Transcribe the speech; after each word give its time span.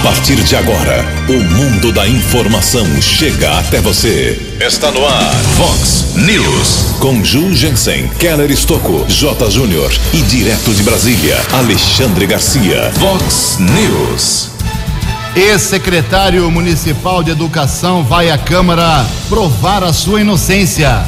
A 0.00 0.02
partir 0.02 0.36
de 0.36 0.56
agora, 0.56 1.04
o 1.28 1.42
mundo 1.54 1.92
da 1.92 2.08
informação 2.08 2.86
chega 3.02 3.58
até 3.58 3.82
você. 3.82 4.56
Está 4.58 4.90
no 4.90 5.04
ar, 5.04 5.34
Fox 5.58 6.14
News. 6.16 6.96
Com 6.98 7.22
Ju 7.22 7.54
Jensen, 7.54 8.08
Keller 8.18 8.50
Estocco, 8.50 9.04
J. 9.08 9.50
Júnior 9.50 9.92
e 10.14 10.22
direto 10.22 10.72
de 10.72 10.82
Brasília, 10.82 11.36
Alexandre 11.52 12.26
Garcia. 12.26 12.90
Fox 12.98 13.58
News. 13.60 14.48
Ex-secretário 15.36 16.50
municipal 16.50 17.22
de 17.22 17.32
educação 17.32 18.02
vai 18.02 18.30
à 18.30 18.38
Câmara 18.38 19.04
provar 19.28 19.84
a 19.84 19.92
sua 19.92 20.22
inocência. 20.22 21.04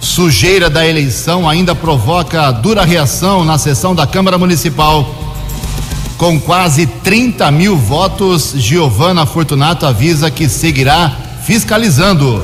Sujeira 0.00 0.70
da 0.70 0.86
eleição 0.86 1.48
ainda 1.48 1.74
provoca 1.74 2.52
dura 2.52 2.84
reação 2.84 3.44
na 3.44 3.58
sessão 3.58 3.92
da 3.92 4.06
Câmara 4.06 4.38
Municipal. 4.38 5.23
Com 6.16 6.38
quase 6.38 6.86
30 6.86 7.50
mil 7.50 7.76
votos, 7.76 8.54
Giovana 8.56 9.26
Fortunato 9.26 9.84
avisa 9.84 10.30
que 10.30 10.48
seguirá 10.48 11.10
fiscalizando. 11.44 12.42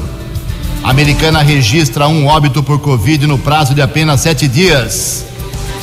A 0.83 0.91
americana 0.91 1.41
registra 1.41 2.09
um 2.09 2.27
óbito 2.27 2.63
por 2.63 2.81
Covid 2.81 3.27
no 3.27 3.39
prazo 3.39 3.75
de 3.75 3.81
apenas 3.81 4.23
sete 4.23 4.49
dias. 4.49 5.25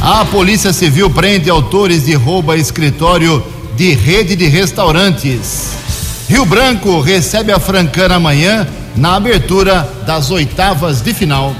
A 0.02 0.26
Polícia 0.26 0.73
Civil 0.73 1.10
prende 1.10 1.50
autores 1.50 2.05
de 2.05 2.13
roubo 2.13 2.52
a 2.52 2.58
escritório 2.58 3.44
de 3.77 3.94
rede 3.94 4.35
de 4.35 4.48
restaurantes. 4.48 5.72
Rio 6.27 6.46
Branco 6.46 6.99
recebe 6.99 7.54
a 7.54 7.60
Francana 7.60 8.16
amanhã 8.16 8.68
na 8.98 9.16
abertura 9.16 9.90
das 10.05 10.30
oitavas 10.30 11.02
de 11.02 11.13
final. 11.13 11.55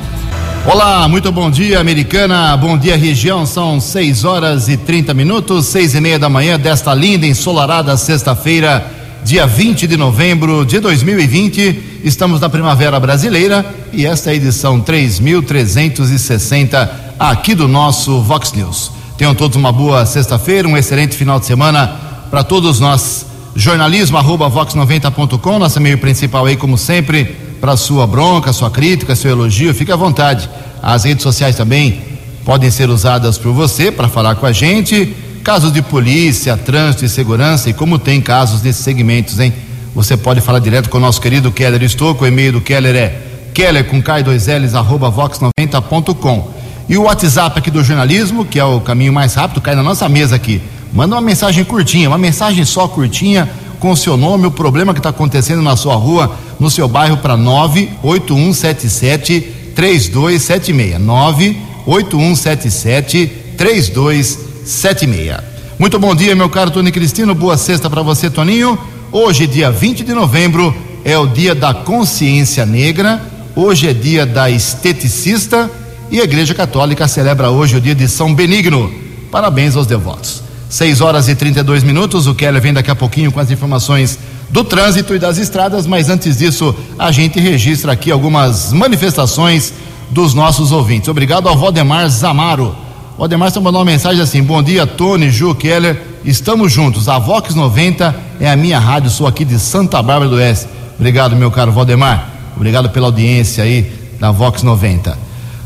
Olá, 0.70 1.08
muito 1.08 1.32
bom 1.32 1.50
dia, 1.50 1.80
americana. 1.80 2.58
Bom 2.58 2.78
dia, 2.78 2.98
região. 2.98 3.46
São 3.46 3.80
6 3.80 4.26
horas 4.26 4.68
e 4.68 4.76
30 4.76 5.14
minutos, 5.14 5.68
seis 5.68 5.96
e 5.96 6.02
meia 6.02 6.20
da 6.20 6.28
manhã 6.28 6.60
desta 6.60 6.94
linda, 6.94 7.26
ensolarada 7.26 7.96
sexta-feira, 7.96 8.86
dia 9.24 9.48
20 9.48 9.88
de 9.88 9.96
novembro 9.96 10.66
de 10.66 10.82
2020. 10.82 12.02
Estamos 12.04 12.42
na 12.42 12.50
Primavera 12.50 13.00
Brasileira 13.00 13.66
e 13.94 14.06
esta 14.06 14.30
é 14.30 14.34
a 14.34 14.36
edição 14.36 14.82
3360 14.82 17.14
aqui 17.18 17.56
do 17.56 17.70
nosso 17.70 18.20
Vox 18.20 18.52
News. 18.52 18.92
Tenham 19.18 19.34
todos 19.34 19.56
uma 19.56 19.72
boa 19.72 20.06
sexta-feira, 20.06 20.68
um 20.68 20.76
excelente 20.76 21.16
final 21.16 21.40
de 21.40 21.46
semana 21.46 21.96
para 22.30 22.44
todos 22.44 22.82
nós. 22.82 23.26
Jornalismo 23.56 24.18
arroba 24.18 24.52
vox90.com, 24.52 25.60
nosso 25.60 25.80
meio 25.80 25.98
principal 25.98 26.46
aí, 26.46 26.58
como 26.58 26.78
sempre 26.78 27.47
para 27.60 27.76
sua 27.78 28.06
bronca, 28.06 28.54
sua 28.54 28.70
crítica, 28.70 29.16
seu 29.16 29.32
elogio, 29.32 29.74
fique 29.74 29.92
à 29.92 29.96
vontade. 29.96 30.50
As 30.82 31.04
redes 31.04 31.24
sociais 31.24 31.56
também 31.56 32.02
podem 32.46 32.72
ser 32.72 32.90
usadas 32.90 33.38
por 33.38 33.52
você 33.52 33.92
para 33.92 34.08
falar 34.08 34.36
com 34.36 34.46
a 34.46 34.52
gente. 34.52 35.16
Casos 35.44 35.72
de 35.72 35.82
polícia, 35.82 36.58
trânsito 36.58 37.06
e 37.06 37.10
segurança, 37.10 37.70
e 37.70 37.74
como 37.74 37.98
tem 37.98 38.22
casos 38.22 38.62
desses 38.62 38.84
segmentos, 38.84 39.40
hein? 39.40 39.54
Você 39.96 40.16
pode 40.16 40.42
falar 40.42 40.60
direto 40.60 40.90
com 40.90 40.98
o 40.98 41.02
nosso 41.02 41.20
querido 41.20 41.52
Keller 41.52 41.82
Estouco. 41.82 42.24
O 42.24 42.28
e-mail 42.28 42.52
do 42.52 42.62
Keller 42.62 42.96
é 42.96 43.22
keller 43.54 43.86
com 43.86 44.02
k2ls 44.02 44.76
arroba 44.76 45.12
vox90.com. 45.12 46.52
E 46.88 46.98
o 46.98 47.04
WhatsApp 47.04 47.58
aqui 47.58 47.72
do 47.72 47.84
jornalismo, 47.84 48.46
que 48.46 48.60
é 48.60 48.64
o 48.64 48.80
caminho 48.80 49.12
mais 49.12 49.34
rápido, 49.34 49.60
cai 49.60 49.74
na 49.74 49.82
nossa 49.82 50.08
mesa 50.08 50.36
aqui. 50.36 50.62
Manda 50.94 51.16
uma 51.16 51.22
mensagem 51.22 51.64
curtinha, 51.64 52.08
uma 52.08 52.18
mensagem 52.18 52.64
só 52.64 52.88
curtinha 52.88 53.50
com 53.80 53.92
o 53.92 53.98
seu 53.98 54.18
nome, 54.18 54.48
o 54.48 54.52
problema 54.52 54.94
que 54.94 55.00
está 55.00 55.10
acontecendo 55.10 55.62
na 55.62 55.76
sua 55.76 55.96
rua, 55.96 56.36
no 56.60 56.70
seu 56.70 56.88
bairro, 56.88 57.18
para 57.18 57.36
98177 57.38 59.42
3276. 59.76 61.00
98177 61.00 63.32
3276. 63.58 65.38
Muito 65.80 66.00
bom 66.00 66.16
dia, 66.16 66.36
meu 66.36 66.50
caro 66.50 66.72
Tony 66.72 66.92
Cristino. 66.92 67.36
Boa 67.36 67.58
sexta 67.58 67.90
para 67.90 68.02
você, 68.02 68.30
Toninho. 68.30 68.78
Hoje, 69.12 69.46
dia 69.46 69.70
20 69.72 70.04
de 70.04 70.14
novembro, 70.14 70.76
é 71.06 71.18
o 71.18 71.28
dia 71.28 71.56
da 71.56 71.74
consciência 71.74 72.66
negra. 72.66 73.22
Hoje 73.56 73.88
é 73.88 73.94
dia 73.94 74.26
da 74.26 74.50
esteticista 74.50 75.70
e 76.12 76.22
a 76.22 76.24
Igreja 76.24 76.54
Católica 76.54 77.08
celebra 77.08 77.50
hoje 77.50 77.78
o 77.78 77.82
dia 77.82 77.96
de 77.96 78.08
São 78.08 78.34
Benigno. 78.34 78.92
Parabéns 79.32 79.76
aos 79.76 79.88
devotos. 79.88 80.47
6 80.70 81.02
horas 81.02 81.30
e 81.30 81.36
32 81.36 81.84
minutos. 81.84 82.28
O 82.28 82.36
Keller 82.36 82.62
vem 82.62 82.74
daqui 82.74 82.92
a 82.92 82.96
pouquinho 82.96 83.32
com 83.32 83.40
as 83.40 83.50
informações 83.52 84.20
do 84.50 84.64
trânsito 84.64 85.14
e 85.16 85.20
das 85.20 85.38
estradas, 85.38 85.86
mas 85.86 86.10
antes 86.10 86.38
disso, 86.38 86.76
a 86.98 87.12
gente 87.12 87.40
registra 87.40 87.92
aqui 87.92 88.12
algumas 88.12 88.72
manifestações 88.72 89.74
dos 90.10 90.34
nossos 90.34 90.72
ouvintes. 90.72 91.10
Obrigado 91.10 91.48
ao 91.48 91.58
Valdemar 91.58 92.08
Zamaro. 92.10 92.76
O 93.16 93.20
Valdemar 93.20 93.50
está 93.50 93.60
mandando 93.60 93.80
uma 93.80 93.92
mensagem 93.92 94.22
assim: 94.22 94.44
Bom 94.44 94.62
dia, 94.62 94.86
Tony, 94.86 95.30
Ju, 95.30 95.54
Keller. 95.56 96.02
Estamos 96.24 96.72
juntos. 96.72 97.08
A 97.08 97.20
Vox 97.20 97.56
90 97.56 98.16
é 98.40 98.50
a 98.50 98.56
minha 98.56 98.80
rádio, 98.80 99.10
sou 99.10 99.28
aqui 99.28 99.46
de 99.46 99.58
Santa 99.60 100.02
Bárbara 100.02 100.30
do 100.30 100.36
Oeste. 100.36 100.68
Obrigado, 100.98 101.36
meu 101.36 101.52
caro 101.52 101.72
Valdemar. 101.72 102.30
Obrigado 102.56 102.90
pela 102.90 103.08
audiência 103.08 103.64
aí 103.64 103.92
da 104.20 104.32
Vox 104.32 104.64
90. 104.64 105.18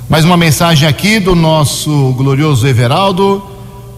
Mais 0.09 0.25
uma 0.25 0.37
mensagem 0.37 0.87
aqui 0.87 1.19
do 1.19 1.35
nosso 1.35 2.13
glorioso 2.17 2.67
Everaldo. 2.67 3.50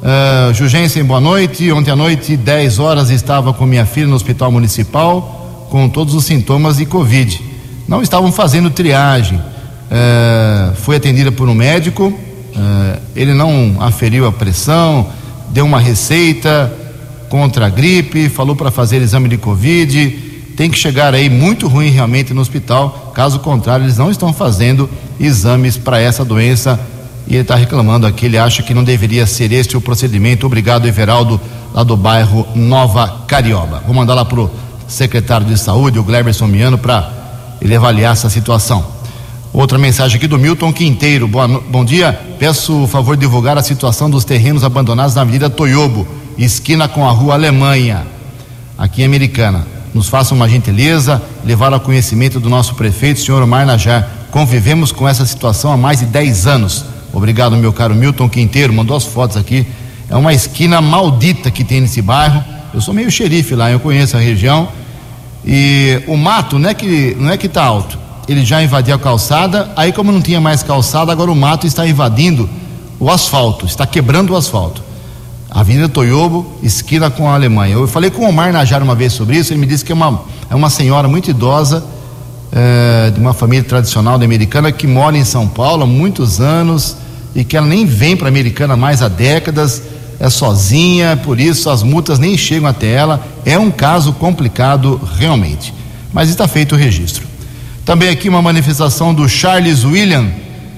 Uh, 0.03 0.53
Jugensen, 0.53 1.02
boa 1.02 1.22
noite. 1.22 1.72
Ontem 1.72 1.90
à 1.90 1.96
noite, 1.96 2.36
10 2.36 2.78
horas, 2.78 3.09
estava 3.09 3.53
com 3.53 3.66
minha 3.66 3.86
filha 3.86 4.06
no 4.06 4.16
hospital 4.16 4.52
municipal 4.52 5.66
com 5.69 5.88
todos 5.88 6.14
os 6.14 6.25
sintomas 6.25 6.75
de 6.75 6.86
Covid. 6.86 7.41
Não 7.88 8.02
estavam 8.02 8.30
fazendo 8.30 8.69
triagem. 8.69 9.38
Uh, 9.38 10.75
foi 10.75 10.97
atendida 10.97 11.31
por 11.31 11.47
um 11.47 11.56
médico. 11.56 12.08
Uh, 12.08 13.00
ele 13.16 13.34
não 13.34 13.78
aferiu 13.80 14.28
a 14.28 14.31
pressão, 14.34 15.08
deu 15.52 15.63
uma 15.63 15.80
receita 15.80 16.69
contra 17.30 17.68
a 17.68 17.69
gripe, 17.69 18.28
falou 18.28 18.58
para 18.58 18.69
fazer 18.72 19.02
exame 19.02 19.30
de 19.30 19.38
Covid. 19.38 20.09
Tem 20.58 20.69
que 20.69 20.78
chegar 20.78 21.13
aí 21.13 21.30
muito 21.30 21.66
ruim 21.69 21.90
realmente 21.90 22.34
no 22.34 22.42
hospital. 22.42 23.13
Caso 23.16 23.40
contrário, 23.40 23.86
eles 23.86 23.97
não 23.97 24.12
estão 24.12 24.34
fazendo 24.34 24.90
exames 25.18 25.78
para 25.78 25.97
essa 25.97 26.25
doença 26.25 26.78
ele 27.35 27.41
está 27.44 27.55
reclamando 27.55 28.05
aqui, 28.05 28.25
ele 28.25 28.38
acha 28.38 28.61
que 28.61 28.73
não 28.73 28.83
deveria 28.83 29.25
ser 29.25 29.51
este 29.51 29.75
o 29.75 29.81
procedimento. 29.81 30.45
Obrigado, 30.45 30.88
Everaldo, 30.88 31.39
lá 31.73 31.83
do 31.83 31.97
bairro 31.97 32.47
Nova 32.53 33.23
Carioba. 33.27 33.81
Vou 33.85 33.95
mandar 33.95 34.13
lá 34.13 34.23
para 34.23 34.39
o 34.39 34.51
secretário 34.88 35.47
de 35.47 35.57
saúde, 35.57 35.97
o 35.97 36.03
Gleberson 36.03 36.47
Miano, 36.47 36.77
para 36.77 37.11
ele 37.61 37.75
avaliar 37.75 38.13
essa 38.13 38.29
situação. 38.29 38.85
Outra 39.51 39.77
mensagem 39.77 40.17
aqui 40.17 40.27
do 40.27 40.38
Milton 40.38 40.73
Quinteiro. 40.73 41.27
Boa, 41.27 41.47
bom 41.47 41.85
dia. 41.85 42.19
Peço 42.39 42.83
o 42.83 42.88
favor 42.88 43.16
de 43.16 43.21
divulgar 43.21 43.57
a 43.57 43.63
situação 43.63 44.09
dos 44.09 44.23
terrenos 44.23 44.63
abandonados 44.63 45.15
na 45.15 45.21
Avenida 45.21 45.50
Toyobo, 45.50 46.07
esquina 46.38 46.88
com 46.88 47.07
a 47.07 47.11
Rua 47.11 47.35
Alemanha, 47.35 48.05
aqui 48.77 49.01
em 49.01 49.05
Americana. 49.05 49.65
Nos 49.94 50.09
façam 50.09 50.35
uma 50.35 50.50
gentileza, 50.50 51.21
levar 51.45 51.71
ao 51.71 51.79
conhecimento 51.79 52.39
do 52.39 52.50
nosso 52.50 52.75
prefeito, 52.75 53.19
senhor 53.19 53.41
Omar 53.41 53.65
Najar. 53.65 54.09
Convivemos 54.31 54.91
com 54.91 55.07
essa 55.07 55.25
situação 55.25 55.71
há 55.71 55.77
mais 55.77 56.00
de 56.00 56.05
10 56.05 56.47
anos 56.47 56.93
Obrigado, 57.13 57.56
meu 57.56 57.72
caro 57.72 57.94
Milton 57.94 58.28
Quinteiro, 58.28 58.74
mandou 58.74 58.97
as 58.97 59.06
fotos 59.06 59.38
aqui. 59.38 59.68
É 60.09 60.16
uma 60.16 60.34
esquina 60.34 60.81
maldita 60.81 61.51
que 61.51 61.63
tem 61.63 61.79
nesse 61.79 62.01
bairro. 62.01 62.44
Eu 62.74 62.81
sou 62.81 62.94
meio 62.94 63.12
xerife 63.12 63.53
lá, 63.53 63.69
eu 63.69 63.79
conheço 63.79 64.18
a 64.18 64.19
região. 64.19 64.68
E 65.46 66.01
o 66.07 66.18
mato 66.18 66.57
não 66.57 66.69
é 66.69 66.74
que 66.74 67.16
não 67.19 67.29
é 67.29 67.38
que 67.38 67.46
está 67.46 67.63
alto. 67.63 68.00
Ele 68.28 68.44
já 68.44 68.63
invadiu 68.63 68.96
a 68.96 69.00
calçada. 69.00 69.72
Aí, 69.75 69.94
como 69.94 70.12
não 70.12 70.22
tinha 70.22 70.41
mais 70.41 70.63
calçada, 70.63 71.12
agora 71.12 71.31
o 71.31 71.35
mato 71.35 71.68
está 71.68 71.88
invadindo 71.88 72.50
o 73.00 73.12
asfalto, 73.12 73.66
está 73.66 73.85
quebrando 73.85 74.31
o 74.34 74.35
asfalto. 74.35 74.81
Avenida 75.51 75.88
Toyobo, 75.88 76.51
esquina 76.63 77.12
com 77.12 77.30
a 77.30 77.35
Alemanha. 77.35 77.75
Eu 77.75 77.88
falei 77.88 78.09
com 78.09 78.25
o 78.25 78.30
Omar 78.30 78.51
Najar 78.51 78.81
uma 78.81 78.95
vez 78.95 79.13
sobre 79.13 79.38
isso. 79.38 79.53
Ele 79.53 79.59
me 79.59 79.68
disse 79.68 79.85
que 79.85 79.91
é 79.91 79.95
uma, 79.95 80.24
é 80.50 80.56
uma 80.56 80.69
senhora 80.69 81.07
muito 81.07 81.30
idosa, 81.30 81.84
é, 82.56 83.09
de 83.09 83.19
uma 83.19 83.34
família 83.34 83.64
tradicional 83.64 84.19
da 84.19 84.25
americana 84.25 84.72
que 84.72 84.86
mora 84.86 85.18
em 85.18 85.25
São 85.25 85.47
Paulo 85.47 85.84
há 85.84 85.88
muitos 85.88 86.40
anos 86.40 86.96
e 87.34 87.44
que 87.44 87.58
ela 87.58 87.66
nem 87.66 87.84
vem 87.84 88.16
para 88.16 88.28
Americana 88.28 88.78
mais 88.78 89.02
há 89.02 89.08
décadas, 89.08 89.81
é 90.19 90.30
sozinha, 90.30 91.19
por 91.24 91.40
isso 91.40 91.68
as 91.69 91.81
multas 91.81 92.19
nem 92.19 92.38
chegam 92.38 92.69
até 92.69 92.92
ela. 92.92 93.25
É 93.44 93.57
um 93.57 93.72
caso 93.72 94.13
complicado 94.13 95.01
realmente. 95.18 95.74
Mas 96.13 96.30
está 96.30 96.48
feito 96.48 96.75
o 96.75 96.77
registro. 96.77 97.25
Também 97.83 98.10
aqui 98.10 98.30
uma 98.30 98.42
manifestação 98.42 99.13
do 99.13 99.27
Charles 99.27 99.83
William. 99.83 100.27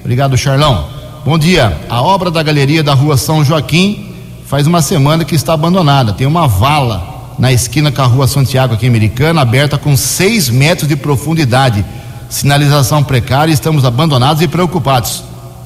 Obrigado, 0.00 0.36
Charlão. 0.38 0.88
Bom 1.24 1.38
dia. 1.38 1.78
A 1.90 2.00
obra 2.00 2.30
da 2.30 2.42
galeria 2.42 2.82
da 2.82 2.94
rua 2.94 3.18
São 3.18 3.44
Joaquim 3.44 4.14
faz 4.46 4.66
uma 4.66 4.80
semana 4.80 5.24
que 5.24 5.34
está 5.34 5.52
abandonada. 5.52 6.14
Tem 6.14 6.26
uma 6.26 6.48
vala 6.48 7.15
na 7.38 7.52
esquina 7.52 7.92
com 7.92 8.02
a 8.02 8.06
rua 8.06 8.26
Santiago 8.26 8.74
aqui 8.74 8.86
em 8.86 8.88
Americana, 8.88 9.40
aberta 9.40 9.76
com 9.76 9.96
seis 9.96 10.48
metros 10.48 10.88
de 10.88 10.96
profundidade. 10.96 11.84
Sinalização 12.28 13.04
precária, 13.04 13.52
estamos 13.52 13.84
abandonados 13.84 14.42
e 14.42 14.48
preocupados. 14.48 15.22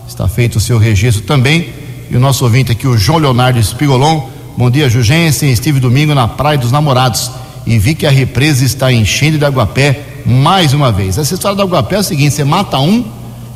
Está 0.08 0.26
feito 0.28 0.56
o 0.56 0.60
seu 0.60 0.78
registro 0.78 1.22
também. 1.22 1.72
E 2.10 2.16
o 2.16 2.20
nosso 2.20 2.44
ouvinte 2.44 2.72
aqui, 2.72 2.86
o 2.86 2.98
João 2.98 3.18
Leonardo 3.18 3.58
Espigolon. 3.58 4.28
Bom 4.56 4.70
dia, 4.70 4.90
Jugensen. 4.90 5.52
Estive 5.52 5.78
domingo 5.78 6.14
na 6.14 6.26
Praia 6.26 6.58
dos 6.58 6.72
Namorados 6.72 7.30
e 7.66 7.78
vi 7.78 7.94
que 7.94 8.06
a 8.06 8.10
represa 8.10 8.64
está 8.64 8.92
enchendo 8.92 9.38
de 9.38 9.44
aguapé 9.44 10.22
mais 10.26 10.72
uma 10.72 10.90
vez. 10.90 11.18
Essa 11.18 11.34
história 11.34 11.56
do 11.56 11.62
aguapé 11.62 11.96
é 11.96 11.98
o 12.00 12.02
seguinte: 12.02 12.34
você 12.34 12.44
mata 12.44 12.78
um, 12.78 13.04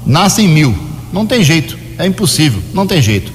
nascem 0.06 0.48
mil. 0.48 0.74
Não 1.12 1.26
tem 1.26 1.42
jeito, 1.44 1.78
é 1.98 2.06
impossível, 2.06 2.62
não 2.72 2.86
tem 2.86 3.00
jeito. 3.00 3.32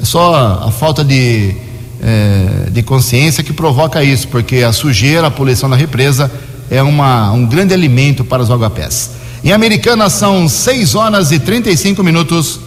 É 0.00 0.04
só 0.04 0.62
a 0.66 0.70
falta 0.70 1.04
de, 1.04 1.54
é, 2.02 2.70
de 2.70 2.82
consciência 2.82 3.42
que 3.42 3.52
provoca 3.52 4.02
isso, 4.02 4.28
porque 4.28 4.56
a 4.56 4.72
sujeira, 4.72 5.26
a 5.26 5.30
poluição 5.30 5.68
da 5.68 5.76
represa 5.76 6.30
é 6.70 6.82
uma, 6.82 7.32
um 7.32 7.46
grande 7.46 7.74
alimento 7.74 8.24
para 8.24 8.42
os 8.42 8.50
aguapés. 8.50 9.10
Em 9.44 9.52
Americana 9.52 10.10
são 10.10 10.48
6 10.48 10.94
horas 10.94 11.32
e 11.32 11.38
35 11.38 12.02
minutos. 12.02 12.60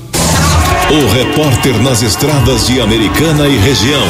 O 0.89 1.13
repórter 1.13 1.77
nas 1.81 2.01
estradas 2.01 2.67
de 2.67 2.81
Americana 2.81 3.47
e 3.47 3.57
região, 3.57 4.05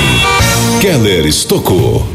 Keller 0.79 1.25
Estocou. 1.25 2.07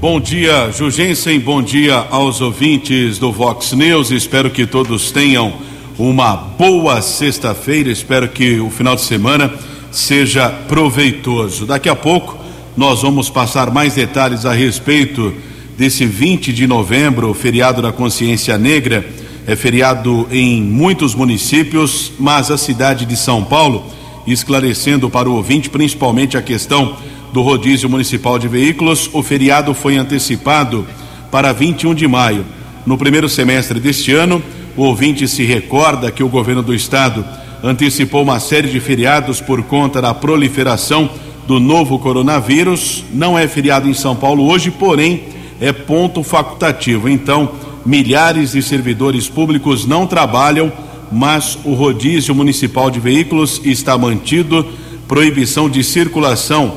Bom 0.00 0.20
dia, 0.20 0.70
Jugensen. 0.70 1.40
Bom 1.40 1.60
dia 1.60 2.06
aos 2.10 2.40
ouvintes 2.40 3.18
do 3.18 3.32
Vox 3.32 3.72
News. 3.72 4.10
Espero 4.10 4.50
que 4.50 4.66
todos 4.66 5.10
tenham 5.10 5.54
uma 5.98 6.36
boa 6.36 7.02
sexta-feira. 7.02 7.90
Espero 7.90 8.28
que 8.28 8.60
o 8.60 8.70
final 8.70 8.94
de 8.94 9.02
semana 9.02 9.52
seja 9.90 10.48
proveitoso. 10.48 11.66
Daqui 11.66 11.88
a 11.88 11.96
pouco 11.96 12.38
nós 12.76 13.02
vamos 13.02 13.28
passar 13.28 13.70
mais 13.70 13.94
detalhes 13.94 14.46
a 14.46 14.52
respeito 14.52 15.34
desse 15.76 16.06
20 16.06 16.52
de 16.52 16.66
novembro, 16.66 17.32
feriado 17.34 17.80
da 17.80 17.92
Consciência 17.92 18.56
Negra. 18.58 19.04
É 19.46 19.56
feriado 19.56 20.28
em 20.30 20.62
muitos 20.62 21.14
municípios, 21.14 22.12
mas 22.18 22.50
a 22.50 22.58
cidade 22.58 23.06
de 23.06 23.16
São 23.16 23.42
Paulo, 23.42 23.86
esclarecendo 24.26 25.08
para 25.08 25.28
o 25.28 25.34
ouvinte 25.34 25.70
principalmente 25.70 26.36
a 26.36 26.42
questão 26.42 26.96
do 27.32 27.42
rodízio 27.42 27.88
municipal 27.88 28.38
de 28.38 28.48
veículos, 28.48 29.08
o 29.12 29.22
feriado 29.22 29.74
foi 29.74 29.96
antecipado 29.96 30.86
para 31.30 31.52
21 31.52 31.94
de 31.94 32.06
maio. 32.06 32.44
No 32.86 32.96
primeiro 32.96 33.28
semestre 33.28 33.80
deste 33.80 34.12
ano, 34.12 34.42
o 34.76 34.82
ouvinte 34.82 35.26
se 35.26 35.44
recorda 35.44 36.10
que 36.10 36.22
o 36.22 36.28
governo 36.28 36.62
do 36.62 36.74
estado 36.74 37.24
antecipou 37.62 38.22
uma 38.22 38.40
série 38.40 38.68
de 38.68 38.80
feriados 38.80 39.40
por 39.40 39.62
conta 39.62 40.00
da 40.00 40.14
proliferação 40.14 41.10
do 41.46 41.58
novo 41.58 41.98
coronavírus. 41.98 43.04
Não 43.12 43.38
é 43.38 43.48
feriado 43.48 43.88
em 43.88 43.94
São 43.94 44.14
Paulo 44.14 44.48
hoje, 44.48 44.70
porém 44.70 45.24
é 45.60 45.72
ponto 45.72 46.22
facultativo. 46.22 47.08
Então, 47.08 47.50
milhares 47.84 48.52
de 48.52 48.62
servidores 48.62 49.28
públicos 49.28 49.86
não 49.86 50.06
trabalham, 50.06 50.72
mas 51.10 51.58
o 51.64 51.72
rodízio 51.72 52.34
municipal 52.34 52.90
de 52.90 53.00
veículos 53.00 53.60
está 53.64 53.96
mantido. 53.96 54.66
Proibição 55.08 55.70
de 55.70 55.82
circulação 55.82 56.74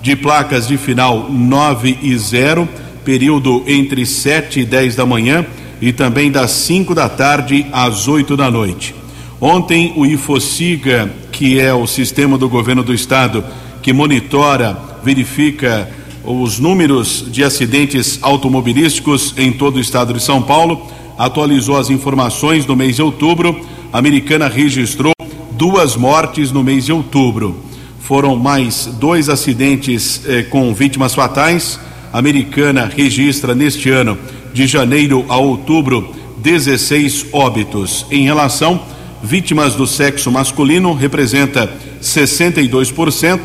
de 0.00 0.14
placas 0.14 0.66
de 0.68 0.76
final 0.76 1.28
9 1.30 1.98
e 2.00 2.16
0, 2.16 2.68
período 3.04 3.64
entre 3.66 4.06
7 4.06 4.60
e 4.60 4.64
10 4.64 4.96
da 4.96 5.04
manhã 5.04 5.44
e 5.80 5.92
também 5.92 6.30
das 6.30 6.52
5 6.52 6.94
da 6.94 7.08
tarde 7.08 7.66
às 7.72 8.06
8 8.06 8.36
da 8.36 8.48
noite. 8.50 9.01
Ontem 9.44 9.92
o 9.96 10.06
IFOSIGA, 10.06 11.12
que 11.32 11.58
é 11.58 11.74
o 11.74 11.84
sistema 11.84 12.38
do 12.38 12.48
governo 12.48 12.84
do 12.84 12.94
estado 12.94 13.44
que 13.82 13.92
monitora, 13.92 14.78
verifica 15.02 15.90
os 16.24 16.60
números 16.60 17.26
de 17.28 17.42
acidentes 17.42 18.20
automobilísticos 18.22 19.34
em 19.36 19.50
todo 19.50 19.78
o 19.78 19.80
estado 19.80 20.14
de 20.14 20.22
São 20.22 20.40
Paulo, 20.40 20.86
atualizou 21.18 21.76
as 21.76 21.90
informações 21.90 22.64
no 22.64 22.76
mês 22.76 22.94
de 22.94 23.02
outubro. 23.02 23.60
A 23.92 23.98
Americana 23.98 24.46
registrou 24.46 25.12
duas 25.50 25.96
mortes 25.96 26.52
no 26.52 26.62
mês 26.62 26.86
de 26.86 26.92
outubro 26.92 27.64
foram 27.98 28.36
mais 28.36 28.86
dois 28.86 29.28
acidentes 29.28 30.22
eh, 30.26 30.42
com 30.42 30.74
vítimas 30.74 31.14
fatais. 31.14 31.80
A 32.12 32.18
americana 32.18 32.84
registra 32.84 33.54
neste 33.54 33.90
ano, 33.90 34.18
de 34.52 34.66
janeiro 34.66 35.24
a 35.28 35.36
outubro, 35.36 36.14
16 36.38 37.26
óbitos. 37.32 38.04
Em 38.10 38.24
relação 38.24 38.80
vítimas 39.22 39.74
do 39.74 39.86
sexo 39.86 40.30
masculino, 40.30 40.92
representa 40.92 41.72
62%. 42.02 43.40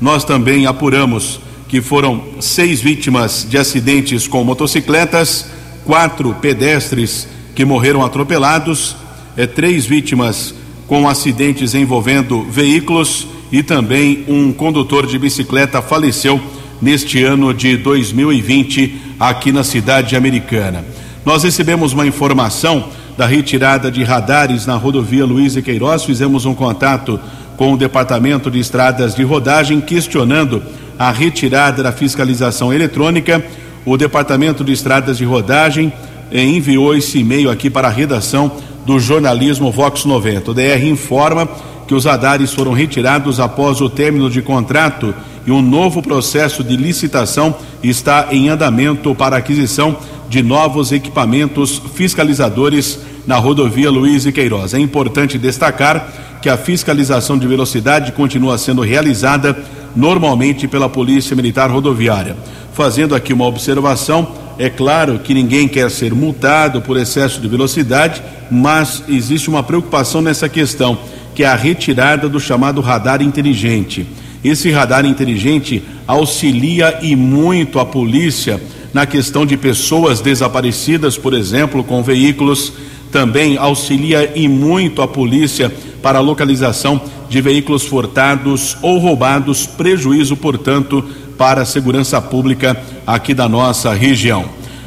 Nós 0.00 0.24
também 0.24 0.66
apuramos 0.66 1.40
que 1.68 1.82
foram 1.82 2.22
seis 2.40 2.80
vítimas 2.80 3.46
de 3.48 3.58
acidentes 3.58 4.26
com 4.26 4.42
motocicletas, 4.42 5.50
quatro 5.84 6.34
pedestres 6.40 7.28
que 7.54 7.64
morreram 7.64 8.02
atropelados, 8.02 8.96
é, 9.36 9.46
três 9.46 9.84
vítimas 9.84 10.54
com 10.86 11.06
acidentes 11.06 11.74
envolvendo 11.74 12.42
veículos 12.44 13.26
e 13.52 13.62
também 13.62 14.24
um 14.28 14.52
condutor 14.52 15.06
de 15.06 15.18
bicicleta 15.18 15.82
faleceu 15.82 16.40
neste 16.80 17.22
ano 17.22 17.52
de 17.52 17.76
2020 17.76 18.94
aqui 19.20 19.52
na 19.52 19.64
cidade 19.64 20.16
americana. 20.16 20.84
Nós 21.24 21.42
recebemos 21.42 21.92
uma 21.92 22.06
informação 22.06 22.88
da 23.18 23.26
retirada 23.26 23.90
de 23.90 24.04
radares 24.04 24.64
na 24.64 24.76
rodovia 24.76 25.26
Luiz 25.26 25.56
e 25.56 25.60
Queiroz, 25.60 26.04
fizemos 26.04 26.46
um 26.46 26.54
contato 26.54 27.18
com 27.56 27.72
o 27.72 27.76
Departamento 27.76 28.48
de 28.48 28.60
Estradas 28.60 29.12
de 29.12 29.24
Rodagem 29.24 29.80
questionando 29.80 30.62
a 30.96 31.10
retirada 31.10 31.82
da 31.82 31.90
fiscalização 31.90 32.72
eletrônica. 32.72 33.44
O 33.84 33.96
Departamento 33.96 34.62
de 34.62 34.70
Estradas 34.70 35.18
de 35.18 35.24
Rodagem 35.24 35.92
eh, 36.30 36.44
enviou 36.44 36.94
esse 36.94 37.18
e-mail 37.18 37.50
aqui 37.50 37.68
para 37.68 37.88
a 37.88 37.90
redação 37.90 38.52
do 38.86 39.00
jornalismo 39.00 39.72
Vox 39.72 40.04
90. 40.04 40.52
O 40.52 40.54
DR 40.54 40.84
informa 40.84 41.48
que 41.88 41.96
os 41.96 42.04
radares 42.04 42.52
foram 42.52 42.72
retirados 42.72 43.40
após 43.40 43.80
o 43.80 43.90
término 43.90 44.30
de 44.30 44.42
contrato 44.42 45.12
e 45.46 45.50
um 45.50 45.62
novo 45.62 46.02
processo 46.02 46.62
de 46.62 46.76
licitação 46.76 47.54
está 47.82 48.28
em 48.30 48.48
andamento 48.48 49.14
para 49.14 49.36
aquisição 49.36 49.96
de 50.28 50.42
novos 50.42 50.92
equipamentos 50.92 51.80
fiscalizadores 51.94 52.98
na 53.26 53.36
rodovia 53.36 53.90
Luiz 53.90 54.26
e 54.26 54.32
Queiroz. 54.32 54.74
É 54.74 54.78
importante 54.78 55.38
destacar 55.38 56.38
que 56.40 56.48
a 56.48 56.56
fiscalização 56.56 57.38
de 57.38 57.46
velocidade 57.46 58.12
continua 58.12 58.58
sendo 58.58 58.82
realizada 58.82 59.56
normalmente 59.96 60.68
pela 60.68 60.88
Polícia 60.88 61.34
Militar 61.34 61.70
Rodoviária. 61.70 62.36
Fazendo 62.72 63.14
aqui 63.14 63.32
uma 63.32 63.46
observação, 63.46 64.28
é 64.58 64.68
claro 64.68 65.18
que 65.18 65.34
ninguém 65.34 65.66
quer 65.66 65.90
ser 65.90 66.14
multado 66.14 66.80
por 66.80 66.96
excesso 66.96 67.40
de 67.40 67.48
velocidade, 67.48 68.22
mas 68.50 69.02
existe 69.08 69.48
uma 69.48 69.62
preocupação 69.62 70.20
nessa 70.20 70.48
questão 70.48 70.98
que 71.34 71.44
é 71.44 71.46
a 71.46 71.54
retirada 71.54 72.28
do 72.28 72.40
chamado 72.40 72.80
radar 72.80 73.22
inteligente. 73.22 74.06
Esse 74.44 74.70
radar 74.70 75.04
inteligente 75.04 75.82
auxilia 76.06 76.98
e 77.02 77.16
muito 77.16 77.78
a 77.78 77.86
polícia 77.86 78.60
na 78.92 79.04
questão 79.04 79.44
de 79.44 79.56
pessoas 79.56 80.20
desaparecidas, 80.20 81.16
por 81.16 81.34
exemplo, 81.34 81.84
com 81.84 82.02
veículos, 82.02 82.72
também 83.10 83.56
auxilia 83.56 84.32
e 84.34 84.48
muito 84.48 85.02
a 85.02 85.08
polícia 85.08 85.72
para 86.02 86.18
a 86.18 86.22
localização 86.22 87.00
de 87.28 87.40
veículos 87.40 87.84
furtados 87.84 88.76
ou 88.80 88.98
roubados, 88.98 89.66
prejuízo, 89.66 90.36
portanto, 90.36 91.04
para 91.36 91.62
a 91.62 91.66
segurança 91.66 92.20
pública 92.20 92.80
aqui 93.06 93.34
da 93.34 93.48
nossa 93.48 93.92
região. 93.92 94.44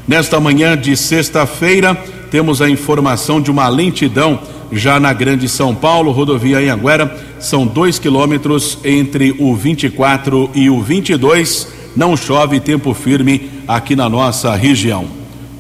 Nesta 0.08 0.39
manhã 0.39 0.77
de 0.77 0.96
sexta-feira, 0.98 1.96
temos 2.29 2.62
a 2.62 2.70
informação 2.70 3.41
de 3.41 3.51
uma 3.51 3.67
lentidão 3.67 4.39
já 4.72 5.00
na 5.00 5.12
Grande 5.13 5.50
São 5.50 5.75
Paulo, 5.75 6.12
rodovia 6.12 6.60
Anhanguera, 6.60 7.16
são 7.40 7.66
dois 7.66 8.00
quilômetros 8.00 8.78
entre 8.84 9.36
o 9.40 9.56
24 9.56 10.50
e 10.54 10.70
o 10.70 10.82
22. 10.82 11.68
Não 11.96 12.16
chove, 12.16 12.60
tempo 12.60 12.94
firme 12.94 13.50
aqui 13.68 13.96
na 13.96 14.08
nossa 14.08 14.56
região. 14.56 15.06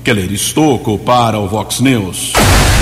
Keller 0.03 0.31
Estocco 0.31 0.97
para 0.97 1.37
o 1.37 1.47
Vox 1.47 1.79
News. 1.79 2.33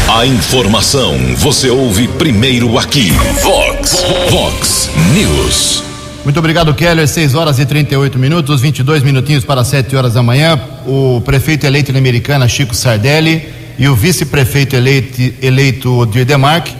A 0.08 0.26
informação 0.26 1.16
você 1.38 1.70
ouve 1.70 2.08
primeiro 2.08 2.78
aqui. 2.78 3.12
Vox, 3.44 4.04
Vox 4.30 4.90
News. 5.14 5.84
Muito 6.24 6.38
obrigado, 6.38 6.74
Keller. 6.74 7.08
6 7.08 7.36
horas 7.36 7.60
e 7.60 7.66
38 7.66 8.20
minutos, 8.20 8.62
22 8.62 9.04
minutinhos 9.04 9.44
para 9.44 9.64
7 9.64 9.96
horas 9.96 10.14
da 10.14 10.24
manhã. 10.24 10.60
O 10.86 11.22
prefeito 11.22 11.66
eleito 11.66 11.92
na 11.92 12.00
Americana, 12.00 12.48
Chico 12.48 12.76
Sardelli 12.76 13.59
e 13.80 13.88
o 13.88 13.96
vice-prefeito 13.96 14.76
eleito, 14.76 15.34
eleito 15.42 15.98
Odir 15.98 16.26
Demarque. 16.26 16.76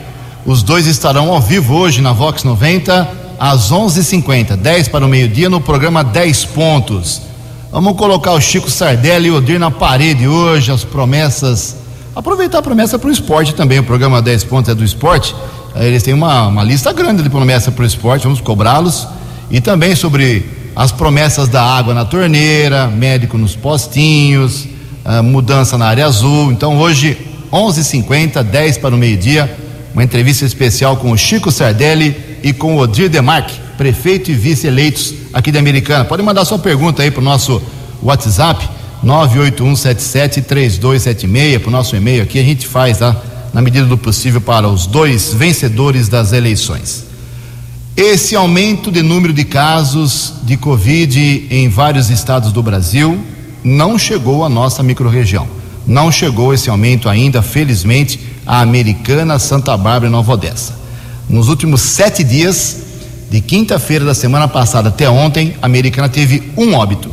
Os 0.46 0.62
dois 0.62 0.86
estarão 0.86 1.32
ao 1.32 1.40
vivo 1.40 1.74
hoje 1.76 2.02
na 2.02 2.12
Vox 2.12 2.44
90, 2.44 3.08
às 3.40 3.72
11:50, 3.72 4.58
10 4.58 4.90
para 4.90 5.06
o 5.06 5.08
meio-dia, 5.08 5.50
no 5.50 5.62
programa 5.62 6.04
10 6.04 6.44
Pontos. 6.46 7.22
Vamos 7.72 7.96
colocar 7.96 8.34
o 8.34 8.42
Chico 8.42 8.70
Sardelli 8.70 9.28
e 9.28 9.32
o 9.32 9.38
Odir 9.38 9.58
na 9.58 9.72
parede 9.72 10.28
hoje, 10.28 10.72
as 10.74 10.84
promessas. 10.84 11.78
Aproveitar 12.14 12.58
a 12.58 12.62
promessa 12.62 13.00
para 13.00 13.08
o 13.08 13.12
esporte 13.12 13.56
também. 13.56 13.80
O 13.80 13.84
programa 13.84 14.22
10 14.22 14.44
Pontos 14.44 14.70
é 14.70 14.76
do 14.76 14.84
esporte. 14.84 15.34
Eles 15.76 16.04
têm 16.04 16.14
uma, 16.14 16.48
uma 16.48 16.64
lista 16.64 16.92
grande 16.92 17.24
de 17.24 17.30
promessas 17.30 17.74
para 17.74 17.84
o 17.84 17.88
esporte, 17.88 18.24
vamos 18.24 18.42
cobrá-los. 18.42 19.08
E 19.50 19.62
também 19.62 19.96
sobre 19.96 20.50
as 20.76 20.92
promessas 20.92 21.48
da 21.48 21.64
água 21.64 21.94
na 21.94 22.04
torneira, 22.04 22.88
médico 22.88 23.38
nos 23.38 23.56
postinhos 23.56 24.68
mudança 25.24 25.78
na 25.78 25.88
área 25.88 26.06
azul. 26.06 26.52
Então 26.52 26.78
hoje, 26.78 27.18
11:50, 27.52 28.44
10 28.44 28.78
para 28.78 28.94
o 28.94 28.98
meio-dia, 28.98 29.50
uma 29.94 30.04
entrevista 30.04 30.46
especial 30.46 30.98
com 30.98 31.12
o 31.12 31.18
Chico 31.18 31.52
Sardelli 31.52 32.16
e 32.44 32.54
com 32.54 32.76
o 32.76 32.80
Odir 32.80 33.10
Demarque, 33.10 33.60
prefeito 33.78 34.30
e 34.32 34.34
vice 34.34 34.68
eleitos 34.68 35.14
aqui 35.34 35.52
da 35.52 35.60
Americana. 35.60 36.06
Pode 36.06 36.24
mandar 36.24 36.46
sua 36.46 36.60
pergunta 36.60 37.04
aí 37.04 37.12
para 37.12 37.22
o 37.22 37.24
nosso 37.24 37.62
WhatsApp 38.02 38.68
981773276 39.06 41.60
para 41.60 41.70
o 41.70 41.72
nosso 41.72 41.96
e-mail 41.96 42.24
aqui 42.24 42.40
a 42.40 42.44
gente 42.44 42.68
faz 42.68 42.98
tá? 42.98 43.16
na 43.54 43.62
medida 43.62 43.86
do 43.86 43.98
possível 43.98 44.42
para 44.42 44.68
os 44.68 44.86
dois 44.86 45.34
vencedores 45.34 46.10
das 46.10 46.34
eleições. 46.34 47.08
Esse 47.96 48.36
aumento 48.36 48.92
de 48.92 49.02
número 49.02 49.34
de 49.34 49.44
casos 49.44 50.34
de 50.44 50.56
Covid 50.56 51.48
em 51.50 51.68
vários 51.68 52.10
estados 52.10 52.52
do 52.52 52.62
Brasil 52.62 53.20
não 53.70 53.98
chegou 53.98 54.44
à 54.44 54.50
nossa 54.50 54.82
microrregião. 54.82 55.48
Não 55.86 56.12
chegou 56.12 56.54
esse 56.54 56.70
aumento 56.70 57.08
ainda, 57.08 57.42
felizmente, 57.42 58.20
à 58.46 58.62
Americana, 58.62 59.40
Santa 59.40 59.78
Bárbara 59.78 60.08
e 60.08 60.10
Nova 60.10 60.34
Odessa. 60.34 60.74
Nos 61.30 61.48
últimos 61.48 61.82
sete 61.82 62.24
dias, 62.24 62.78
de 63.30 63.40
quinta-feira 63.40 64.04
da 64.04 64.14
semana 64.14 64.48
passada 64.48 64.90
até 64.90 65.10
ontem, 65.10 65.56
a 65.62 65.68
Americana 65.68 66.10
teve 66.10 66.52
um 66.58 66.74
óbito. 66.74 67.10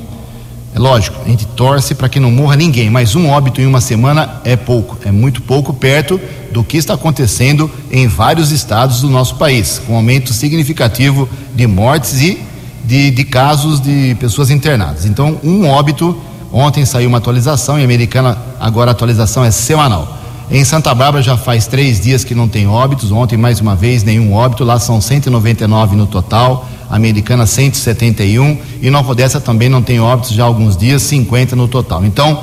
É 0.74 0.78
lógico, 0.78 1.16
a 1.24 1.28
gente 1.28 1.46
torce 1.46 1.94
para 1.94 2.08
que 2.08 2.20
não 2.20 2.30
morra 2.30 2.56
ninguém, 2.56 2.90
mas 2.90 3.14
um 3.14 3.28
óbito 3.28 3.60
em 3.60 3.66
uma 3.66 3.80
semana 3.80 4.40
é 4.44 4.56
pouco, 4.56 4.98
é 5.06 5.10
muito 5.10 5.40
pouco 5.42 5.72
perto 5.72 6.20
do 6.52 6.62
que 6.62 6.76
está 6.76 6.94
acontecendo 6.94 7.70
em 7.90 8.06
vários 8.06 8.50
estados 8.50 9.00
do 9.00 9.08
nosso 9.08 9.36
país, 9.36 9.80
com 9.86 9.96
aumento 9.96 10.32
significativo 10.34 11.28
de 11.54 11.66
mortes 11.66 12.20
e 12.20 12.38
de, 12.84 13.10
de 13.10 13.24
casos 13.24 13.80
de 13.80 14.14
pessoas 14.20 14.50
internadas. 14.50 15.06
Então, 15.06 15.40
um 15.42 15.66
óbito, 15.66 16.16
ontem 16.52 16.84
saiu 16.84 17.08
uma 17.08 17.18
atualização, 17.18 17.78
em 17.78 17.84
Americana 17.84 18.36
agora 18.58 18.90
a 18.90 18.92
atualização 18.92 19.44
é 19.44 19.50
semanal. 19.50 20.16
Em 20.50 20.64
Santa 20.64 20.94
Bárbara 20.94 21.22
já 21.22 21.36
faz 21.36 21.66
três 21.66 22.00
dias 22.00 22.22
que 22.22 22.34
não 22.34 22.48
tem 22.48 22.68
óbitos, 22.68 23.10
ontem 23.10 23.36
mais 23.36 23.60
uma 23.60 23.74
vez 23.74 24.04
nenhum 24.04 24.32
óbito, 24.32 24.64
lá 24.64 24.78
são 24.78 25.00
199 25.00 25.96
no 25.96 26.06
total 26.06 26.66
americana 26.90 27.46
171 27.46 28.58
e 28.80 28.90
Nova 28.90 29.12
Odessa 29.12 29.40
também 29.40 29.68
não 29.68 29.82
tem 29.82 30.00
óbitos 30.00 30.32
já 30.32 30.44
há 30.44 30.46
alguns 30.46 30.76
dias, 30.76 31.02
50 31.02 31.56
no 31.56 31.68
total. 31.68 32.04
Então, 32.04 32.42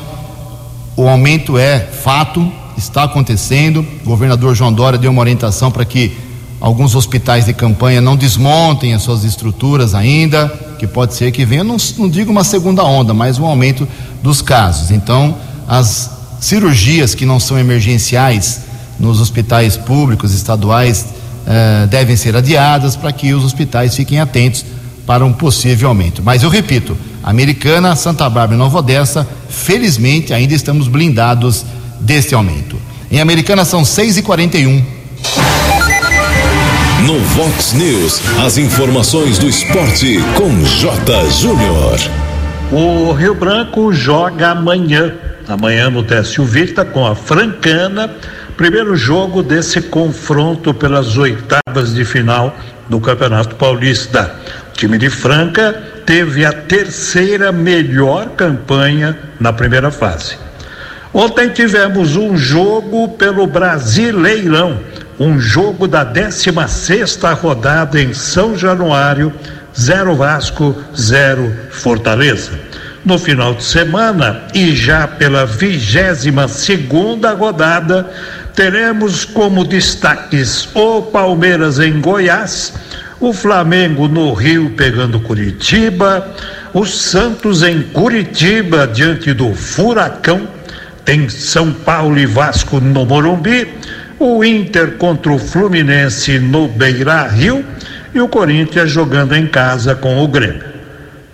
o 0.96 1.08
aumento 1.08 1.58
é 1.58 1.80
fato, 1.80 2.52
está 2.78 3.04
acontecendo. 3.04 3.86
O 4.04 4.10
governador 4.10 4.54
João 4.56 4.72
Dória 4.72 5.00
deu 5.00 5.12
uma 5.12 5.22
orientação 5.22 5.72
para 5.72 5.86
que 5.86 6.16
alguns 6.64 6.96
hospitais 6.96 7.44
de 7.44 7.54
campanha 7.54 8.00
não 8.00 8.16
desmontem 8.16 8.94
as 8.94 9.02
suas 9.02 9.26
estruturas 9.26 9.94
ainda, 9.94 10.48
que 10.80 10.88
pode 10.88 11.14
ser 11.14 11.30
que 11.30 11.44
venha, 11.44 11.62
não, 11.62 11.76
não 11.98 12.08
digo 12.08 12.32
uma 12.32 12.46
segunda 12.46 12.82
onda, 12.86 13.14
mas 13.14 13.38
um 13.38 13.46
aumento 13.46 13.86
dos 14.24 14.42
casos. 14.42 14.90
Então, 14.90 15.36
as 15.68 16.10
cirurgias 16.40 17.14
que 17.14 17.26
não 17.26 17.38
são 17.38 17.60
emergenciais 17.60 18.62
nos 18.98 19.20
hospitais 19.20 19.76
públicos, 19.76 20.34
estaduais, 20.34 21.06
uh, 21.06 21.86
devem 21.88 22.16
ser 22.16 22.34
adiadas 22.34 22.96
para 22.96 23.12
que 23.12 23.34
os 23.34 23.44
hospitais 23.44 23.94
fiquem 23.94 24.22
atentos 24.22 24.64
para 25.06 25.26
um 25.26 25.34
possível 25.34 25.90
aumento. 25.90 26.24
Mas 26.24 26.44
eu 26.44 26.50
repito, 26.50 26.98
Americana, 27.22 27.94
Santa 27.94 28.30
Bárbara 28.30 28.56
e 28.56 28.58
Nova 28.58 28.78
Odessa, 28.78 29.28
felizmente 29.50 30.34
ainda 30.34 30.54
estamos 30.54 30.88
blindados 30.88 31.66
deste 32.00 32.34
aumento. 32.34 32.78
Em 33.12 33.20
Americana 33.20 33.66
são 33.66 33.84
6 33.84 34.20
e 34.20 34.22
41 34.22 35.03
No 37.06 37.20
Vox 37.20 37.74
News, 37.74 38.22
as 38.46 38.58
informações 38.58 39.38
do 39.38 39.48
esporte 39.48 40.20
com 40.36 40.64
J. 40.64 41.30
Júnior. 41.32 41.98
O 42.72 43.12
Rio 43.14 43.36
Branco 43.36 43.92
joga 43.92 44.50
amanhã, 44.50 45.14
amanhã 45.48 45.90
no 45.90 46.04
Técio 46.04 46.44
Vita 46.46 46.84
com 46.86 47.06
a 47.06 47.16
Francana 47.16 48.10
Primeiro 48.58 48.96
jogo 48.96 49.42
desse 49.42 49.82
confronto 49.82 50.76
pelas 50.76 51.18
oitavas 51.18 51.94
de 51.94 52.06
final 52.06 52.56
do 52.88 53.00
Campeonato 53.00 53.56
Paulista. 53.56 54.36
O 54.70 54.74
time 54.74 55.00
de 55.00 55.10
Franca 55.10 55.74
teve 56.06 56.46
a 56.46 56.54
terceira 56.54 57.52
melhor 57.52 58.30
campanha 58.30 59.18
na 59.40 59.52
primeira 59.52 59.90
fase. 59.90 60.38
Ontem 61.12 61.50
tivemos 61.50 62.16
um 62.16 62.38
jogo 62.38 63.10
pelo 63.10 63.48
Brasileirão, 63.48 64.80
um 65.24 65.40
jogo 65.40 65.88
da 65.88 66.04
16 66.04 66.70
sexta 66.70 67.32
rodada 67.32 68.02
em 68.02 68.14
São 68.14 68.58
Januário, 68.58 69.32
zero 69.78 70.16
Vasco, 70.16 70.76
zero 71.00 71.56
Fortaleza. 71.72 72.52
No 73.06 73.18
final 73.18 73.54
de 73.54 73.64
semana 73.64 74.44
e 74.54 74.76
já 74.76 75.08
pela 75.08 75.46
vigésima 75.46 76.50
segunda 76.50 77.34
rodada, 77.34 78.10
teremos 78.54 79.24
como 79.24 79.64
destaques 79.64 80.68
o 80.74 81.04
Palmeiras 81.04 81.80
em 81.80 82.02
Goiás, 82.02 82.74
o 83.20 83.32
Flamengo 83.32 84.10
no 84.10 84.34
Rio 84.34 84.72
pegando 84.72 85.22
Curitiba, 85.22 86.28
o 86.74 86.86
Santos 86.86 87.64
em 87.64 87.82
Curitiba 87.82 88.86
diante 88.88 89.34
do 89.34 89.54
Furacão, 89.54 90.48
tem 91.06 91.30
São 91.30 91.72
Paulo 91.72 92.20
e 92.20 92.26
Vasco 92.26 92.82
no 92.82 93.06
Morumbi, 93.06 93.68
o 94.20 94.44
Inter 94.44 94.98
contra 94.98 95.32
o 95.32 95.40
Fluminense 95.40 96.40
no 96.40 96.68
Beira 96.68 97.28
Rio 97.28 97.66
e 98.14 98.20
o 98.20 98.28
Corinthians 98.28 98.92
jogando 98.92 99.36
em 99.36 99.48
casa 99.48 99.96
com 99.96 100.24
o 100.24 100.28
Grêmio. 100.28 100.64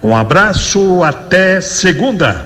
Um 0.02 0.16
abraço, 0.16 1.04
até 1.04 1.60
segunda. 1.60 2.46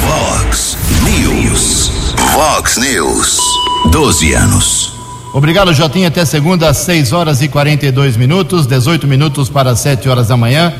Vox 0.00 0.76
News. 1.04 2.14
Vox 2.32 2.78
News. 2.78 3.38
12 3.90 4.32
anos. 4.32 4.92
Obrigado, 5.34 5.72
Jotinha. 5.72 6.08
Até 6.08 6.24
segunda, 6.24 6.68
às 6.68 6.78
6 6.78 7.12
horas 7.12 7.42
e 7.42 7.48
42 7.48 8.16
minutos, 8.16 8.66
18 8.66 9.06
minutos 9.06 9.48
para 9.48 9.76
7 9.76 10.08
horas 10.08 10.28
da 10.28 10.36
manhã. 10.36 10.72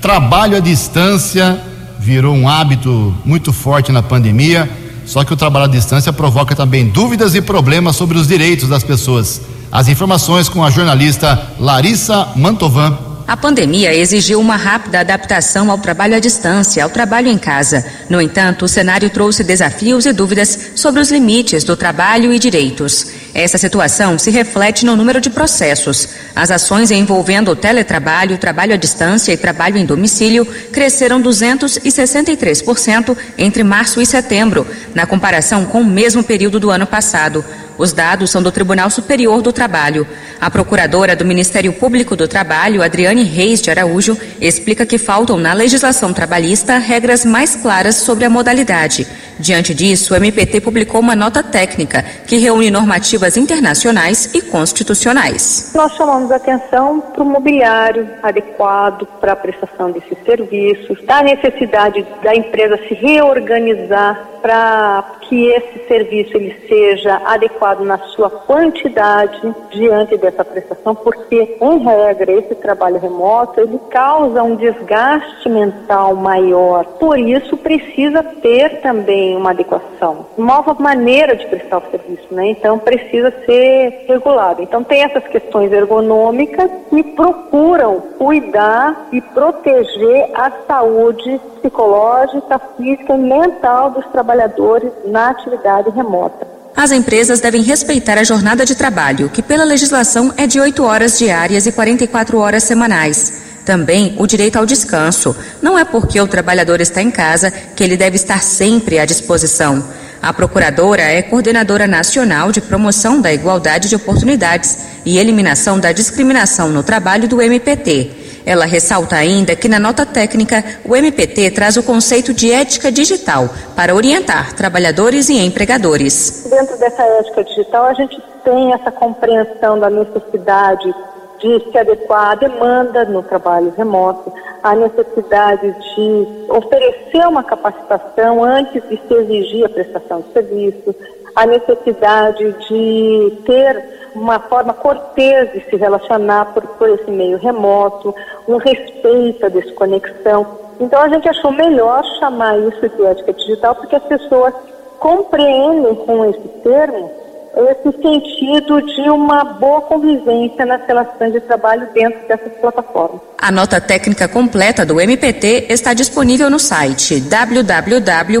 Trabalho 0.00 0.56
à 0.56 0.60
distância 0.60 1.58
virou 1.98 2.34
um 2.34 2.48
hábito 2.48 3.14
muito 3.24 3.52
forte 3.52 3.90
na 3.90 4.02
pandemia. 4.02 4.68
Só 5.08 5.24
que 5.24 5.32
o 5.32 5.36
trabalho 5.36 5.64
à 5.64 5.68
distância 5.68 6.12
provoca 6.12 6.54
também 6.54 6.86
dúvidas 6.86 7.34
e 7.34 7.40
problemas 7.40 7.96
sobre 7.96 8.18
os 8.18 8.28
direitos 8.28 8.68
das 8.68 8.84
pessoas. 8.84 9.40
As 9.72 9.88
informações 9.88 10.50
com 10.50 10.62
a 10.62 10.68
jornalista 10.68 11.50
Larissa 11.58 12.28
Mantovan. 12.36 13.07
A 13.28 13.36
pandemia 13.36 13.94
exigiu 13.94 14.40
uma 14.40 14.56
rápida 14.56 15.00
adaptação 15.00 15.70
ao 15.70 15.76
trabalho 15.76 16.16
à 16.16 16.18
distância, 16.18 16.82
ao 16.82 16.88
trabalho 16.88 17.28
em 17.28 17.36
casa. 17.36 17.84
No 18.08 18.22
entanto, 18.22 18.64
o 18.64 18.68
cenário 18.68 19.10
trouxe 19.10 19.44
desafios 19.44 20.06
e 20.06 20.14
dúvidas 20.14 20.70
sobre 20.74 20.98
os 20.98 21.10
limites 21.10 21.62
do 21.62 21.76
trabalho 21.76 22.32
e 22.32 22.38
direitos. 22.38 23.08
Essa 23.34 23.58
situação 23.58 24.18
se 24.18 24.30
reflete 24.30 24.86
no 24.86 24.96
número 24.96 25.20
de 25.20 25.28
processos. 25.28 26.08
As 26.34 26.50
ações 26.50 26.90
envolvendo 26.90 27.50
o 27.50 27.56
teletrabalho, 27.56 28.38
trabalho 28.38 28.72
à 28.72 28.76
distância 28.78 29.30
e 29.30 29.36
trabalho 29.36 29.76
em 29.76 29.84
domicílio 29.84 30.46
cresceram 30.72 31.22
263% 31.22 33.14
entre 33.36 33.62
março 33.62 34.00
e 34.00 34.06
setembro, 34.06 34.66
na 34.94 35.04
comparação 35.04 35.66
com 35.66 35.82
o 35.82 35.86
mesmo 35.86 36.24
período 36.24 36.58
do 36.58 36.70
ano 36.70 36.86
passado. 36.86 37.44
Os 37.78 37.92
dados 37.92 38.30
são 38.30 38.42
do 38.42 38.50
Tribunal 38.50 38.90
Superior 38.90 39.40
do 39.40 39.52
Trabalho. 39.52 40.04
A 40.40 40.50
procuradora 40.50 41.14
do 41.14 41.24
Ministério 41.24 41.72
Público 41.72 42.16
do 42.16 42.26
Trabalho, 42.26 42.82
Adriane 42.82 43.22
Reis 43.22 43.62
de 43.62 43.70
Araújo, 43.70 44.18
explica 44.40 44.84
que 44.84 44.98
faltam 44.98 45.38
na 45.38 45.52
legislação 45.52 46.12
trabalhista 46.12 46.76
regras 46.76 47.24
mais 47.24 47.54
claras 47.54 47.94
sobre 47.94 48.24
a 48.24 48.30
modalidade. 48.30 49.06
Diante 49.38 49.72
disso, 49.72 50.12
o 50.12 50.16
MPT 50.16 50.60
publicou 50.60 51.00
uma 51.00 51.14
nota 51.14 51.42
técnica 51.42 52.04
que 52.26 52.38
reúne 52.38 52.70
normativas 52.70 53.36
internacionais 53.36 54.34
e 54.34 54.42
constitucionais. 54.42 55.72
Nós 55.74 55.92
chamamos 55.94 56.32
atenção 56.32 57.00
para 57.00 57.22
o 57.22 57.26
mobiliário 57.26 58.08
adequado 58.22 59.06
para 59.20 59.32
a 59.32 59.36
prestação 59.36 59.92
desses 59.92 60.18
serviços, 60.24 61.02
da 61.04 61.22
necessidade 61.22 62.04
da 62.22 62.34
empresa 62.34 62.78
se 62.88 62.94
reorganizar 62.94 64.28
para 64.42 65.18
que 65.22 65.46
esse 65.46 65.86
serviço 65.86 66.36
ele 66.36 66.56
seja 66.68 67.20
adequado 67.24 67.80
na 67.80 67.98
sua 67.98 68.30
quantidade 68.30 69.54
diante 69.70 70.16
dessa 70.16 70.44
prestação, 70.44 70.94
porque 70.94 71.58
em 71.60 71.78
regra 71.78 72.32
esse 72.32 72.54
trabalho 72.54 72.98
remoto 72.98 73.60
ele 73.60 73.78
causa 73.90 74.42
um 74.42 74.56
desgaste 74.56 75.48
mental 75.48 76.14
maior. 76.14 76.84
Por 76.84 77.18
isso 77.18 77.56
precisa 77.56 78.22
ter 78.22 78.80
também 78.80 79.27
uma 79.36 79.50
adequação, 79.50 80.26
nova 80.36 80.74
maneira 80.74 81.36
de 81.36 81.46
prestar 81.46 81.78
o 81.78 81.90
serviço, 81.90 82.26
né? 82.30 82.50
Então 82.50 82.78
precisa 82.78 83.32
ser 83.44 84.04
regulado. 84.08 84.62
Então 84.62 84.82
tem 84.84 85.02
essas 85.02 85.26
questões 85.28 85.72
ergonômicas 85.72 86.70
que 86.90 87.02
procuram 87.02 88.00
cuidar 88.18 89.08
e 89.12 89.20
proteger 89.20 90.30
a 90.34 90.50
saúde 90.66 91.40
psicológica, 91.56 92.60
física 92.76 93.14
e 93.14 93.18
mental 93.18 93.90
dos 93.90 94.06
trabalhadores 94.06 94.90
na 95.04 95.30
atividade 95.30 95.90
remota. 95.90 96.46
As 96.76 96.92
empresas 96.92 97.40
devem 97.40 97.62
respeitar 97.62 98.18
a 98.18 98.22
jornada 98.22 98.64
de 98.64 98.76
trabalho, 98.76 99.28
que 99.28 99.42
pela 99.42 99.64
legislação 99.64 100.32
é 100.36 100.46
de 100.46 100.60
8 100.60 100.84
horas 100.84 101.18
diárias 101.18 101.66
e 101.66 101.72
44 101.72 102.38
horas 102.38 102.62
semanais. 102.62 103.47
Também 103.68 104.14
o 104.18 104.26
direito 104.26 104.56
ao 104.56 104.64
descanso. 104.64 105.36
Não 105.60 105.78
é 105.78 105.84
porque 105.84 106.18
o 106.18 106.26
trabalhador 106.26 106.80
está 106.80 107.02
em 107.02 107.10
casa 107.10 107.50
que 107.50 107.84
ele 107.84 107.98
deve 107.98 108.16
estar 108.16 108.42
sempre 108.42 108.98
à 108.98 109.04
disposição. 109.04 109.84
A 110.22 110.32
procuradora 110.32 111.02
é 111.02 111.20
coordenadora 111.20 111.86
nacional 111.86 112.50
de 112.50 112.62
promoção 112.62 113.20
da 113.20 113.30
igualdade 113.30 113.90
de 113.90 113.94
oportunidades 113.94 114.78
e 115.04 115.18
eliminação 115.18 115.78
da 115.78 115.92
discriminação 115.92 116.70
no 116.70 116.82
trabalho 116.82 117.28
do 117.28 117.42
MPT. 117.42 118.40
Ela 118.46 118.64
ressalta 118.64 119.16
ainda 119.16 119.54
que 119.54 119.68
na 119.68 119.78
nota 119.78 120.06
técnica 120.06 120.64
o 120.82 120.96
MPT 120.96 121.50
traz 121.50 121.76
o 121.76 121.82
conceito 121.82 122.32
de 122.32 122.50
ética 122.50 122.90
digital 122.90 123.50
para 123.76 123.94
orientar 123.94 124.54
trabalhadores 124.54 125.28
e 125.28 125.36
empregadores. 125.36 126.46
Dentro 126.48 126.78
dessa 126.78 127.02
ética 127.02 127.44
digital, 127.44 127.84
a 127.84 127.92
gente 127.92 128.18
tem 128.42 128.72
essa 128.72 128.90
compreensão 128.90 129.78
da 129.78 129.90
necessidade 129.90 130.90
de 131.38 131.70
se 131.70 131.78
adequar 131.78 132.32
à 132.32 132.34
demanda 132.34 133.04
no 133.04 133.22
trabalho 133.22 133.72
remoto, 133.76 134.32
a 134.62 134.74
necessidade 134.74 135.70
de 135.94 136.26
oferecer 136.48 137.26
uma 137.26 137.44
capacitação 137.44 138.42
antes 138.42 138.82
de 138.88 138.96
se 138.96 139.14
exigir 139.14 139.64
a 139.64 139.68
prestação 139.68 140.20
de 140.20 140.32
serviço, 140.32 140.94
a 141.34 141.46
necessidade 141.46 142.52
de 142.68 143.38
ter 143.46 143.98
uma 144.14 144.40
forma 144.40 144.74
cortês 144.74 145.52
de 145.52 145.60
se 145.70 145.76
relacionar 145.76 146.46
por, 146.46 146.62
por 146.62 146.88
esse 146.88 147.10
meio 147.10 147.38
remoto, 147.38 148.14
um 148.48 148.56
respeito 148.56 149.46
à 149.46 149.48
desconexão. 149.48 150.46
Então 150.80 151.00
a 151.00 151.08
gente 151.08 151.28
achou 151.28 151.52
melhor 151.52 152.02
chamar 152.18 152.58
isso 152.58 152.88
de 152.88 153.04
ética 153.04 153.32
digital 153.32 153.74
porque 153.74 153.96
as 153.96 154.04
pessoas 154.04 154.54
compreendem 154.98 155.94
com 155.94 156.24
esse 156.24 156.48
termo 156.62 157.10
esse 157.56 157.90
sentido 158.02 158.80
de 158.82 159.10
uma 159.10 159.44
boa 159.44 159.80
convivência 159.82 160.64
nas 160.66 160.86
relações 160.86 161.32
de 161.32 161.40
trabalho 161.40 161.88
dentro 161.92 162.18
dessas 162.28 162.52
plataformas. 162.60 163.20
A 163.38 163.50
nota 163.50 163.80
técnica 163.80 164.28
completa 164.28 164.84
do 164.84 165.00
MPT 165.00 165.66
está 165.68 165.94
disponível 165.94 166.50
no 166.50 166.58
site 166.58 167.20
www.mpt.mp.br. 167.20 168.38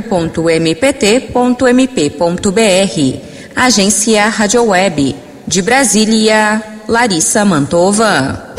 Agência 3.56 4.28
Rádio 4.28 4.64
Web. 4.64 5.16
De 5.46 5.62
Brasília, 5.62 6.62
Larissa 6.86 7.44
Mantova. 7.44 8.54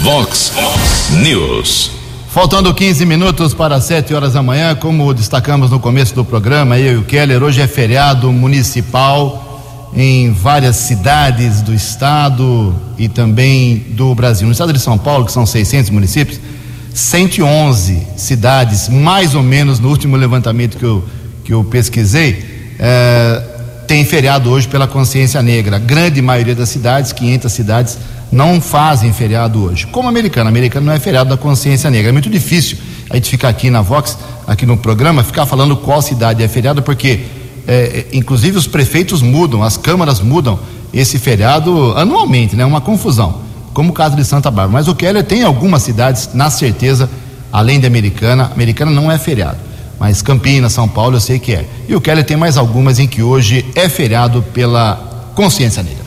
Vox 0.00 0.52
News. 1.22 1.90
Faltando 2.28 2.74
15 2.74 3.06
minutos 3.06 3.54
para 3.54 3.80
7 3.80 4.12
horas 4.12 4.34
da 4.34 4.42
manhã, 4.42 4.74
como 4.74 5.14
destacamos 5.14 5.70
no 5.70 5.80
começo 5.80 6.14
do 6.14 6.24
programa, 6.24 6.78
eu 6.78 6.92
e 6.92 6.96
o 6.98 7.04
Keller, 7.04 7.42
hoje 7.42 7.62
é 7.62 7.66
feriado 7.66 8.30
municipal 8.30 9.45
em 9.96 10.30
várias 10.30 10.76
cidades 10.76 11.62
do 11.62 11.72
estado 11.72 12.76
e 12.98 13.08
também 13.08 13.78
do 13.90 14.14
Brasil. 14.14 14.46
No 14.46 14.52
estado 14.52 14.70
de 14.70 14.78
São 14.78 14.98
Paulo, 14.98 15.24
que 15.24 15.32
são 15.32 15.46
600 15.46 15.88
municípios, 15.88 16.38
111 16.92 18.06
cidades, 18.14 18.90
mais 18.90 19.34
ou 19.34 19.42
menos, 19.42 19.80
no 19.80 19.88
último 19.88 20.14
levantamento 20.16 20.76
que 20.76 20.84
eu, 20.84 21.04
que 21.44 21.54
eu 21.54 21.64
pesquisei, 21.64 22.44
é, 22.78 23.42
tem 23.86 24.04
feriado 24.04 24.50
hoje 24.50 24.68
pela 24.68 24.86
consciência 24.86 25.42
negra. 25.42 25.76
A 25.76 25.78
grande 25.78 26.20
maioria 26.20 26.54
das 26.54 26.68
cidades, 26.68 27.12
500 27.12 27.50
cidades, 27.50 27.98
não 28.30 28.60
fazem 28.60 29.12
feriado 29.14 29.62
hoje. 29.62 29.86
Como 29.86 30.08
americano, 30.08 30.48
americano 30.48 30.86
não 30.86 30.92
é 30.92 30.98
feriado 30.98 31.30
da 31.30 31.38
consciência 31.38 31.90
negra. 31.90 32.10
É 32.10 32.12
muito 32.12 32.28
difícil 32.28 32.76
a 33.08 33.14
gente 33.14 33.30
ficar 33.30 33.48
aqui 33.48 33.70
na 33.70 33.80
Vox, 33.80 34.18
aqui 34.46 34.66
no 34.66 34.76
programa, 34.76 35.22
ficar 35.22 35.46
falando 35.46 35.74
qual 35.76 36.02
cidade 36.02 36.42
é 36.42 36.48
feriado, 36.48 36.82
porque 36.82 37.20
é, 37.66 38.06
é, 38.12 38.16
inclusive 38.16 38.56
os 38.56 38.66
prefeitos 38.66 39.22
mudam, 39.22 39.62
as 39.62 39.76
câmaras 39.76 40.20
mudam 40.20 40.58
esse 40.92 41.18
feriado 41.18 41.92
anualmente, 41.96 42.54
né? 42.54 42.64
Uma 42.64 42.80
confusão, 42.80 43.40
como 43.74 43.90
o 43.90 43.92
caso 43.92 44.16
de 44.16 44.24
Santa 44.24 44.50
Bárbara. 44.50 44.72
Mas 44.72 44.88
o 44.88 44.94
Keller 44.94 45.24
tem 45.24 45.42
algumas 45.42 45.82
cidades, 45.82 46.30
na 46.32 46.48
certeza, 46.48 47.10
além 47.52 47.80
de 47.80 47.86
Americana, 47.86 48.50
Americana 48.54 48.90
não 48.90 49.10
é 49.10 49.18
feriado, 49.18 49.58
mas 49.98 50.22
Campinas, 50.22 50.72
São 50.72 50.88
Paulo 50.88 51.16
eu 51.16 51.20
sei 51.20 51.38
que 51.38 51.52
é. 51.52 51.66
E 51.88 51.94
o 51.94 52.00
Keller 52.00 52.24
tem 52.24 52.36
mais 52.36 52.56
algumas 52.56 52.98
em 52.98 53.06
que 53.06 53.22
hoje 53.22 53.64
é 53.74 53.88
feriado 53.88 54.42
pela 54.54 55.32
consciência 55.34 55.82
negra. 55.82 56.06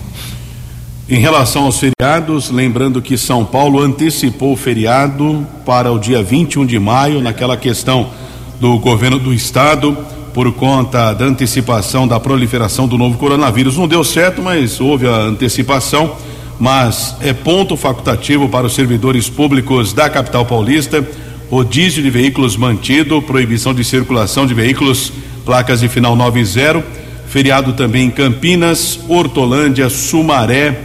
Em 1.09 1.19
relação 1.19 1.63
aos 1.63 1.79
feriados, 1.79 2.51
lembrando 2.51 3.01
que 3.01 3.17
São 3.17 3.43
Paulo 3.43 3.81
antecipou 3.81 4.53
o 4.53 4.55
feriado 4.55 5.45
para 5.65 5.91
o 5.91 5.99
dia 5.99 6.21
21 6.21 6.65
de 6.65 6.79
maio, 6.79 7.19
naquela 7.19 7.57
questão 7.57 8.11
do 8.59 8.77
governo 8.77 9.17
do 9.17 9.33
estado 9.33 9.97
por 10.33 10.51
conta 10.53 11.13
da 11.13 11.25
antecipação 11.25 12.07
da 12.07 12.19
proliferação 12.19 12.87
do 12.87 12.97
novo 12.97 13.17
coronavírus. 13.17 13.77
Não 13.77 13.87
deu 13.87 14.03
certo, 14.03 14.41
mas 14.41 14.79
houve 14.79 15.07
a 15.07 15.15
antecipação. 15.15 16.15
Mas 16.59 17.15
é 17.21 17.31
ponto 17.31 17.77
facultativo 17.77 18.49
para 18.49 18.67
os 18.67 18.75
servidores 18.75 19.29
públicos 19.29 19.93
da 19.93 20.09
capital 20.09 20.45
paulista. 20.45 21.07
Rodízio 21.49 22.03
de 22.03 22.09
veículos 22.09 22.57
mantido, 22.57 23.21
proibição 23.21 23.73
de 23.73 23.83
circulação 23.83 24.45
de 24.45 24.53
veículos, 24.53 25.11
placas 25.45 25.79
de 25.79 25.87
final 25.87 26.15
90. 26.15 26.83
Feriado 27.27 27.73
também 27.73 28.07
em 28.07 28.11
Campinas, 28.11 28.99
Hortolândia, 29.07 29.89
Sumaré, 29.89 30.79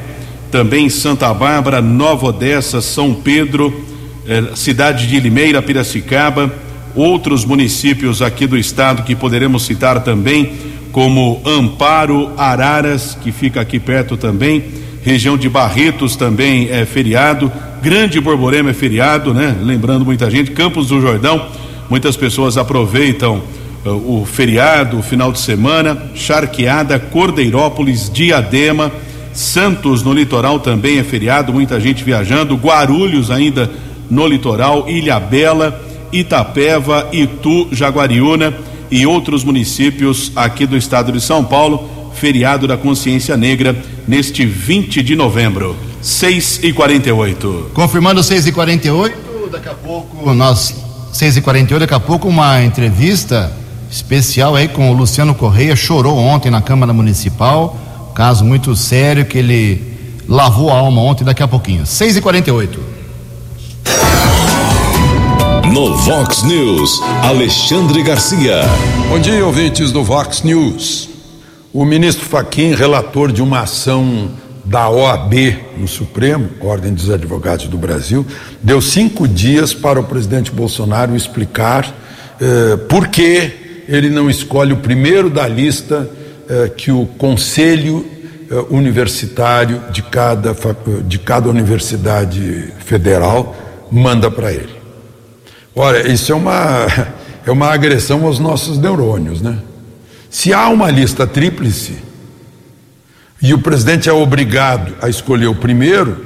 também 0.50 0.88
Santa 0.88 1.33
Bárbara, 1.35 1.80
Nova 1.80 2.26
Odessa, 2.26 2.80
São 2.80 3.14
Pedro, 3.14 3.85
eh, 4.28 4.44
cidade 4.54 5.07
de 5.07 5.18
Limeira, 5.18 5.61
Piracicaba 5.62 6.63
outros 6.94 7.44
municípios 7.44 8.22
aqui 8.22 8.46
do 8.46 8.57
estado 8.57 9.02
que 9.02 9.14
poderemos 9.14 9.64
citar 9.64 10.02
também, 10.02 10.52
como 10.92 11.42
Amparo, 11.44 12.30
Araras, 12.37 13.18
que 13.20 13.33
fica 13.33 13.61
aqui 13.61 13.80
perto 13.80 14.16
também, 14.16 14.64
região 15.02 15.37
de 15.37 15.48
Barretos 15.48 16.16
também 16.16 16.70
é 16.70 16.85
feriado, 16.87 17.50
Grande 17.83 18.20
Borborema 18.20 18.70
é 18.70 18.72
feriado, 18.72 19.35
né? 19.35 19.54
Lembrando 19.61 20.04
muita 20.04 20.30
gente, 20.30 20.52
Campos 20.52 20.88
do 20.88 21.00
Jordão, 21.00 21.48
muitas 21.90 22.16
pessoas 22.16 22.57
aproveitam 22.57 23.42
uh, 23.85 23.90
o 23.90 24.24
feriado, 24.24 24.98
o 24.98 25.02
final 25.02 25.30
de 25.30 25.40
semana, 25.40 26.11
Charqueada, 26.14 26.98
Cordeirópolis, 26.98 28.11
Diadema, 28.11 28.90
Santos 29.35 30.02
no 30.02 30.12
litoral 30.12 30.61
também 30.61 30.98
é 30.98 31.04
feriado, 31.04 31.52
muita 31.52 31.78
gente 31.80 32.04
viajando, 32.04 32.54
Guarulhos 32.54 33.30
ainda 33.30 33.68
no 34.09 34.26
litoral, 34.26 34.88
Ilha 34.88 35.18
Bela, 35.18 35.84
Itapeva, 36.14 37.09
Itu, 37.12 37.68
Jaguariúna 37.72 38.55
e 38.90 39.05
outros 39.05 39.42
municípios 39.42 40.31
aqui 40.37 40.66
do 40.66 40.77
estado 40.77 41.11
de 41.11 41.20
São 41.20 41.44
Paulo. 41.44 41.90
Feriado 42.14 42.68
da 42.68 42.77
Consciência 42.77 43.37
Negra 43.37 43.77
neste 44.07 44.46
20 44.46 45.03
de 45.03 45.16
novembro. 45.16 45.77
6 46.00 46.61
e 46.62 46.72
48 46.72 47.70
Confirmando 47.74 48.22
6 48.22 48.46
e 48.46 48.53
48 48.53 49.48
daqui 49.50 49.68
a 49.68 49.74
pouco 49.74 50.33
nós. 50.33 50.77
6 51.12 51.38
e 51.38 51.40
48 51.40 51.81
daqui 51.81 51.94
a 51.94 52.00
pouco 52.00 52.29
uma 52.29 52.62
entrevista 52.62 53.53
especial 53.90 54.55
aí 54.55 54.68
com 54.68 54.90
o 54.90 54.94
Luciano 54.94 55.35
Correia. 55.35 55.74
Chorou 55.74 56.16
ontem 56.16 56.50
na 56.50 56.62
Câmara 56.62 56.92
Municipal. 56.92 57.77
Caso 58.14 58.44
muito 58.44 58.77
sério 58.77 59.24
que 59.24 59.38
ele 59.38 59.83
lavou 60.29 60.70
a 60.70 60.74
alma 60.74 61.03
ontem, 61.03 61.24
daqui 61.24 61.42
a 61.42 61.48
pouquinho. 61.48 61.85
6 61.85 62.18
e 62.18 62.20
48 62.20 62.93
no 65.74 65.92
Vox 65.96 66.44
News, 66.44 67.00
Alexandre 67.24 68.00
Garcia. 68.04 68.60
Bom 69.08 69.18
dia, 69.18 69.44
ouvintes 69.44 69.90
do 69.90 70.04
Vox 70.04 70.44
News. 70.44 71.08
O 71.72 71.84
ministro 71.84 72.24
Faquim, 72.24 72.76
relator 72.76 73.32
de 73.32 73.42
uma 73.42 73.62
ação 73.62 74.30
da 74.64 74.88
OAB 74.88 75.34
no 75.76 75.88
Supremo, 75.88 76.48
Ordem 76.60 76.94
dos 76.94 77.10
Advogados 77.10 77.66
do 77.66 77.76
Brasil, 77.76 78.24
deu 78.62 78.80
cinco 78.80 79.26
dias 79.26 79.74
para 79.74 79.98
o 79.98 80.04
presidente 80.04 80.52
Bolsonaro 80.52 81.16
explicar 81.16 81.92
eh, 82.40 82.76
por 82.88 83.08
que 83.08 83.82
ele 83.88 84.10
não 84.10 84.30
escolhe 84.30 84.72
o 84.72 84.76
primeiro 84.76 85.28
da 85.28 85.48
lista 85.48 86.08
eh, 86.48 86.70
que 86.76 86.92
o 86.92 87.04
Conselho 87.18 88.06
eh, 88.48 88.54
Universitário 88.70 89.82
de 89.90 90.02
cada, 90.02 90.54
de 91.04 91.18
cada 91.18 91.48
universidade 91.48 92.72
federal 92.78 93.56
manda 93.90 94.30
para 94.30 94.52
ele. 94.52 94.84
Olha, 95.76 96.08
isso 96.10 96.30
é 96.30 96.34
uma, 96.34 96.87
é 97.44 97.50
uma 97.50 97.72
agressão 97.72 98.24
aos 98.24 98.38
nossos 98.38 98.78
neurônios, 98.78 99.40
né? 99.40 99.58
Se 100.30 100.52
há 100.52 100.68
uma 100.68 100.90
lista 100.90 101.26
tríplice 101.26 101.96
e 103.40 103.54
o 103.54 103.58
presidente 103.58 104.08
é 104.08 104.12
obrigado 104.12 104.94
a 105.00 105.08
escolher 105.08 105.46
o 105.46 105.54
primeiro, 105.54 106.24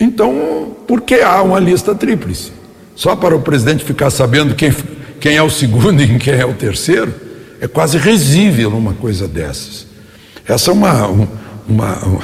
então 0.00 0.76
por 0.86 1.00
que 1.00 1.20
há 1.20 1.42
uma 1.42 1.58
lista 1.58 1.94
tríplice? 1.94 2.52
Só 2.94 3.16
para 3.16 3.36
o 3.36 3.40
presidente 3.40 3.84
ficar 3.84 4.10
sabendo 4.10 4.54
quem, 4.54 4.74
quem 5.20 5.36
é 5.36 5.42
o 5.42 5.50
segundo 5.50 6.00
e 6.02 6.18
quem 6.18 6.34
é 6.34 6.46
o 6.46 6.54
terceiro? 6.54 7.14
É 7.60 7.68
quase 7.68 7.98
risível 7.98 8.70
uma 8.70 8.94
coisa 8.94 9.28
dessas. 9.28 9.86
Essa 10.46 10.70
é 10.70 10.74
uma, 10.74 11.06
uma, 11.68 12.22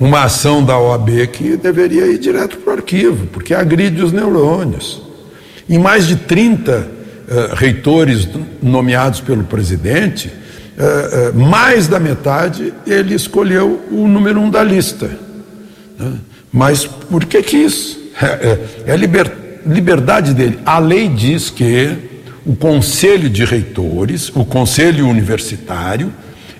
uma 0.00 0.24
ação 0.24 0.64
da 0.64 0.78
OAB 0.78 1.26
que 1.32 1.56
deveria 1.56 2.06
ir 2.06 2.18
direto 2.18 2.56
para 2.58 2.70
o 2.70 2.76
arquivo, 2.76 3.26
porque 3.26 3.52
agride 3.52 4.02
os 4.02 4.12
neurônios. 4.12 5.07
Em 5.68 5.78
mais 5.78 6.06
de 6.06 6.16
30 6.16 6.72
uh, 6.72 6.84
eh, 7.28 7.50
reitores 7.54 8.26
nomeados 8.62 9.20
pelo 9.20 9.44
presidente, 9.44 10.28
uh, 10.28 11.30
uh, 11.30 11.38
mais 11.38 11.86
da 11.86 12.00
metade 12.00 12.72
ele 12.86 13.14
escolheu 13.14 13.84
o 13.90 14.08
número 14.08 14.40
um 14.40 14.48
da 14.48 14.64
lista. 14.64 15.10
Né? 15.98 16.12
Mas 16.50 16.86
por 16.86 17.26
que 17.26 17.38
isso? 17.54 17.98
É, 18.20 18.26
é, 18.86 18.92
é 18.92 18.96
liber, 18.96 19.30
liberdade 19.66 20.32
dele. 20.32 20.58
A 20.64 20.78
lei 20.78 21.06
diz 21.06 21.50
que 21.50 21.96
o 22.46 22.56
conselho 22.56 23.28
de 23.28 23.44
reitores, 23.44 24.30
o 24.34 24.46
conselho 24.46 25.06
universitário, 25.06 26.10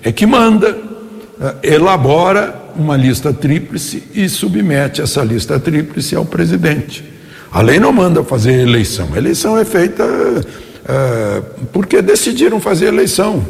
é 0.03 0.12
que 0.12 0.27
manda, 0.27 0.77
elabora 1.62 2.55
uma 2.77 2.97
lista 2.97 3.33
tríplice 3.33 4.03
e 4.14 4.29
submete 4.29 5.01
essa 5.01 5.25
lista 5.25 5.59
tríplice 5.59 6.14
ao 6.14 6.27
presidente. 6.27 7.18
A 7.51 7.63
lei 7.63 7.81
não 7.81 7.93
manda 7.93 8.23
fazer 8.23 8.61
eleição. 8.61 9.09
A 9.15 9.19
eleição 9.19 9.59
é 9.59 9.65
feita 9.65 10.05
é, 10.87 11.43
porque 11.73 12.03
decidiram 12.03 12.61
fazer 12.61 12.87
eleição 12.87 13.45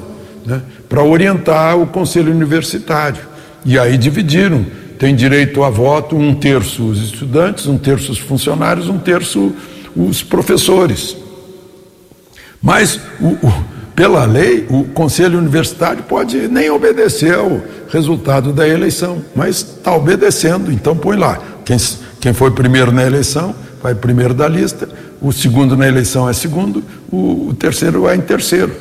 né, 0.46 0.62
para 0.88 1.02
orientar 1.02 1.78
o 1.78 1.86
conselho 1.86 2.32
universitário. 2.32 3.20
E 3.64 3.78
aí 3.78 3.96
dividiram 3.96 4.64
tem 4.98 5.14
direito 5.14 5.62
a 5.62 5.70
voto 5.70 6.16
um 6.16 6.34
terço 6.34 6.82
os 6.84 7.00
estudantes, 7.00 7.66
um 7.68 7.78
terço 7.78 8.10
os 8.10 8.18
funcionários, 8.18 8.88
um 8.88 8.98
terço 8.98 9.52
os 9.94 10.22
professores. 10.24 11.16
Mas, 12.60 13.00
o, 13.20 13.28
o, 13.46 13.64
pela 13.94 14.24
lei, 14.24 14.66
o 14.68 14.84
Conselho 14.84 15.38
Universitário 15.38 16.02
pode 16.02 16.48
nem 16.48 16.68
obedecer 16.70 17.34
ao 17.34 17.60
resultado 17.88 18.52
da 18.52 18.66
eleição, 18.66 19.22
mas 19.34 19.56
está 19.58 19.94
obedecendo, 19.94 20.72
então 20.72 20.96
põe 20.96 21.16
lá. 21.16 21.40
Quem, 21.64 21.76
quem 22.20 22.32
foi 22.32 22.50
primeiro 22.50 22.90
na 22.90 23.04
eleição 23.04 23.54
vai 23.82 23.94
primeiro 23.94 24.34
da 24.34 24.48
lista, 24.48 24.88
o 25.20 25.32
segundo 25.32 25.76
na 25.76 25.86
eleição 25.86 26.28
é 26.28 26.32
segundo, 26.32 26.82
o, 27.10 27.48
o 27.48 27.54
terceiro 27.54 28.02
vai 28.02 28.16
em 28.16 28.20
terceiro. 28.20 28.72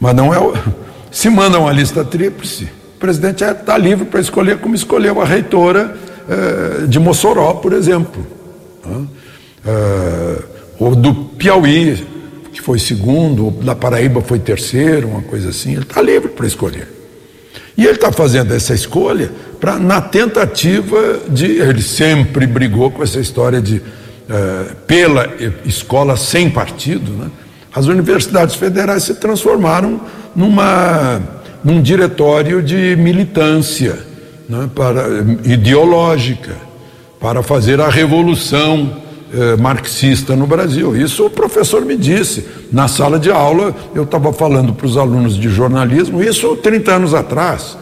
Mas 0.00 0.14
não 0.14 0.34
é. 0.34 0.38
O, 0.38 0.54
se 1.10 1.30
mandam 1.30 1.62
uma 1.62 1.72
lista 1.72 2.04
tríplice, 2.04 2.64
o 2.96 2.98
presidente 2.98 3.44
está 3.44 3.76
é, 3.76 3.78
livre 3.78 4.04
para 4.04 4.20
escolher 4.20 4.58
como 4.58 4.74
escolheu 4.74 5.20
a 5.20 5.24
reitora 5.24 5.96
eh, 6.28 6.86
de 6.86 6.98
Mossoró, 6.98 7.54
por 7.54 7.72
exemplo. 7.72 8.26
Eh, 9.66 10.42
ou 10.78 10.94
do 10.94 11.14
Piauí, 11.14 12.06
que 12.52 12.60
foi 12.60 12.78
segundo, 12.78 13.46
ou 13.46 13.50
da 13.50 13.74
Paraíba 13.74 14.20
foi 14.20 14.38
terceiro, 14.38 15.08
uma 15.08 15.22
coisa 15.22 15.50
assim. 15.50 15.72
Ele 15.72 15.82
está 15.82 16.00
livre 16.00 16.28
para 16.28 16.46
escolher. 16.46 16.93
E 17.76 17.84
ele 17.84 17.94
está 17.94 18.12
fazendo 18.12 18.54
essa 18.54 18.72
escolha 18.72 19.30
pra, 19.60 19.78
na 19.78 20.00
tentativa 20.00 21.20
de. 21.28 21.46
Ele 21.46 21.82
sempre 21.82 22.46
brigou 22.46 22.90
com 22.90 23.02
essa 23.02 23.20
história 23.20 23.60
de. 23.60 23.76
Uh, 23.76 24.74
pela 24.86 25.28
escola 25.66 26.16
sem 26.16 26.48
partido, 26.48 27.12
né? 27.12 27.30
as 27.74 27.86
universidades 27.86 28.54
federais 28.54 29.02
se 29.02 29.16
transformaram 29.16 30.00
numa, 30.34 31.20
num 31.62 31.82
diretório 31.82 32.62
de 32.62 32.96
militância 32.96 33.98
né? 34.48 34.70
para, 34.74 35.04
ideológica, 35.44 36.56
para 37.20 37.42
fazer 37.42 37.82
a 37.82 37.88
revolução 37.90 39.03
eh, 39.36 39.56
marxista 39.56 40.36
no 40.36 40.46
Brasil. 40.46 40.96
Isso 40.96 41.26
o 41.26 41.30
professor 41.30 41.84
me 41.84 41.96
disse. 41.96 42.44
Na 42.70 42.86
sala 42.86 43.18
de 43.18 43.30
aula, 43.30 43.74
eu 43.94 44.04
estava 44.04 44.32
falando 44.32 44.72
para 44.72 44.86
os 44.86 44.96
alunos 44.96 45.36
de 45.36 45.48
jornalismo, 45.48 46.22
isso 46.22 46.56
30 46.56 46.92
anos 46.92 47.14
atrás. 47.14 47.76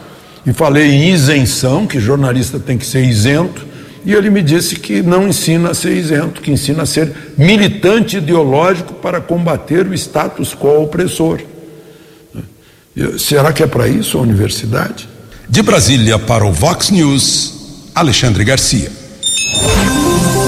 E 0.45 0.51
falei 0.51 0.91
em 0.91 1.13
isenção, 1.13 1.85
que 1.85 1.99
jornalista 1.99 2.59
tem 2.59 2.77
que 2.77 2.85
ser 2.85 3.03
isento, 3.03 3.65
e 4.05 4.13
ele 4.13 4.29
me 4.29 4.41
disse 4.41 4.75
que 4.75 5.01
não 5.01 5.27
ensina 5.27 5.69
a 5.69 5.73
ser 5.73 5.95
isento, 5.95 6.41
que 6.41 6.51
ensina 6.51 6.83
a 6.83 6.85
ser 6.85 7.13
militante 7.37 8.17
ideológico 8.17 8.93
para 8.95 9.21
combater 9.21 9.87
o 9.87 9.93
status 9.93 10.53
quo 10.53 10.83
opressor. 10.83 11.39
Será 13.17 13.53
que 13.53 13.63
é 13.63 13.67
para 13.67 13.87
isso 13.87 14.17
a 14.17 14.21
universidade? 14.21 15.07
De 15.47 15.61
Brasília 15.61 16.19
para 16.19 16.45
o 16.45 16.51
Vox 16.51 16.89
News, 16.89 17.91
Alexandre 17.95 18.43
Garcia. 18.43 18.91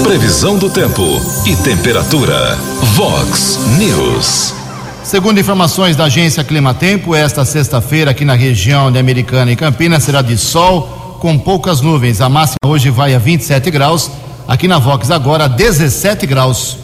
Previsão 0.06 0.56
do 0.56 0.70
tempo 0.70 1.02
e 1.44 1.56
temperatura. 1.56 2.56
Vox 2.94 3.58
News. 3.76 4.54
Segundo 5.02 5.40
informações 5.40 5.96
da 5.96 6.04
agência 6.04 6.44
Climatempo, 6.44 7.12
esta 7.12 7.44
sexta-feira 7.44 8.12
aqui 8.12 8.24
na 8.24 8.34
região 8.34 8.92
de 8.92 9.00
Americana 9.00 9.50
e 9.50 9.56
Campinas 9.56 10.04
será 10.04 10.22
de 10.22 10.38
sol 10.38 11.18
com 11.20 11.36
poucas 11.36 11.80
nuvens. 11.80 12.20
A 12.20 12.28
máxima 12.28 12.56
hoje 12.64 12.88
vai 12.88 13.16
a 13.16 13.18
27 13.18 13.68
graus. 13.68 14.08
Aqui 14.46 14.68
na 14.68 14.78
Vox 14.78 15.10
agora 15.10 15.48
17 15.48 16.24
graus. 16.24 16.78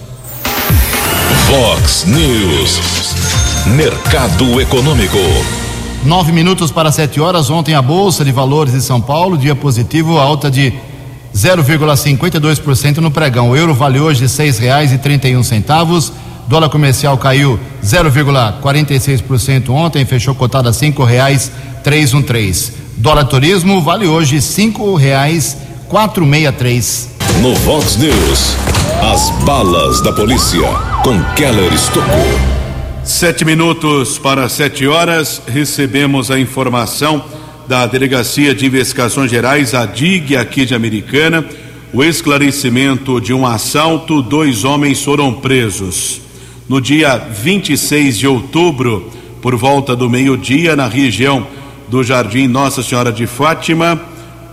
Vox 1.47 2.05
News. 2.05 2.81
Mercado 3.77 4.61
Econômico. 4.61 5.19
Nove 6.05 6.33
minutos 6.33 6.73
para 6.73 6.91
sete 6.91 7.21
horas. 7.21 7.51
Ontem 7.51 7.77
a 7.77 7.83
Bolsa 7.83 8.25
de 8.25 8.33
Valores 8.33 8.73
de 8.73 8.83
São 8.83 9.01
Paulo, 9.01 9.39
dia 9.39 9.55
positivo, 9.55 10.19
alta 10.19 10.51
de 10.51 10.75
0,52% 11.35 12.99
no 12.99 13.11
pregão. 13.11 13.51
O 13.51 13.57
euro 13.57 13.75
vale 13.75 13.99
hoje 13.99 14.29
seis 14.29 14.59
reais 14.59 14.93
e 14.93 14.99
trinta 14.99 15.29
e 15.29 15.37
um 15.37 15.43
centavos. 15.43 16.13
Dólar 16.47 16.69
comercial 16.69 17.17
caiu 17.17 17.59
0,46% 17.85 19.71
ontem, 19.71 20.05
fechou 20.05 20.35
cotado 20.35 20.69
a 20.69 20.73
cinco 20.73 21.05
reais 21.05 21.51
três 21.83 22.15
um 22.15 22.23
três. 22.23 22.73
Dólar 22.97 23.25
turismo 23.25 23.81
vale 23.81 24.07
hoje 24.07 24.41
cinco 24.41 24.95
reais 24.95 25.57
quatro 25.89 26.25
meia 26.25 26.53
três. 26.53 27.11
No 27.41 27.55
Vox 27.55 27.97
News, 27.97 28.57
as 29.03 29.31
balas 29.45 30.01
da 30.01 30.13
polícia 30.13 30.69
com 31.03 31.23
Keller 31.35 31.73
Estocou. 31.73 32.63
Sete 33.05 33.45
minutos 33.45 34.19
para 34.19 34.49
sete 34.49 34.87
horas, 34.87 35.43
recebemos 35.47 36.31
a 36.31 36.39
informação 36.39 37.25
da 37.67 37.87
Delegacia 37.87 38.55
de 38.55 38.67
Investigações 38.67 39.31
Gerais, 39.31 39.75
a 39.75 39.87
DIG, 39.87 40.37
aqui 40.37 40.65
de 40.65 40.75
Americana, 40.75 41.45
o 41.93 42.03
esclarecimento 42.03 43.21
de 43.21 43.33
um 43.33 43.47
assalto, 43.47 44.23
dois 44.23 44.65
homens 44.65 45.03
foram 45.03 45.33
presos. 45.33 46.21
No 46.69 46.81
dia 46.81 47.17
26 47.17 48.19
de 48.19 48.27
outubro, 48.27 49.11
por 49.41 49.57
volta 49.57 49.95
do 49.95 50.09
meio-dia, 50.09 50.75
na 50.75 50.87
região 50.87 51.47
do 51.89 52.03
Jardim 52.03 52.47
Nossa 52.47 52.83
Senhora 52.83 53.13
de 53.13 53.27
Fátima, 53.27 54.01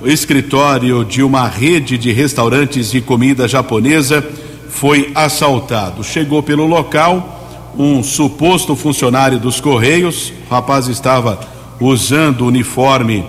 o 0.01 0.07
escritório 0.07 1.03
de 1.03 1.21
uma 1.23 1.47
rede 1.47 1.97
de 1.97 2.11
restaurantes 2.11 2.91
de 2.91 3.01
comida 3.01 3.47
japonesa 3.47 4.25
foi 4.69 5.11
assaltado. 5.15 6.03
Chegou 6.03 6.43
pelo 6.43 6.65
local 6.65 7.37
um 7.77 8.03
suposto 8.03 8.75
funcionário 8.75 9.39
dos 9.39 9.61
Correios, 9.61 10.33
o 10.49 10.53
rapaz 10.53 10.87
estava 10.87 11.39
usando 11.79 12.41
o 12.41 12.47
uniforme 12.47 13.23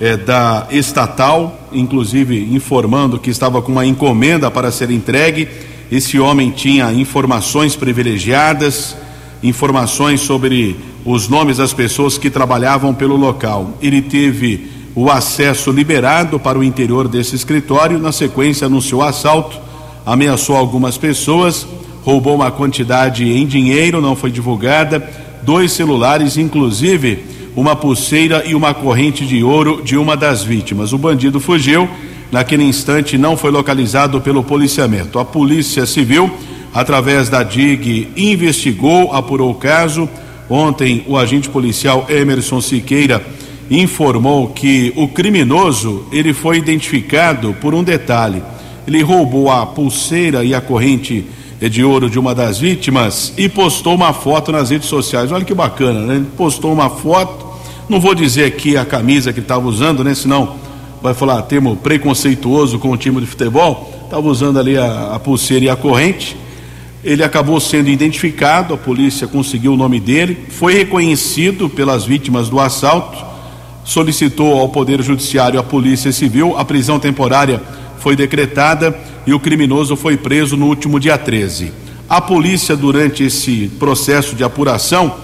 eh, 0.00 0.16
da 0.16 0.66
estatal, 0.70 1.58
inclusive 1.72 2.54
informando 2.54 3.18
que 3.18 3.30
estava 3.30 3.60
com 3.60 3.72
uma 3.72 3.86
encomenda 3.86 4.50
para 4.50 4.70
ser 4.70 4.90
entregue. 4.90 5.48
Esse 5.90 6.18
homem 6.18 6.50
tinha 6.50 6.92
informações 6.92 7.74
privilegiadas, 7.74 8.96
informações 9.42 10.20
sobre 10.20 10.76
os 11.04 11.28
nomes 11.28 11.58
das 11.58 11.72
pessoas 11.72 12.18
que 12.18 12.30
trabalhavam 12.30 12.92
pelo 12.92 13.16
local. 13.16 13.78
Ele 13.80 14.02
teve 14.02 14.68
o 14.94 15.10
acesso 15.10 15.70
liberado 15.70 16.40
para 16.40 16.58
o 16.58 16.64
interior 16.64 17.06
desse 17.06 17.36
escritório, 17.36 17.98
na 17.98 18.12
sequência 18.12 18.66
anunciou 18.66 19.02
assalto, 19.02 19.58
ameaçou 20.04 20.56
algumas 20.56 20.96
pessoas, 20.96 21.66
roubou 22.02 22.34
uma 22.34 22.50
quantidade 22.50 23.30
em 23.30 23.46
dinheiro, 23.46 24.00
não 24.00 24.16
foi 24.16 24.30
divulgada, 24.30 25.06
dois 25.42 25.72
celulares, 25.72 26.36
inclusive 26.36 27.35
uma 27.56 27.74
pulseira 27.74 28.44
e 28.44 28.54
uma 28.54 28.74
corrente 28.74 29.26
de 29.26 29.42
ouro 29.42 29.80
de 29.82 29.96
uma 29.96 30.14
das 30.14 30.44
vítimas. 30.44 30.92
O 30.92 30.98
bandido 30.98 31.40
fugiu, 31.40 31.88
naquele 32.30 32.62
instante 32.62 33.16
não 33.16 33.34
foi 33.34 33.50
localizado 33.50 34.20
pelo 34.20 34.44
policiamento. 34.44 35.18
A 35.18 35.24
Polícia 35.24 35.86
Civil, 35.86 36.30
através 36.74 37.30
da 37.30 37.42
DIG, 37.42 38.08
investigou, 38.14 39.10
apurou 39.14 39.50
o 39.50 39.54
caso. 39.54 40.06
Ontem, 40.50 41.02
o 41.08 41.16
agente 41.16 41.48
policial 41.48 42.06
Emerson 42.10 42.60
Siqueira 42.60 43.24
informou 43.70 44.48
que 44.48 44.92
o 44.94 45.08
criminoso 45.08 46.04
ele 46.12 46.34
foi 46.34 46.58
identificado 46.58 47.56
por 47.58 47.74
um 47.74 47.82
detalhe. 47.82 48.42
Ele 48.86 49.02
roubou 49.02 49.50
a 49.50 49.64
pulseira 49.64 50.44
e 50.44 50.54
a 50.54 50.60
corrente 50.60 51.24
de 51.58 51.82
ouro 51.82 52.10
de 52.10 52.18
uma 52.18 52.34
das 52.34 52.58
vítimas 52.58 53.32
e 53.36 53.48
postou 53.48 53.94
uma 53.94 54.12
foto 54.12 54.52
nas 54.52 54.68
redes 54.68 54.88
sociais. 54.88 55.32
Olha 55.32 55.44
que 55.44 55.54
bacana, 55.54 56.00
né? 56.00 56.16
Ele 56.16 56.26
postou 56.36 56.72
uma 56.72 56.90
foto 56.90 57.45
não 57.88 58.00
vou 58.00 58.14
dizer 58.14 58.44
aqui 58.44 58.76
a 58.76 58.84
camisa 58.84 59.32
que 59.32 59.40
estava 59.40 59.66
usando, 59.66 60.02
né? 60.02 60.14
Senão 60.14 60.56
vai 61.00 61.14
falar 61.14 61.40
termo 61.42 61.76
preconceituoso 61.76 62.78
com 62.78 62.90
o 62.90 62.96
time 62.96 63.20
de 63.20 63.26
futebol. 63.26 63.92
Estava 64.04 64.26
usando 64.26 64.58
ali 64.58 64.76
a, 64.76 65.14
a 65.14 65.18
pulseira 65.20 65.66
e 65.66 65.68
a 65.68 65.76
corrente. 65.76 66.36
Ele 67.04 67.22
acabou 67.22 67.60
sendo 67.60 67.88
identificado, 67.88 68.74
a 68.74 68.76
polícia 68.76 69.28
conseguiu 69.28 69.74
o 69.74 69.76
nome 69.76 70.00
dele, 70.00 70.46
foi 70.48 70.74
reconhecido 70.74 71.68
pelas 71.68 72.04
vítimas 72.04 72.48
do 72.48 72.58
assalto, 72.58 73.24
solicitou 73.84 74.58
ao 74.58 74.68
Poder 74.68 75.00
Judiciário 75.00 75.60
a 75.60 75.62
Polícia 75.62 76.10
Civil, 76.10 76.56
a 76.58 76.64
prisão 76.64 76.98
temporária 76.98 77.62
foi 77.98 78.16
decretada 78.16 78.98
e 79.24 79.32
o 79.32 79.38
criminoso 79.38 79.94
foi 79.94 80.16
preso 80.16 80.56
no 80.56 80.66
último 80.66 80.98
dia 80.98 81.16
13. 81.16 81.72
A 82.08 82.20
polícia, 82.20 82.76
durante 82.76 83.22
esse 83.22 83.70
processo 83.78 84.34
de 84.34 84.42
apuração, 84.42 85.14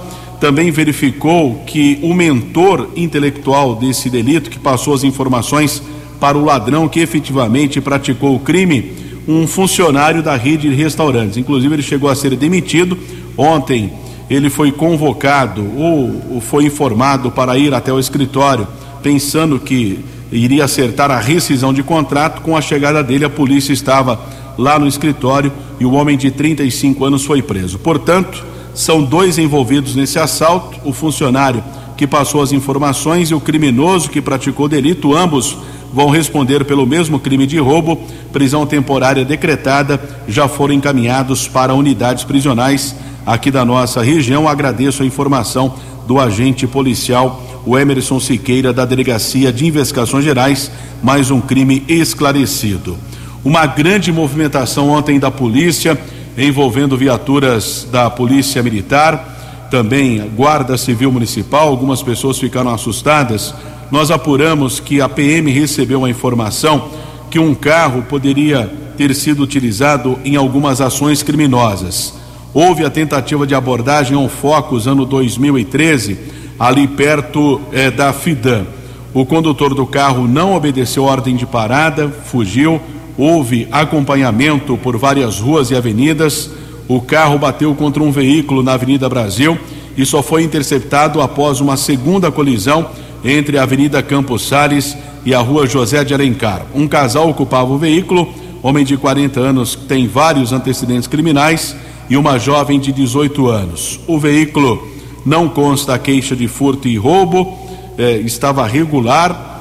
também 0.43 0.73
verificou 0.73 1.63
que 1.65 2.01
o 2.03 2.13
mentor 2.13 2.89
intelectual 2.97 3.77
desse 3.77 4.11
delito, 4.11 4.51
que 4.51 4.59
passou 4.59 4.93
as 4.93 5.05
informações 5.05 5.81
para 6.19 6.37
o 6.37 6.45
ladrão 6.45 6.89
que 6.89 6.99
efetivamente 6.99 7.81
praticou 7.81 8.35
o 8.35 8.41
crime, 8.41 8.91
um 9.29 9.47
funcionário 9.47 10.21
da 10.21 10.35
rede 10.35 10.69
de 10.69 10.75
restaurantes. 10.75 11.37
Inclusive, 11.37 11.77
ele 11.77 11.83
chegou 11.83 12.11
a 12.11 12.17
ser 12.17 12.35
demitido. 12.35 12.99
Ontem, 13.39 13.93
ele 14.29 14.51
foi 14.51 14.73
convocado 14.73 15.65
ou 15.79 16.41
foi 16.41 16.65
informado 16.65 17.31
para 17.31 17.57
ir 17.57 17.73
até 17.73 17.93
o 17.93 18.01
escritório, 18.01 18.67
pensando 19.01 19.61
que 19.61 20.01
iria 20.33 20.65
acertar 20.65 21.09
a 21.13 21.21
rescisão 21.21 21.73
de 21.73 21.85
contrato. 21.85 22.43
Com 22.43 22.57
a 22.57 22.61
chegada 22.61 23.01
dele, 23.01 23.25
a 23.25 23.31
polícia 23.31 23.73
estava 23.73 24.21
lá 24.59 24.77
no 24.77 24.89
escritório 24.89 25.53
e 25.79 25.85
o 25.85 25.93
homem 25.93 26.19
de 26.19 26.33
35 26.33 27.05
anos 27.05 27.25
foi 27.25 27.41
preso. 27.43 27.79
Portanto, 27.79 28.51
são 28.75 29.03
dois 29.03 29.39
envolvidos 29.39 29.95
nesse 29.95 30.19
assalto: 30.19 30.79
o 30.85 30.93
funcionário 30.93 31.63
que 31.97 32.07
passou 32.07 32.43
as 32.43 32.53
informações 32.53 33.31
e 33.31 33.35
o 33.35 33.41
criminoso 33.41 34.11
que 34.11 34.21
praticou 34.21 34.69
delito, 34.69 35.17
ambos 35.17 35.57
vão 35.93 36.09
responder 36.09 36.65
pelo 36.65 36.87
mesmo 36.87 37.21
crime 37.21 37.47
de 37.47 37.59
roubo. 37.59 38.01
Prisão 38.33 38.67
temporária 38.67 39.25
decretada, 39.25 40.01
já 40.27 40.49
foram 40.49 40.75
encaminhados 40.75 41.47
para 41.47 41.75
unidades 41.75 42.25
prisionais 42.25 42.95
aqui 43.27 43.51
da 43.51 43.65
nossa 43.65 44.03
região. 44.03 44.49
Agradeço 44.49 45.03
a 45.03 45.07
informação 45.07 45.75
do 46.07 46.19
agente 46.19 46.67
policial 46.67 47.41
o 47.65 47.79
Emerson 47.79 48.19
Siqueira 48.19 48.73
da 48.73 48.85
Delegacia 48.85 49.53
de 49.53 49.67
Investigações 49.67 50.25
Gerais, 50.25 50.71
mais 51.03 51.31
um 51.31 51.41
crime 51.41 51.85
esclarecido. 51.89 52.99
Uma 53.45 53.67
grande 53.67 54.13
movimentação 54.13 54.89
ontem 54.89 55.19
da 55.19 55.31
polícia 55.31 55.99
envolvendo 56.37 56.97
viaturas 56.97 57.87
da 57.91 58.09
Polícia 58.09 58.63
Militar, 58.63 59.69
também 59.71 60.21
Guarda 60.37 60.77
Civil 60.77 61.11
Municipal, 61.11 61.69
algumas 61.69 62.03
pessoas 62.03 62.39
ficaram 62.39 62.73
assustadas. 62.73 63.55
Nós 63.91 64.11
apuramos 64.11 64.81
que 64.81 65.01
a 65.01 65.09
PM 65.09 65.51
recebeu 65.51 66.05
a 66.05 66.11
informação 66.11 66.91
que 67.31 67.39
um 67.39 67.55
carro 67.55 68.03
poderia 68.03 68.71
ter 68.97 69.15
sido 69.15 69.43
utilizado 69.43 70.19
em 70.25 70.37
algumas 70.37 70.81
ações 70.81 71.23
criminosas. 71.23 72.15
Houve 72.53 72.85
a 72.85 72.91
tentativa 72.91 73.47
de 73.47 73.55
abordagem 73.55 74.15
ao 74.15 74.29
Focus 74.29 74.87
ano 74.87 75.07
2013, 75.07 76.19
ali 76.59 76.87
perto 76.87 77.61
eh, 77.73 77.91
da 77.91 78.13
Fidan. 78.13 78.67
O 79.15 79.25
condutor 79.25 79.75
do 79.75 79.87
carro 79.87 80.29
não 80.29 80.55
obedeceu 80.55 81.05
ordem 81.05 81.35
de 81.35 81.47
parada, 81.47 82.11
fugiu. 82.27 82.81
Houve 83.17 83.69
acompanhamento 83.71 84.77
por 84.77 84.97
várias 84.97 85.39
ruas 85.39 85.71
e 85.71 85.77
avenidas. 85.77 86.51
O 86.89 87.01
carro 87.01 87.39
bateu 87.39 87.75
contra 87.75 88.03
um 88.03 88.11
veículo 88.11 88.63
na 88.63 88.73
Avenida 88.73 89.09
Brasil 89.09 89.59
e 89.97 90.07
só 90.07 90.23
foi 90.23 90.43
interceptado 90.43 91.21
após 91.21 91.61
uma 91.61 91.77
segunda 91.77 92.31
colisão 92.31 92.89
entre 93.25 93.59
a 93.59 93.63
Avenida 93.63 94.03
Campos 94.03 94.47
Sales 94.47 94.97
e 95.25 95.35
a 95.35 95.41
Rua 95.41 95.67
José 95.67 96.03
de 96.05 96.15
Alencar. 96.15 96.67
Um 96.75 96.89
casal 96.89 97.29
ocupava 97.29 97.73
o 97.73 97.79
veículo, 97.79 98.33
homem 98.63 98.85
de 98.85 98.97
40 98.97 99.41
anos 99.41 99.77
tem 99.77 100.09
vários 100.09 100.53
antecedentes 100.53 101.07
criminais 101.07 101.77
e 102.09 102.17
uma 102.17 102.39
jovem 102.39 102.81
de 102.81 102.93
18 102.93 103.49
anos. 103.49 104.01
O 104.07 104.19
veículo 104.19 104.89
não 105.25 105.49
consta 105.49 105.99
queixa 105.99 106.35
de 106.35 106.49
furto 106.49 106.89
e 106.89 106.97
roubo, 106.97 107.57
eh, 107.97 108.19
estava 108.25 108.67
regular, 108.67 109.52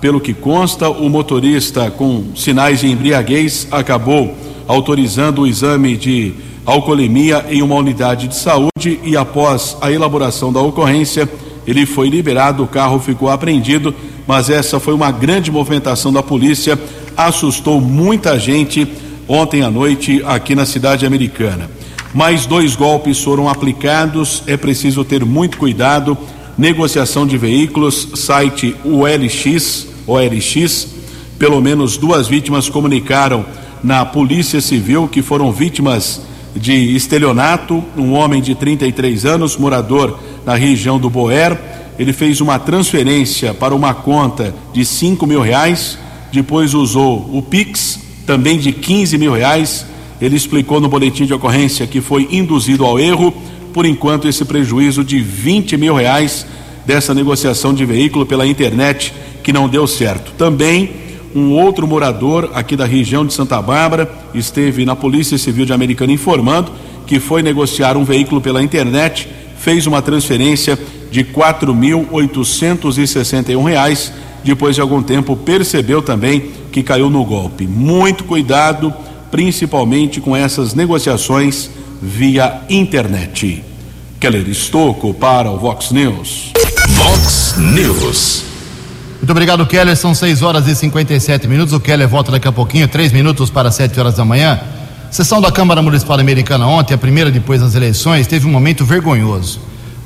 pelo 0.00 0.20
que 0.20 0.34
consta, 0.34 0.88
o 0.88 1.08
motorista 1.08 1.90
com 1.90 2.24
sinais 2.34 2.80
de 2.80 2.88
embriaguez 2.88 3.66
acabou 3.70 4.34
autorizando 4.66 5.42
o 5.42 5.46
exame 5.46 5.96
de 5.96 6.34
alcoolemia 6.66 7.46
em 7.48 7.62
uma 7.62 7.76
unidade 7.76 8.28
de 8.28 8.36
saúde 8.36 9.00
e 9.02 9.16
após 9.16 9.76
a 9.80 9.90
elaboração 9.90 10.52
da 10.52 10.60
ocorrência, 10.60 11.28
ele 11.66 11.86
foi 11.86 12.08
liberado, 12.08 12.62
o 12.62 12.68
carro 12.68 12.98
ficou 12.98 13.30
apreendido, 13.30 13.94
mas 14.26 14.50
essa 14.50 14.78
foi 14.78 14.92
uma 14.92 15.10
grande 15.10 15.50
movimentação 15.50 16.12
da 16.12 16.22
polícia, 16.22 16.78
assustou 17.16 17.80
muita 17.80 18.38
gente 18.38 18.86
ontem 19.26 19.62
à 19.62 19.70
noite 19.70 20.22
aqui 20.26 20.54
na 20.54 20.66
cidade 20.66 21.06
americana. 21.06 21.70
Mais 22.14 22.46
dois 22.46 22.74
golpes 22.74 23.22
foram 23.22 23.48
aplicados, 23.48 24.42
é 24.46 24.56
preciso 24.56 25.04
ter 25.04 25.24
muito 25.24 25.58
cuidado. 25.58 26.16
Negociação 26.58 27.24
de 27.24 27.38
veículos, 27.38 28.08
site 28.16 28.74
OLX, 28.84 29.86
OLX, 30.08 30.88
pelo 31.38 31.60
menos 31.60 31.96
duas 31.96 32.26
vítimas 32.26 32.68
comunicaram 32.68 33.46
na 33.80 34.04
Polícia 34.04 34.60
Civil 34.60 35.06
que 35.06 35.22
foram 35.22 35.52
vítimas 35.52 36.20
de 36.56 36.96
estelionato. 36.96 37.84
Um 37.96 38.12
homem 38.12 38.42
de 38.42 38.56
33 38.56 39.24
anos, 39.24 39.56
morador 39.56 40.18
na 40.44 40.56
região 40.56 40.98
do 40.98 41.08
Boer, 41.08 41.56
ele 41.96 42.12
fez 42.12 42.40
uma 42.40 42.58
transferência 42.58 43.54
para 43.54 43.72
uma 43.72 43.94
conta 43.94 44.52
de 44.72 44.84
5 44.84 45.24
mil 45.28 45.40
reais, 45.40 45.96
depois 46.32 46.74
usou 46.74 47.30
o 47.32 47.40
Pix, 47.40 48.00
também 48.26 48.58
de 48.58 48.72
15 48.72 49.16
mil 49.16 49.32
reais 49.32 49.86
ele 50.20 50.36
explicou 50.36 50.80
no 50.80 50.88
boletim 50.88 51.24
de 51.24 51.34
ocorrência 51.34 51.86
que 51.86 52.00
foi 52.00 52.28
induzido 52.30 52.84
ao 52.84 52.98
erro. 52.98 53.32
Por 53.72 53.86
enquanto, 53.86 54.28
esse 54.28 54.44
prejuízo 54.44 55.04
de 55.04 55.20
20 55.20 55.76
mil 55.76 55.94
reais 55.94 56.46
dessa 56.86 57.14
negociação 57.14 57.74
de 57.74 57.84
veículo 57.84 58.24
pela 58.24 58.46
internet 58.46 59.12
que 59.42 59.52
não 59.52 59.68
deu 59.68 59.86
certo. 59.86 60.32
Também 60.38 60.90
um 61.34 61.52
outro 61.52 61.86
morador 61.86 62.50
aqui 62.54 62.74
da 62.74 62.86
região 62.86 63.26
de 63.26 63.34
Santa 63.34 63.60
Bárbara 63.60 64.10
esteve 64.34 64.84
na 64.84 64.96
Polícia 64.96 65.36
Civil 65.36 65.66
de 65.66 65.72
Americana 65.72 66.12
informando 66.12 66.72
que 67.06 67.20
foi 67.20 67.42
negociar 67.42 67.96
um 67.96 68.04
veículo 68.04 68.40
pela 68.40 68.62
internet, 68.62 69.28
fez 69.58 69.86
uma 69.86 70.02
transferência 70.02 70.78
de 71.10 71.26
um 73.56 73.62
reais. 73.62 74.12
Depois 74.44 74.74
de 74.74 74.80
algum 74.80 75.02
tempo 75.02 75.34
percebeu 75.34 76.02
também 76.02 76.50
que 76.70 76.82
caiu 76.82 77.08
no 77.10 77.24
golpe. 77.24 77.66
Muito 77.66 78.24
cuidado 78.24 78.94
principalmente 79.30 80.20
com 80.20 80.36
essas 80.36 80.74
negociações 80.74 81.70
via 82.00 82.62
internet. 82.68 83.64
Keller 84.20 84.48
Estocco 84.48 85.14
para 85.14 85.50
o 85.50 85.58
Vox 85.58 85.90
News. 85.90 86.52
Vox 86.88 87.54
News. 87.56 88.44
Muito 89.18 89.30
obrigado, 89.30 89.66
Keller. 89.66 89.96
São 89.96 90.14
6 90.14 90.42
horas 90.42 90.66
e 90.66 90.74
57 90.74 91.46
minutos. 91.48 91.74
O 91.74 91.80
Keller 91.80 92.08
volta 92.08 92.32
daqui 92.32 92.48
a 92.48 92.52
pouquinho, 92.52 92.88
3 92.88 93.12
minutos 93.12 93.50
para 93.50 93.70
7 93.70 93.98
horas 93.98 94.14
da 94.14 94.24
manhã. 94.24 94.60
Sessão 95.10 95.40
da 95.40 95.50
Câmara 95.50 95.82
Municipal 95.82 96.18
Americana 96.18 96.66
ontem, 96.66 96.94
a 96.94 96.98
primeira 96.98 97.30
depois 97.30 97.60
das 97.60 97.74
eleições, 97.74 98.26
teve 98.26 98.46
um 98.46 98.50
momento 98.50 98.84
vergonhoso. 98.84 99.60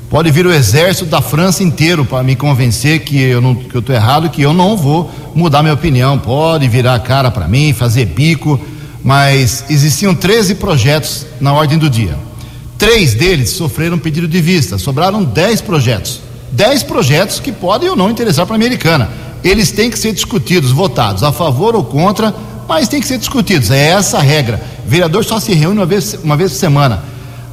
Pode 0.09 0.29
vir 0.31 0.45
o 0.45 0.53
exército 0.53 1.09
da 1.09 1.21
França 1.21 1.63
inteiro 1.63 2.05
para 2.05 2.23
me 2.23 2.35
convencer 2.35 2.99
que 2.99 3.19
eu 3.19 3.41
não, 3.41 3.55
que 3.55 3.75
eu 3.75 3.79
estou 3.79 3.95
errado, 3.95 4.29
que 4.29 4.41
eu 4.41 4.53
não 4.53 4.77
vou 4.77 5.11
mudar 5.33 5.61
minha 5.63 5.73
opinião. 5.73 6.17
Pode 6.19 6.67
virar 6.67 6.95
a 6.95 6.99
cara 6.99 7.31
para 7.31 7.47
mim, 7.47 7.73
fazer 7.73 8.05
bico 8.05 8.59
mas 9.03 9.65
existiam 9.69 10.15
13 10.15 10.55
projetos 10.55 11.25
na 11.41 11.53
ordem 11.53 11.77
do 11.77 11.89
dia. 11.89 12.17
Três 12.77 13.13
deles 13.13 13.49
sofreram 13.51 13.97
pedido 13.97 14.27
de 14.27 14.41
vista, 14.41 14.77
sobraram 14.77 15.23
10 15.23 15.61
projetos. 15.61 16.21
10 16.51 16.83
projetos 16.83 17.39
que 17.39 17.51
podem 17.51 17.89
ou 17.89 17.95
não 17.95 18.09
interessar 18.09 18.45
para 18.45 18.55
a 18.55 18.57
americana. 18.57 19.09
Eles 19.43 19.71
têm 19.71 19.89
que 19.89 19.99
ser 19.99 20.13
discutidos, 20.13 20.71
votados 20.71 21.23
a 21.23 21.31
favor 21.31 21.75
ou 21.75 21.83
contra, 21.83 22.33
mas 22.67 22.87
têm 22.87 23.01
que 23.01 23.07
ser 23.07 23.17
discutidos. 23.17 23.71
É 23.71 23.87
essa 23.89 24.19
a 24.19 24.21
regra. 24.21 24.61
O 24.85 24.89
vereador 24.89 25.25
só 25.25 25.39
se 25.39 25.53
reúne 25.53 25.79
uma 25.79 25.85
vez, 25.85 26.17
uma 26.23 26.37
vez 26.37 26.51
por 26.51 26.57
semana. 26.59 27.03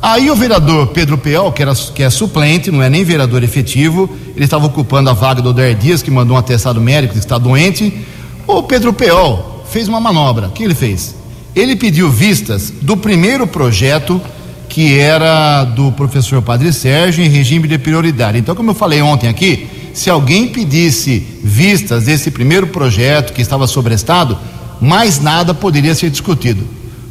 Aí 0.03 0.31
o 0.31 0.37
vereador 0.37 0.89
Pedro 0.89 1.19
Peol, 1.19 1.53
que, 1.53 1.63
era, 1.63 1.75
que 1.75 2.03
é 2.03 2.09
suplente, 2.09 2.71
não 2.71 2.83
é 2.83 2.89
nem 2.89 3.05
vereador 3.05 3.43
efetivo, 3.43 4.09
ele 4.35 4.45
estava 4.45 4.67
ocupando 4.67 5.11
a 5.11 5.13
vaga 5.13 5.43
do 5.43 5.51
Odair 5.51 5.77
Dias, 5.77 6.03
que 6.03 6.11
mandou 6.11 6.37
um 6.37 6.39
atestado 6.39 6.81
médico, 6.81 7.19
está 7.19 7.37
doente. 7.37 8.07
O 8.47 8.63
Pedro 8.63 8.93
Peol 8.93 9.65
fez 9.71 9.89
uma 9.89 10.01
manobra. 10.01 10.49
O 10.49 10.53
que 10.53 10.63
ele 10.63 10.75
fez? 10.75 11.19
Ele 11.55 11.77
pediu 11.77 12.11
vistas 12.11 12.73
do 12.83 12.97
primeiro 12.97 13.47
projeto 13.47 14.21
que 14.69 14.97
era 14.99 15.65
do 15.65 15.91
professor 15.93 16.41
Padre 16.41 16.73
Sérgio 16.73 17.25
em 17.25 17.29
regime 17.29 17.67
de 17.67 17.77
prioridade. 17.77 18.39
Então, 18.39 18.55
como 18.55 18.71
eu 18.71 18.75
falei 18.75 19.03
ontem 19.03 19.29
aqui, 19.29 19.67
se 19.93 20.09
alguém 20.09 20.47
pedisse 20.49 21.27
vistas 21.43 22.05
desse 22.05 22.31
primeiro 22.31 22.69
projeto 22.69 23.33
que 23.33 23.43
estava 23.43 23.67
sobrestado, 23.67 24.39
mais 24.81 25.21
nada 25.21 25.53
poderia 25.53 25.95
ser 25.95 26.09
discutido. 26.09 26.65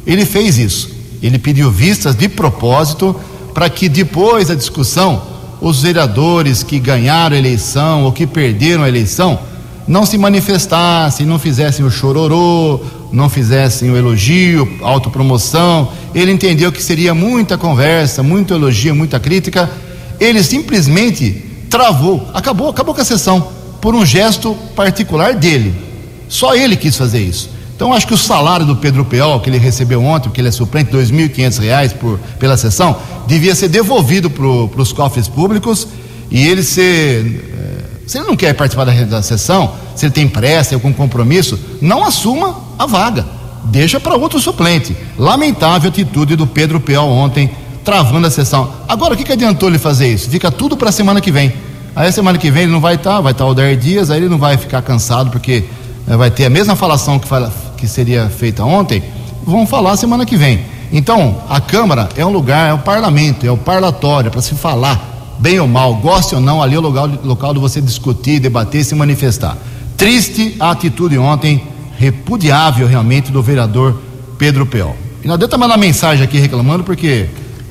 Ele 0.06 0.24
fez 0.24 0.56
isso. 0.56 0.90
Ele 1.22 1.38
pediu 1.38 1.70
vistas 1.70 2.14
de 2.14 2.28
propósito 2.28 3.14
para 3.52 3.68
que 3.68 3.88
depois 3.88 4.48
da 4.48 4.54
discussão 4.54 5.22
os 5.60 5.82
vereadores 5.82 6.62
que 6.62 6.78
ganharam 6.78 7.36
a 7.36 7.38
eleição 7.38 8.04
ou 8.04 8.12
que 8.12 8.26
perderam 8.26 8.82
a 8.84 8.88
eleição 8.88 9.38
não 9.86 10.06
se 10.06 10.16
manifestassem, 10.16 11.26
não 11.26 11.38
fizessem 11.38 11.84
o 11.84 11.90
chororô, 11.90 12.80
não 13.12 13.28
fizessem 13.28 13.90
o 13.90 13.96
elogio, 13.96 14.78
autopromoção. 14.82 15.90
Ele 16.14 16.32
entendeu 16.32 16.70
que 16.70 16.82
seria 16.82 17.14
muita 17.14 17.58
conversa, 17.58 18.22
muito 18.22 18.54
elogio, 18.54 18.94
muita 18.94 19.18
crítica. 19.18 19.70
Ele 20.18 20.42
simplesmente 20.42 21.44
travou, 21.68 22.28
acabou, 22.34 22.68
acabou 22.68 22.94
com 22.94 23.00
a 23.00 23.04
sessão 23.04 23.48
por 23.80 23.94
um 23.94 24.04
gesto 24.04 24.54
particular 24.74 25.34
dele. 25.34 25.74
Só 26.28 26.54
ele 26.54 26.76
quis 26.76 26.96
fazer 26.96 27.20
isso. 27.20 27.50
Então 27.74 27.94
acho 27.94 28.06
que 28.06 28.12
o 28.12 28.18
salário 28.18 28.66
do 28.66 28.76
Pedro 28.76 29.06
Peol, 29.06 29.40
que 29.40 29.48
ele 29.48 29.56
recebeu 29.56 30.04
ontem, 30.04 30.28
porque 30.28 30.40
ele 30.40 30.48
é 30.48 30.52
suplente, 30.52 30.94
R$ 30.94 31.02
2.500 31.02 31.94
por 31.94 32.18
pela 32.38 32.56
sessão, 32.56 32.96
devia 33.26 33.54
ser 33.54 33.68
devolvido 33.68 34.28
para 34.28 34.82
os 34.82 34.92
cofres 34.92 35.26
públicos 35.26 35.88
e 36.30 36.46
ele 36.46 36.62
ser 36.62 37.49
se 38.10 38.18
ele 38.18 38.26
não 38.26 38.34
quer 38.34 38.52
participar 38.54 38.84
da, 38.86 38.92
da 39.04 39.22
sessão, 39.22 39.72
se 39.94 40.04
ele 40.04 40.12
tem 40.12 40.26
pressa, 40.26 40.74
algum 40.74 40.92
compromisso, 40.92 41.56
não 41.80 42.04
assuma 42.04 42.58
a 42.76 42.84
vaga. 42.84 43.24
Deixa 43.66 44.00
para 44.00 44.16
outro 44.16 44.40
suplente. 44.40 44.96
Lamentável 45.16 45.90
atitude 45.90 46.34
do 46.34 46.44
Pedro 46.44 46.80
Peol 46.80 47.08
ontem, 47.08 47.48
travando 47.84 48.26
a 48.26 48.30
sessão. 48.30 48.68
Agora, 48.88 49.14
o 49.14 49.16
que, 49.16 49.22
que 49.22 49.30
adiantou 49.32 49.68
ele 49.68 49.78
fazer 49.78 50.12
isso? 50.12 50.28
Fica 50.28 50.50
tudo 50.50 50.76
para 50.76 50.88
a 50.88 50.92
semana 50.92 51.20
que 51.20 51.30
vem. 51.30 51.52
Aí 51.94 52.10
semana 52.10 52.36
que 52.36 52.50
vem 52.50 52.64
ele 52.64 52.72
não 52.72 52.80
vai 52.80 52.96
estar, 52.96 53.14
tá, 53.14 53.20
vai 53.20 53.30
estar 53.30 53.44
tá 53.44 53.50
o 53.52 53.54
Dair 53.54 53.76
Dias, 53.76 54.10
aí 54.10 54.18
ele 54.18 54.28
não 54.28 54.38
vai 54.38 54.56
ficar 54.56 54.82
cansado, 54.82 55.30
porque 55.30 55.62
eh, 56.08 56.16
vai 56.16 56.32
ter 56.32 56.46
a 56.46 56.50
mesma 56.50 56.74
falação 56.74 57.16
que, 57.16 57.28
fala, 57.28 57.52
que 57.76 57.86
seria 57.86 58.28
feita 58.28 58.64
ontem, 58.64 59.04
vão 59.44 59.68
falar 59.68 59.96
semana 59.96 60.26
que 60.26 60.36
vem. 60.36 60.64
Então, 60.92 61.44
a 61.48 61.60
Câmara 61.60 62.08
é 62.16 62.26
um 62.26 62.30
lugar, 62.30 62.70
é 62.70 62.72
o 62.72 62.78
parlamento, 62.78 63.46
é 63.46 63.52
o 63.52 63.56
parlatório, 63.56 64.26
é 64.26 64.30
para 64.32 64.42
se 64.42 64.56
falar 64.56 65.19
bem 65.40 65.58
ou 65.58 65.66
mal, 65.66 65.94
goste 65.96 66.34
ou 66.34 66.40
não, 66.40 66.62
ali 66.62 66.74
é 66.74 66.78
o 66.78 66.82
local, 66.82 67.10
local 67.24 67.54
de 67.54 67.60
você 67.60 67.80
discutir, 67.80 68.38
debater 68.38 68.84
se 68.84 68.94
manifestar. 68.94 69.56
Triste 69.96 70.54
a 70.60 70.70
atitude 70.70 71.16
ontem, 71.18 71.62
repudiável 71.98 72.86
realmente, 72.86 73.32
do 73.32 73.42
vereador 73.42 74.00
Pedro 74.38 74.66
Peol. 74.66 74.94
E 75.24 75.28
nós 75.28 75.38
deu 75.38 75.48
mandar 75.58 75.76
mensagem 75.76 76.24
aqui 76.24 76.38
reclamando 76.38 76.84
porque 76.84 77.26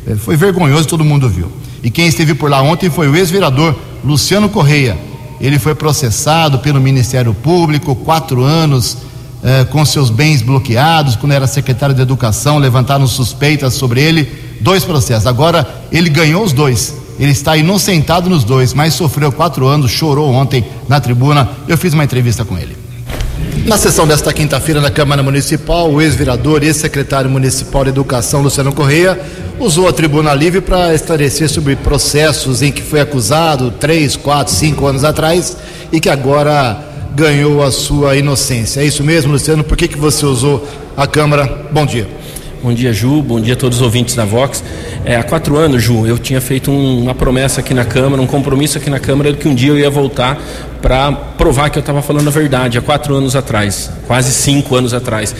eh, 0.07 0.15
foi 0.15 0.35
vergonhoso, 0.35 0.87
todo 0.87 1.05
mundo 1.05 1.29
viu. 1.29 1.51
E 1.83 1.89
quem 1.89 2.07
esteve 2.07 2.33
por 2.33 2.49
lá 2.49 2.61
ontem 2.61 2.89
foi 2.89 3.07
o 3.07 3.15
ex-vereador 3.15 3.75
Luciano 4.03 4.49
Correia. 4.49 4.97
Ele 5.39 5.57
foi 5.57 5.73
processado 5.73 6.59
pelo 6.59 6.81
Ministério 6.81 7.33
Público, 7.33 7.95
quatro 7.95 8.43
anos 8.43 8.97
eh, 9.43 9.63
com 9.65 9.85
seus 9.85 10.09
bens 10.09 10.41
bloqueados. 10.41 11.15
Quando 11.15 11.31
era 11.31 11.47
secretário 11.47 11.95
de 11.95 12.01
Educação, 12.01 12.57
levantaram 12.57 13.07
suspeitas 13.07 13.75
sobre 13.75 14.01
ele. 14.01 14.29
Dois 14.59 14.83
processos. 14.83 15.25
Agora 15.25 15.67
ele 15.91 16.09
ganhou 16.09 16.43
os 16.43 16.51
dois. 16.51 16.98
Ele 17.19 17.31
está 17.31 17.57
inocentado 17.57 18.29
nos 18.29 18.45
dois, 18.45 18.73
mas 18.73 18.93
sofreu 18.93 19.31
quatro 19.31 19.67
anos, 19.67 19.91
chorou 19.91 20.31
ontem 20.31 20.65
na 20.87 21.01
tribuna. 21.01 21.49
Eu 21.67 21.77
fiz 21.77 21.93
uma 21.93 22.03
entrevista 22.03 22.45
com 22.45 22.57
ele. 22.57 22.77
Na 23.65 23.77
sessão 23.77 24.07
desta 24.07 24.31
quinta-feira 24.33 24.79
na 24.79 24.89
Câmara 24.89 25.21
Municipal, 25.21 25.91
o 25.91 26.01
ex-vereador 26.01 26.63
e 26.63 26.67
ex-secretário 26.67 27.29
municipal 27.29 27.83
de 27.83 27.89
Educação, 27.89 28.41
Luciano 28.41 28.73
Correia, 28.73 29.19
usou 29.59 29.87
a 29.87 29.93
tribuna 29.93 30.33
livre 30.33 30.61
para 30.61 30.93
esclarecer 30.95 31.49
sobre 31.49 31.75
processos 31.75 32.61
em 32.61 32.71
que 32.71 32.81
foi 32.81 33.01
acusado 33.01 33.69
três, 33.71 34.15
quatro, 34.15 34.53
cinco 34.53 34.87
anos 34.87 35.03
atrás 35.03 35.57
e 35.91 35.99
que 35.99 36.09
agora 36.09 36.83
ganhou 37.13 37.61
a 37.61 37.69
sua 37.69 38.15
inocência. 38.15 38.81
É 38.81 38.85
isso 38.85 39.03
mesmo, 39.03 39.33
Luciano? 39.33 39.63
Por 39.63 39.75
que, 39.77 39.87
que 39.87 39.97
você 39.97 40.25
usou 40.25 40.67
a 40.95 41.05
Câmara? 41.05 41.67
Bom 41.71 41.85
dia. 41.85 42.18
Bom 42.61 42.73
dia, 42.73 42.91
Ju. 42.91 43.21
Bom 43.21 43.39
dia 43.39 43.53
a 43.53 43.55
todos 43.55 43.77
os 43.77 43.81
ouvintes 43.81 44.15
da 44.15 44.25
Vox. 44.25 44.61
É, 45.05 45.15
há 45.15 45.23
quatro 45.23 45.55
anos, 45.55 45.81
Ju, 45.81 46.05
eu 46.05 46.19
tinha 46.19 46.41
feito 46.41 46.69
um, 46.69 47.03
uma 47.03 47.15
promessa 47.15 47.61
aqui 47.61 47.73
na 47.73 47.85
Câmara, 47.85 48.21
um 48.21 48.27
compromisso 48.27 48.77
aqui 48.77 48.89
na 48.89 48.99
Câmara, 48.99 49.31
que 49.31 49.47
um 49.47 49.55
dia 49.55 49.69
eu 49.69 49.79
ia 49.79 49.89
voltar 49.89 50.37
para 50.81 51.09
provar 51.09 51.69
que 51.69 51.77
eu 51.77 51.79
estava 51.79 52.01
falando 52.01 52.27
a 52.27 52.31
verdade, 52.31 52.77
há 52.77 52.81
quatro 52.81 53.15
anos 53.15 53.33
atrás, 53.33 53.89
quase 54.05 54.33
cinco 54.33 54.75
anos 54.75 54.93
atrás. 54.93 55.33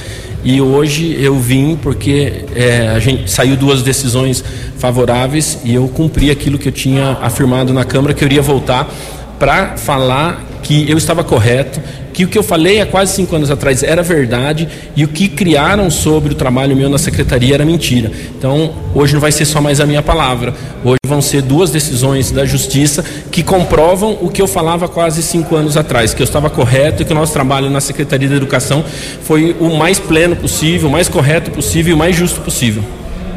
E 0.46 0.62
hoje 0.62 1.18
eu 1.22 1.38
vim 1.38 1.76
porque 1.76 2.46
é, 2.56 2.88
a 2.88 3.00
gente 3.00 3.30
saiu 3.30 3.58
duas 3.58 3.84
decisões 3.84 4.42
favoráveis 4.78 5.60
e 5.66 5.76
eu 5.76 5.90
cumpri 5.90 6.32
aquilo 6.32 6.58
que 6.58 6.70
eu 6.70 6.74
tinha 6.74 7.18
afirmado 7.22 7.74
na 7.74 7.84
Câmara, 7.84 8.14
que 8.14 8.24
eu 8.24 8.28
iria 8.28 8.42
voltar 8.42 8.90
para 9.38 9.76
falar 9.76 10.49
que 10.64 10.90
eu 10.90 10.98
estava 10.98 11.24
correto, 11.24 11.82
que 12.14 12.26
o 12.26 12.28
que 12.28 12.38
eu 12.38 12.44
falei 12.44 12.82
há 12.82 12.86
quase 12.86 13.14
cinco 13.14 13.36
anos 13.36 13.50
atrás 13.50 13.82
era 13.82 14.04
verdade 14.04 14.68
e 14.96 15.06
o 15.06 15.08
que 15.08 15.30
criaram 15.30 15.90
sobre 15.90 16.34
o 16.34 16.36
trabalho 16.36 16.76
meu 16.76 16.90
na 16.90 16.98
secretaria 16.98 17.54
era 17.54 17.66
mentira. 17.66 18.12
Então, 18.38 18.74
hoje 18.94 19.14
não 19.14 19.22
vai 19.22 19.32
ser 19.32 19.46
só 19.46 19.62
mais 19.62 19.80
a 19.80 19.86
minha 19.86 20.02
palavra. 20.02 20.54
Hoje 20.84 21.00
vão 21.06 21.22
ser 21.22 21.42
duas 21.42 21.72
decisões 21.72 22.32
da 22.32 22.46
justiça 22.46 23.04
que 23.32 23.42
comprovam 23.42 24.18
o 24.22 24.30
que 24.30 24.42
eu 24.42 24.48
falava 24.48 24.88
quase 24.88 25.24
cinco 25.24 25.56
anos 25.56 25.78
atrás, 25.78 26.14
que 26.14 26.22
eu 26.22 26.26
estava 26.26 26.50
correto 26.50 27.02
e 27.02 27.06
que 27.06 27.12
o 27.12 27.16
nosso 27.16 27.34
trabalho 27.34 27.70
na 27.70 27.80
Secretaria 27.80 28.28
da 28.28 28.36
Educação 28.36 28.84
foi 29.24 29.56
o 29.60 29.78
mais 29.78 29.98
pleno 29.98 30.36
possível, 30.36 30.90
o 30.90 30.92
mais 30.92 31.08
correto 31.08 31.52
possível 31.52 31.92
e 31.92 31.94
o 31.94 31.98
mais 31.98 32.16
justo 32.16 32.42
possível. 32.42 32.84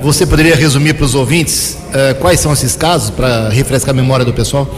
Você 0.03 0.27
poderia 0.27 0.57
resumir 0.57 0.95
para 0.95 1.05
os 1.05 1.15
ouvintes 1.15 1.79
uh, 1.91 2.17
quais 2.17 2.41
são 2.41 2.53
esses 2.53 2.75
casos 2.75 3.11
para 3.11 3.49
refrescar 3.49 3.95
a 3.95 3.97
memória 3.97 4.25
do 4.25 4.33
pessoal? 4.33 4.69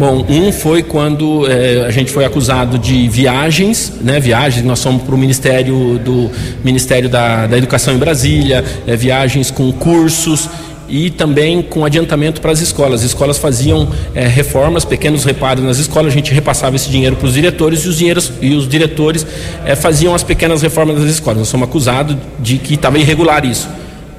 Bom, 0.00 0.24
um 0.30 0.50
foi 0.50 0.82
quando 0.82 1.46
é, 1.46 1.84
a 1.84 1.90
gente 1.90 2.10
foi 2.10 2.24
acusado 2.24 2.78
de 2.78 3.06
viagens, 3.06 3.92
né? 4.00 4.18
Viagens, 4.18 4.64
nós 4.64 4.78
somos 4.78 5.02
para 5.02 5.14
o 5.14 5.18
Ministério 5.18 5.98
do 5.98 6.30
Ministério 6.64 7.06
da, 7.06 7.46
da 7.46 7.58
Educação 7.58 7.92
em 7.92 7.98
Brasília, 7.98 8.64
é, 8.86 8.96
viagens 8.96 9.50
com 9.50 9.70
cursos 9.70 10.48
e 10.88 11.10
também 11.10 11.60
com 11.60 11.84
adiantamento 11.84 12.40
para 12.40 12.50
as 12.50 12.62
escolas. 12.62 13.00
As 13.00 13.08
escolas 13.08 13.36
faziam 13.36 13.90
é, 14.14 14.26
reformas, 14.26 14.86
pequenos 14.86 15.22
reparos 15.22 15.62
nas 15.62 15.76
escolas, 15.76 16.14
a 16.14 16.16
gente 16.16 16.32
repassava 16.32 16.76
esse 16.76 16.88
dinheiro 16.88 17.16
para 17.16 17.26
os 17.26 17.34
diretores 17.34 17.80
e 17.80 17.88
os, 17.88 17.98
dinheiros, 17.98 18.32
e 18.40 18.54
os 18.54 18.66
diretores 18.66 19.26
é, 19.66 19.76
faziam 19.76 20.14
as 20.14 20.22
pequenas 20.22 20.62
reformas 20.62 20.98
das 20.98 21.10
escolas. 21.10 21.40
Nós 21.40 21.48
somos 21.48 21.68
acusados 21.68 22.16
de 22.38 22.56
que 22.56 22.72
estava 22.72 22.98
irregular 22.98 23.44
isso 23.44 23.68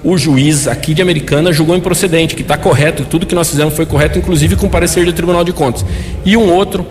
o 0.03 0.17
juiz 0.17 0.67
aqui 0.67 0.93
de 0.93 1.01
Americana 1.01 1.53
julgou 1.53 1.75
improcedente, 1.75 2.35
que 2.35 2.41
está 2.41 2.57
correto, 2.57 3.05
tudo 3.05 3.25
que 3.25 3.35
nós 3.35 3.49
fizemos 3.49 3.75
foi 3.75 3.85
correto, 3.85 4.17
inclusive 4.17 4.55
com 4.55 4.67
parecer 4.67 5.05
do 5.05 5.13
Tribunal 5.13 5.43
de 5.43 5.53
Contas. 5.53 5.85
E 6.25 6.35
um 6.35 6.51
outro 6.51 6.85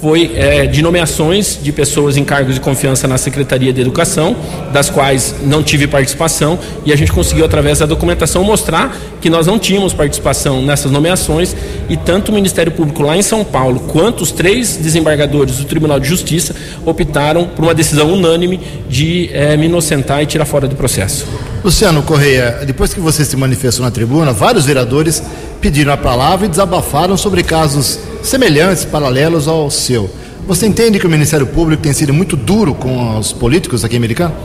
foi 0.00 0.32
é, 0.34 0.66
de 0.66 0.82
nomeações 0.82 1.58
de 1.62 1.72
pessoas 1.72 2.16
em 2.16 2.24
cargos 2.24 2.54
de 2.54 2.60
confiança 2.60 3.08
na 3.08 3.18
Secretaria 3.18 3.72
de 3.72 3.80
Educação, 3.80 4.36
das 4.72 4.90
quais 4.90 5.34
não 5.42 5.62
tive 5.62 5.86
participação, 5.86 6.58
e 6.84 6.92
a 6.92 6.96
gente 6.96 7.12
conseguiu, 7.12 7.44
através 7.44 7.78
da 7.78 7.86
documentação, 7.86 8.44
mostrar 8.44 8.96
que 9.20 9.30
nós 9.30 9.46
não 9.46 9.58
tínhamos 9.58 9.92
participação 9.92 10.62
nessas 10.62 10.90
nomeações, 10.90 11.56
e 11.88 11.96
tanto 11.96 12.30
o 12.30 12.34
Ministério 12.34 12.72
Público 12.72 13.02
lá 13.02 13.16
em 13.16 13.22
São 13.22 13.44
Paulo, 13.44 13.80
quanto 13.80 14.22
os 14.22 14.30
três 14.30 14.76
desembargadores 14.76 15.56
do 15.56 15.64
Tribunal 15.64 15.98
de 15.98 16.08
Justiça 16.08 16.54
optaram 16.84 17.46
por 17.46 17.64
uma 17.64 17.74
decisão 17.74 18.12
unânime 18.12 18.60
de 18.88 19.30
é, 19.32 19.56
me 19.56 19.66
inocentar 19.66 20.22
e 20.22 20.26
tirar 20.26 20.44
fora 20.44 20.68
do 20.68 20.76
processo. 20.76 21.26
Luciano 21.64 22.00
Correia, 22.02 22.60
depois 22.64 22.94
que 22.94 23.00
você 23.00 23.24
se 23.24 23.36
manifestou 23.36 23.84
na 23.84 23.90
tribuna, 23.90 24.32
vários 24.32 24.66
vereadores 24.66 25.20
pediram 25.60 25.92
a 25.92 25.96
palavra 25.96 26.46
e 26.46 26.48
desabafaram 26.48 27.16
sobre 27.16 27.42
casos 27.42 27.98
semelhantes, 28.22 28.84
paralelos 28.84 29.48
ao 29.48 29.70
seu. 29.70 30.10
Você 30.46 30.66
entende 30.66 31.00
que 31.00 31.06
o 31.06 31.10
Ministério 31.10 31.46
Público 31.46 31.82
tem 31.82 31.92
sido 31.92 32.14
muito 32.14 32.36
duro 32.36 32.74
com 32.74 33.18
os 33.18 33.32
políticos 33.32 33.84
aqui 33.84 33.96
americanos? 33.96 34.36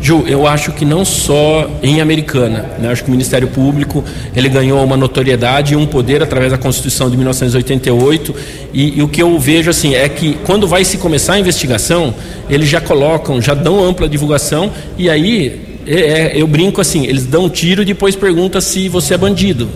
Ju, 0.00 0.24
eu 0.26 0.46
acho 0.46 0.72
que 0.72 0.84
não 0.84 1.04
só 1.04 1.68
em 1.82 2.00
Americana, 2.00 2.66
né? 2.78 2.88
acho 2.88 3.02
que 3.02 3.08
o 3.08 3.10
Ministério 3.10 3.48
Público 3.48 4.04
ele 4.34 4.48
ganhou 4.48 4.82
uma 4.84 4.96
notoriedade 4.96 5.74
e 5.74 5.76
um 5.76 5.86
poder 5.86 6.22
através 6.22 6.52
da 6.52 6.58
Constituição 6.58 7.10
de 7.10 7.16
1988 7.16 8.34
e, 8.72 8.98
e, 8.98 9.02
o 9.02 9.08
que 9.08 9.20
eu 9.20 9.36
vejo 9.38 9.70
assim 9.70 9.94
é 9.94 10.08
que 10.08 10.34
quando 10.44 10.68
vai 10.68 10.84
se 10.84 10.98
começar 10.98 11.34
a 11.34 11.40
investigação 11.40 12.14
eles 12.48 12.68
já 12.68 12.80
colocam, 12.80 13.42
já 13.42 13.54
dão 13.54 13.82
ampla 13.82 14.08
divulgação 14.08 14.70
e 14.96 15.10
aí 15.10 15.80
é, 15.84 16.00
é, 16.00 16.32
eu 16.36 16.46
brinco 16.46 16.80
assim, 16.80 17.04
eles 17.04 17.26
dão 17.26 17.46
um 17.46 17.48
tiro 17.48 17.82
e 17.82 17.84
depois 17.84 18.14
perguntam 18.14 18.60
se 18.60 18.88
você 18.88 19.14
é 19.14 19.18
bandido 19.18 19.68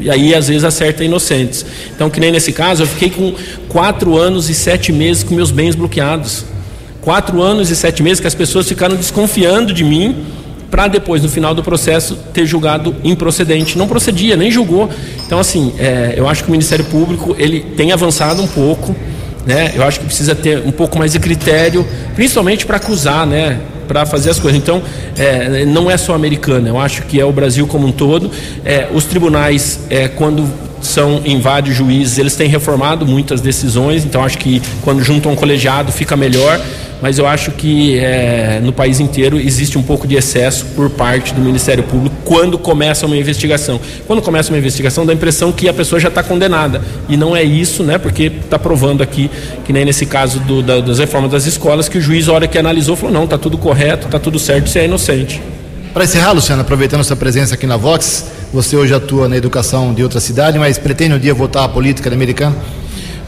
e 0.00 0.10
aí 0.10 0.34
às 0.34 0.48
vezes 0.48 0.64
acerta 0.64 1.04
inocentes. 1.04 1.64
Então, 1.94 2.08
que 2.08 2.20
nem 2.20 2.32
nesse 2.32 2.52
caso, 2.52 2.82
eu 2.82 2.86
fiquei 2.86 3.10
com 3.10 3.34
quatro 3.68 4.16
anos 4.16 4.48
e 4.48 4.54
sete 4.54 4.92
meses 4.92 5.22
com 5.22 5.34
meus 5.34 5.50
bens 5.50 5.74
bloqueados. 5.74 6.44
Quatro 7.00 7.40
anos 7.40 7.70
e 7.70 7.76
sete 7.76 8.02
meses 8.02 8.20
que 8.20 8.26
as 8.26 8.34
pessoas 8.34 8.68
ficaram 8.68 8.96
desconfiando 8.96 9.72
de 9.72 9.84
mim 9.84 10.24
para 10.70 10.86
depois, 10.86 11.22
no 11.22 11.28
final 11.28 11.54
do 11.54 11.62
processo, 11.62 12.16
ter 12.32 12.46
julgado 12.46 12.94
improcedente. 13.02 13.76
Não 13.76 13.88
procedia, 13.88 14.36
nem 14.36 14.50
julgou. 14.50 14.88
Então, 15.26 15.38
assim, 15.40 15.72
é, 15.78 16.14
eu 16.16 16.28
acho 16.28 16.44
que 16.44 16.48
o 16.48 16.52
Ministério 16.52 16.84
Público 16.84 17.34
ele 17.38 17.60
tem 17.60 17.90
avançado 17.90 18.40
um 18.40 18.46
pouco. 18.46 18.94
Né? 19.44 19.72
Eu 19.74 19.82
acho 19.82 19.98
que 19.98 20.06
precisa 20.06 20.34
ter 20.34 20.62
um 20.64 20.70
pouco 20.70 20.98
mais 20.98 21.12
de 21.12 21.18
critério, 21.18 21.86
principalmente 22.14 22.66
para 22.66 22.76
acusar, 22.76 23.26
né? 23.26 23.58
Para 23.90 24.06
fazer 24.06 24.30
as 24.30 24.38
coisas. 24.38 24.56
Então, 24.56 24.80
é, 25.18 25.64
não 25.64 25.90
é 25.90 25.96
só 25.96 26.14
americana, 26.14 26.68
eu 26.68 26.78
acho 26.78 27.02
que 27.02 27.18
é 27.18 27.24
o 27.24 27.32
Brasil 27.32 27.66
como 27.66 27.88
um 27.88 27.92
todo. 27.92 28.30
É, 28.64 28.86
os 28.94 29.04
tribunais, 29.04 29.80
é, 29.90 30.06
quando 30.06 30.48
são 30.80 31.22
vários 31.40 31.76
juízes, 31.76 32.18
eles 32.18 32.36
têm 32.36 32.48
reformado 32.48 33.06
muitas 33.06 33.40
decisões, 33.40 34.04
então 34.04 34.24
acho 34.24 34.38
que 34.38 34.62
quando 34.82 35.02
juntam 35.02 35.32
um 35.32 35.36
colegiado 35.36 35.92
fica 35.92 36.16
melhor 36.16 36.60
mas 37.00 37.18
eu 37.18 37.26
acho 37.26 37.50
que 37.52 37.98
é, 37.98 38.60
no 38.62 38.72
país 38.72 39.00
inteiro 39.00 39.38
existe 39.38 39.78
um 39.78 39.82
pouco 39.82 40.06
de 40.06 40.16
excesso 40.16 40.66
por 40.76 40.90
parte 40.90 41.32
do 41.32 41.40
Ministério 41.40 41.82
Público 41.82 42.14
quando 42.24 42.58
começa 42.58 43.06
uma 43.06 43.16
investigação. 43.16 43.80
Quando 44.06 44.20
começa 44.20 44.52
uma 44.52 44.58
investigação, 44.58 45.06
dá 45.06 45.12
a 45.12 45.14
impressão 45.14 45.50
que 45.50 45.68
a 45.68 45.72
pessoa 45.72 45.98
já 45.98 46.08
está 46.08 46.22
condenada. 46.22 46.82
E 47.08 47.16
não 47.16 47.34
é 47.34 47.42
isso, 47.42 47.82
né? 47.82 47.96
Porque 47.96 48.24
está 48.24 48.58
provando 48.58 49.02
aqui, 49.02 49.30
que 49.64 49.72
nem 49.72 49.84
nesse 49.84 50.04
caso 50.04 50.40
do, 50.40 50.62
da, 50.62 50.80
das 50.80 50.98
reformas 50.98 51.30
das 51.30 51.46
escolas, 51.46 51.88
que 51.88 51.98
o 51.98 52.00
juiz, 52.00 52.28
a 52.28 52.32
hora 52.32 52.46
que 52.46 52.58
analisou, 52.58 52.96
falou: 52.96 53.14
não, 53.14 53.24
está 53.24 53.38
tudo 53.38 53.56
correto, 53.56 54.06
está 54.06 54.18
tudo 54.18 54.38
certo, 54.38 54.68
você 54.68 54.80
é 54.80 54.84
inocente. 54.84 55.40
Para 55.92 56.04
encerrar, 56.04 56.30
Luciano, 56.30 56.62
aproveitando 56.62 57.02
sua 57.02 57.16
presença 57.16 57.54
aqui 57.54 57.66
na 57.66 57.76
Vox, 57.76 58.26
você 58.52 58.76
hoje 58.76 58.94
atua 58.94 59.28
na 59.28 59.36
educação 59.36 59.92
de 59.92 60.04
outra 60.04 60.20
cidade, 60.20 60.56
mas 60.56 60.78
pretende 60.78 61.14
um 61.14 61.18
dia 61.18 61.34
voltar 61.34 61.64
à 61.64 61.68
política 61.68 62.08
americana? 62.12 62.54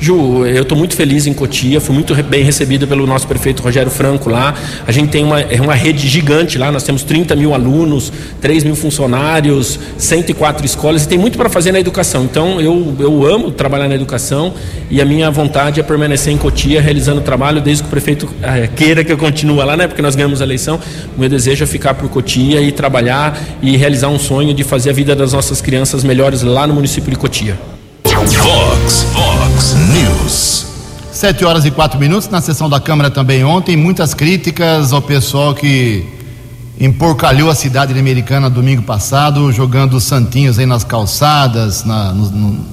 Ju, 0.02 0.44
eu 0.44 0.62
estou 0.62 0.76
muito 0.76 0.96
feliz 0.96 1.28
em 1.28 1.32
Cotia, 1.32 1.80
fui 1.80 1.94
muito 1.94 2.12
bem 2.24 2.42
recebido 2.42 2.88
pelo 2.88 3.06
nosso 3.06 3.24
prefeito 3.24 3.62
Rogério 3.62 3.88
Franco 3.88 4.28
lá. 4.28 4.52
A 4.84 4.90
gente 4.90 5.10
tem 5.10 5.22
uma, 5.22 5.40
é 5.40 5.60
uma 5.60 5.74
rede 5.74 6.08
gigante 6.08 6.58
lá, 6.58 6.72
nós 6.72 6.82
temos 6.82 7.04
30 7.04 7.36
mil 7.36 7.54
alunos, 7.54 8.12
3 8.40 8.64
mil 8.64 8.74
funcionários, 8.74 9.78
104 9.96 10.66
escolas 10.66 11.04
e 11.04 11.08
tem 11.08 11.16
muito 11.16 11.38
para 11.38 11.48
fazer 11.48 11.70
na 11.70 11.78
educação. 11.78 12.24
Então 12.24 12.60
eu, 12.60 12.96
eu 12.98 13.24
amo 13.24 13.52
trabalhar 13.52 13.86
na 13.86 13.94
educação 13.94 14.52
e 14.90 15.00
a 15.00 15.04
minha 15.04 15.30
vontade 15.30 15.78
é 15.78 15.84
permanecer 15.84 16.32
em 16.32 16.36
Cotia 16.36 16.82
realizando 16.82 17.20
o 17.20 17.24
trabalho 17.24 17.60
desde 17.60 17.84
que 17.84 17.88
o 17.88 17.90
prefeito 17.90 18.28
é, 18.42 18.66
queira 18.66 19.04
que 19.04 19.12
eu 19.12 19.16
continue 19.16 19.64
lá, 19.64 19.76
né? 19.76 19.86
Porque 19.86 20.02
nós 20.02 20.16
ganhamos 20.16 20.40
a 20.40 20.44
eleição. 20.44 20.80
O 21.16 21.20
meu 21.20 21.28
desejo 21.28 21.62
é 21.62 21.66
ficar 21.66 21.94
por 21.94 22.08
Cotia 22.08 22.60
e 22.60 22.72
trabalhar 22.72 23.40
e 23.62 23.76
realizar 23.76 24.08
um 24.08 24.18
sonho 24.18 24.52
de 24.52 24.64
fazer 24.64 24.90
a 24.90 24.92
vida 24.92 25.14
das 25.14 25.32
nossas 25.32 25.60
crianças 25.60 26.02
melhores 26.02 26.42
lá 26.42 26.66
no 26.66 26.74
município 26.74 27.08
de 27.08 27.16
Cotia. 27.16 27.56
Vox, 28.02 28.34
Vox 28.34 29.31
News. 29.70 30.66
Sete 31.12 31.44
horas 31.44 31.64
e 31.64 31.70
quatro 31.70 31.98
minutos 31.98 32.28
na 32.28 32.40
sessão 32.40 32.68
da 32.68 32.80
Câmara 32.80 33.10
também 33.10 33.44
ontem. 33.44 33.76
Muitas 33.76 34.12
críticas 34.12 34.92
ao 34.92 35.00
pessoal 35.00 35.54
que 35.54 36.04
emporcalhou 36.80 37.48
a 37.48 37.54
cidade 37.54 37.96
americana 37.96 38.50
domingo 38.50 38.82
passado, 38.82 39.52
jogando 39.52 40.00
santinhos 40.00 40.58
aí 40.58 40.66
nas 40.66 40.82
calçadas, 40.82 41.84
na, 41.84 42.12
no, 42.12 42.30
no, 42.30 42.64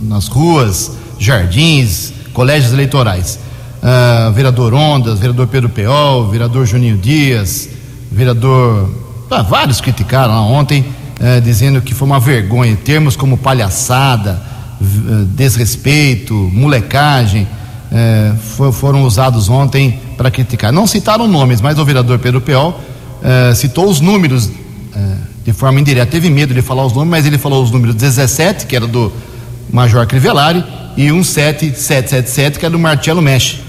nas 0.00 0.26
ruas, 0.26 0.92
jardins, 1.18 2.14
colégios 2.32 2.72
eleitorais. 2.72 3.38
uh, 3.82 4.32
vereador 4.32 4.72
Ondas, 4.74 5.18
vereador 5.18 5.46
Pedro 5.48 5.68
Peol, 5.68 6.28
vereador 6.28 6.66
Juninho 6.66 6.96
Dias, 6.96 7.68
vereador. 8.10 8.90
Ah, 9.30 9.42
vários 9.42 9.80
criticaram 9.80 10.32
lá 10.32 10.40
ontem, 10.40 10.80
uh, 10.80 11.40
dizendo 11.42 11.80
que 11.82 11.94
foi 11.94 12.06
uma 12.06 12.18
vergonha. 12.18 12.76
Termos 12.76 13.16
como 13.16 13.36
palhaçada, 13.36 14.42
desrespeito, 15.34 16.34
molecagem, 16.34 17.46
for, 18.40 18.72
foram 18.72 19.02
usados 19.02 19.48
ontem 19.48 19.98
para 20.16 20.30
criticar. 20.30 20.72
Não 20.72 20.86
citaram 20.86 21.26
nomes, 21.26 21.60
mas 21.60 21.78
o 21.78 21.84
vereador 21.84 22.18
Pedro 22.18 22.40
Peol 22.40 22.80
citou 23.54 23.88
os 23.88 24.00
números 24.00 24.50
de 25.44 25.52
forma 25.52 25.80
indireta. 25.80 26.10
Teve 26.10 26.30
medo 26.30 26.52
de 26.52 26.62
falar 26.62 26.84
os 26.84 26.92
nomes, 26.92 27.10
mas 27.10 27.26
ele 27.26 27.38
falou 27.38 27.62
os 27.62 27.70
números 27.70 27.94
17, 27.94 28.66
que 28.66 28.76
era 28.76 28.86
do 28.86 29.12
Major 29.72 30.06
Crivellari, 30.06 30.64
e 30.96 31.10
17777, 31.10 32.58
que 32.58 32.66
é 32.66 32.70
do 32.70 32.78
Marcelo 32.78 33.22
Mexe, 33.22 33.60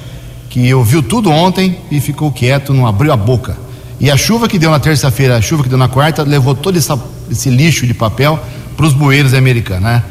que 0.50 0.74
ouviu 0.74 1.04
tudo 1.04 1.30
ontem 1.30 1.78
e 1.92 2.00
ficou 2.00 2.32
quieto, 2.32 2.74
não 2.74 2.88
abriu 2.88 3.14
a 3.14 3.18
boca. 3.18 3.56
E 4.00 4.10
a 4.10 4.18
chuva 4.18 4.48
que 4.48 4.58
deu 4.58 4.72
na 4.72 4.80
terça-feira, 4.80 5.38
a 5.38 5.42
chuva 5.42 5.62
que 5.62 5.70
deu 5.70 5.78
na 5.78 5.88
quarta, 5.88 6.24
levou 6.24 6.56
todo 6.56 6.78
essa, 6.78 7.00
esse 7.30 7.50
lixo 7.50 7.86
de 7.86 7.94
papel 7.94 8.40
para 8.76 8.86
os 8.86 8.94
bueiros 8.94 9.34
americanos, 9.34 9.84
né? 9.84 10.04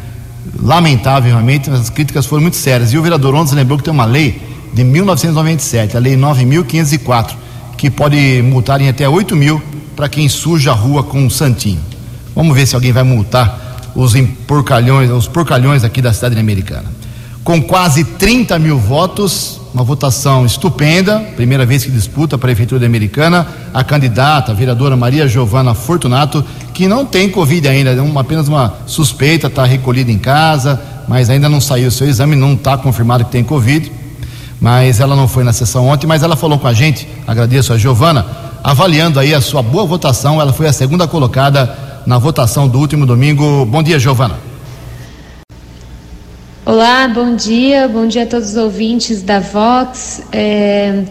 Lamentavelmente, 0.60 1.70
as 1.70 1.90
críticas 1.90 2.26
foram 2.26 2.42
muito 2.42 2.56
sérias. 2.56 2.92
E 2.92 2.98
o 2.98 3.02
vereador 3.02 3.34
ontem 3.34 3.54
lembrou 3.54 3.78
que 3.78 3.84
tem 3.84 3.92
uma 3.92 4.04
lei 4.04 4.40
de 4.72 4.84
1997, 4.84 5.96
a 5.96 6.00
lei 6.00 6.16
9.504, 6.16 7.34
que 7.76 7.90
pode 7.90 8.42
multar 8.42 8.80
em 8.80 8.88
até 8.88 9.08
8 9.08 9.34
mil 9.36 9.62
para 9.96 10.08
quem 10.08 10.28
suja 10.28 10.70
a 10.70 10.74
rua 10.74 11.02
com 11.02 11.20
um 11.20 11.30
santinho. 11.30 11.80
Vamos 12.34 12.54
ver 12.54 12.66
se 12.66 12.74
alguém 12.74 12.92
vai 12.92 13.02
multar 13.02 13.80
os 13.94 14.14
porcalhões, 14.46 15.10
os 15.10 15.26
porcalhões 15.26 15.84
aqui 15.84 16.00
da 16.00 16.12
cidade 16.12 16.38
americana 16.38 16.97
com 17.48 17.62
quase 17.62 18.04
30 18.04 18.58
mil 18.58 18.78
votos, 18.78 19.58
uma 19.72 19.82
votação 19.82 20.44
estupenda, 20.44 21.18
primeira 21.34 21.64
vez 21.64 21.82
que 21.82 21.90
disputa 21.90 22.36
a 22.36 22.38
Prefeitura 22.38 22.84
Americana, 22.84 23.46
a 23.72 23.82
candidata, 23.82 24.52
a 24.52 24.54
vereadora 24.54 24.98
Maria 24.98 25.26
Giovana 25.26 25.72
Fortunato, 25.72 26.44
que 26.74 26.86
não 26.86 27.06
tem 27.06 27.30
Covid 27.30 27.66
ainda, 27.66 27.92
é 27.92 28.02
uma, 28.02 28.20
apenas 28.20 28.48
uma 28.48 28.74
suspeita, 28.84 29.46
está 29.46 29.64
recolhida 29.64 30.12
em 30.12 30.18
casa, 30.18 30.78
mas 31.08 31.30
ainda 31.30 31.48
não 31.48 31.58
saiu 31.58 31.88
o 31.88 31.90
seu 31.90 32.06
exame, 32.06 32.36
não 32.36 32.52
está 32.52 32.76
confirmado 32.76 33.24
que 33.24 33.30
tem 33.30 33.42
Covid, 33.42 33.90
mas 34.60 35.00
ela 35.00 35.16
não 35.16 35.26
foi 35.26 35.42
na 35.42 35.54
sessão 35.54 35.88
ontem, 35.88 36.06
mas 36.06 36.22
ela 36.22 36.36
falou 36.36 36.58
com 36.58 36.68
a 36.68 36.74
gente, 36.74 37.08
agradeço 37.26 37.72
a 37.72 37.78
Giovana, 37.78 38.26
avaliando 38.62 39.18
aí 39.18 39.32
a 39.32 39.40
sua 39.40 39.62
boa 39.62 39.86
votação, 39.86 40.38
ela 40.38 40.52
foi 40.52 40.66
a 40.66 40.72
segunda 40.74 41.08
colocada 41.08 41.74
na 42.04 42.18
votação 42.18 42.68
do 42.68 42.78
último 42.78 43.06
domingo. 43.06 43.64
Bom 43.64 43.82
dia, 43.82 43.98
Giovana. 43.98 44.47
Olá, 46.68 47.08
bom 47.08 47.34
dia, 47.34 47.88
bom 47.88 48.06
dia 48.06 48.24
a 48.24 48.26
todos 48.26 48.50
os 48.50 48.56
ouvintes 48.58 49.22
da 49.22 49.40
Vox. 49.40 50.22
É, 50.30 51.02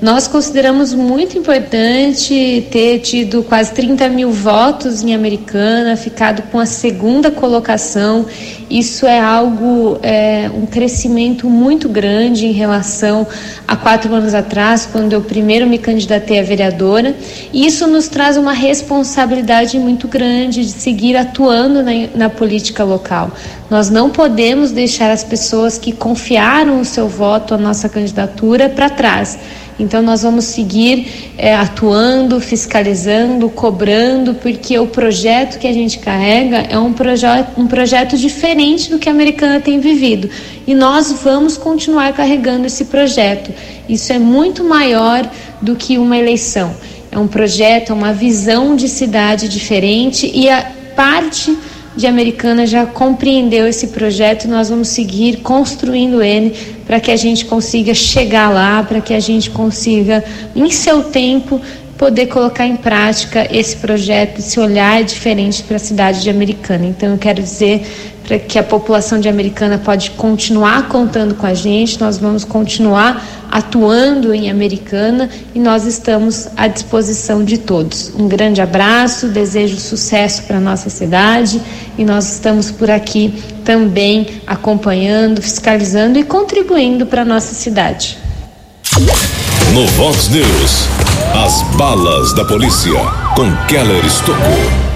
nós 0.00 0.26
consideramos 0.26 0.94
muito 0.94 1.36
importante 1.36 2.66
ter 2.70 3.00
tido 3.00 3.42
quase 3.42 3.72
30 3.72 4.08
mil 4.08 4.30
votos 4.30 5.02
em 5.02 5.14
Americana, 5.14 5.94
ficado 5.94 6.42
com 6.50 6.58
a 6.58 6.64
segunda 6.64 7.30
colocação. 7.30 8.24
Isso 8.70 9.04
é 9.04 9.20
algo, 9.20 9.98
é, 10.02 10.50
um 10.54 10.64
crescimento 10.64 11.50
muito 11.50 11.86
grande 11.86 12.46
em 12.46 12.52
relação 12.52 13.26
a 13.68 13.76
quatro 13.76 14.14
anos 14.14 14.32
atrás, 14.32 14.88
quando 14.90 15.12
eu 15.12 15.20
primeiro 15.20 15.66
me 15.66 15.76
candidatei 15.76 16.38
a 16.38 16.42
vereadora. 16.42 17.14
E 17.52 17.66
isso 17.66 17.86
nos 17.86 18.08
traz 18.08 18.38
uma 18.38 18.54
responsabilidade 18.54 19.78
muito 19.78 20.08
grande 20.08 20.64
de 20.64 20.72
seguir 20.72 21.14
atuando 21.14 21.82
na, 21.82 21.92
na 22.14 22.30
política 22.30 22.84
local. 22.84 23.32
Nós 23.68 23.90
não 23.90 24.08
podemos 24.08 24.70
deixar 24.70 25.10
as 25.10 25.22
pessoas 25.22 25.76
que 25.76 25.92
confiaram 25.92 26.80
o 26.80 26.84
seu 26.86 27.06
voto 27.06 27.52
à 27.52 27.58
nossa 27.58 27.86
candidatura 27.86 28.68
para 28.70 28.88
trás. 28.88 29.38
Então, 29.80 30.02
nós 30.02 30.22
vamos 30.22 30.44
seguir 30.44 31.32
é, 31.38 31.54
atuando, 31.54 32.40
fiscalizando, 32.40 33.48
cobrando, 33.48 34.34
porque 34.34 34.78
o 34.78 34.86
projeto 34.86 35.58
que 35.58 35.66
a 35.66 35.72
gente 35.72 35.98
carrega 35.98 36.58
é 36.68 36.78
um, 36.78 36.92
proje 36.92 37.26
um 37.56 37.66
projeto 37.66 38.16
diferente 38.16 38.90
do 38.90 38.98
que 38.98 39.08
a 39.08 39.12
americana 39.12 39.60
tem 39.60 39.80
vivido. 39.80 40.28
E 40.66 40.74
nós 40.74 41.10
vamos 41.22 41.56
continuar 41.56 42.12
carregando 42.12 42.66
esse 42.66 42.84
projeto. 42.84 43.52
Isso 43.88 44.12
é 44.12 44.18
muito 44.18 44.62
maior 44.62 45.28
do 45.60 45.74
que 45.74 45.98
uma 45.98 46.16
eleição. 46.16 46.74
É 47.10 47.18
um 47.18 47.26
projeto, 47.26 47.90
é 47.90 47.94
uma 47.94 48.12
visão 48.12 48.76
de 48.76 48.88
cidade 48.88 49.48
diferente 49.48 50.30
e 50.32 50.48
a 50.48 50.70
parte 50.94 51.56
de 51.96 52.06
Americana 52.06 52.66
já 52.66 52.86
compreendeu 52.86 53.66
esse 53.66 53.88
projeto 53.88 54.46
nós 54.46 54.68
vamos 54.68 54.88
seguir 54.88 55.38
construindo 55.38 56.22
ele 56.22 56.56
para 56.86 57.00
que 57.00 57.10
a 57.10 57.16
gente 57.16 57.44
consiga 57.44 57.94
chegar 57.94 58.50
lá, 58.50 58.82
para 58.82 59.00
que 59.00 59.14
a 59.14 59.20
gente 59.20 59.50
consiga, 59.50 60.24
em 60.56 60.70
seu 60.70 61.04
tempo, 61.04 61.60
poder 61.96 62.26
colocar 62.26 62.66
em 62.66 62.76
prática 62.76 63.46
esse 63.54 63.76
projeto, 63.76 64.38
esse 64.38 64.58
olhar 64.58 65.04
diferente 65.04 65.62
para 65.62 65.76
a 65.76 65.78
cidade 65.78 66.22
de 66.22 66.30
Americana. 66.30 66.86
Então, 66.86 67.12
eu 67.12 67.18
quero 67.18 67.42
dizer 67.42 67.86
para 68.30 68.38
que 68.38 68.60
a 68.60 68.62
população 68.62 69.18
de 69.18 69.28
Americana 69.28 69.76
pode 69.76 70.12
continuar 70.12 70.86
contando 70.86 71.34
com 71.34 71.46
a 71.46 71.52
gente, 71.52 72.00
nós 72.00 72.16
vamos 72.16 72.44
continuar 72.44 73.26
atuando 73.50 74.32
em 74.32 74.48
Americana 74.48 75.28
e 75.52 75.58
nós 75.58 75.84
estamos 75.84 76.46
à 76.56 76.68
disposição 76.68 77.42
de 77.42 77.58
todos. 77.58 78.12
Um 78.16 78.28
grande 78.28 78.62
abraço, 78.62 79.26
desejo 79.26 79.80
sucesso 79.80 80.44
para 80.44 80.60
nossa 80.60 80.88
cidade 80.88 81.60
e 81.98 82.04
nós 82.04 82.34
estamos 82.34 82.70
por 82.70 82.88
aqui 82.88 83.34
também 83.64 84.40
acompanhando, 84.46 85.42
fiscalizando 85.42 86.16
e 86.16 86.22
contribuindo 86.22 87.06
para 87.06 87.24
nossa 87.24 87.52
cidade. 87.52 88.16
No 89.74 89.88
Vox 89.88 90.28
News, 90.28 90.88
as 91.34 91.62
balas 91.76 92.32
da 92.34 92.44
polícia 92.44 92.92
com 93.34 93.52
Keller 93.66 94.06
Estocou. 94.06 94.89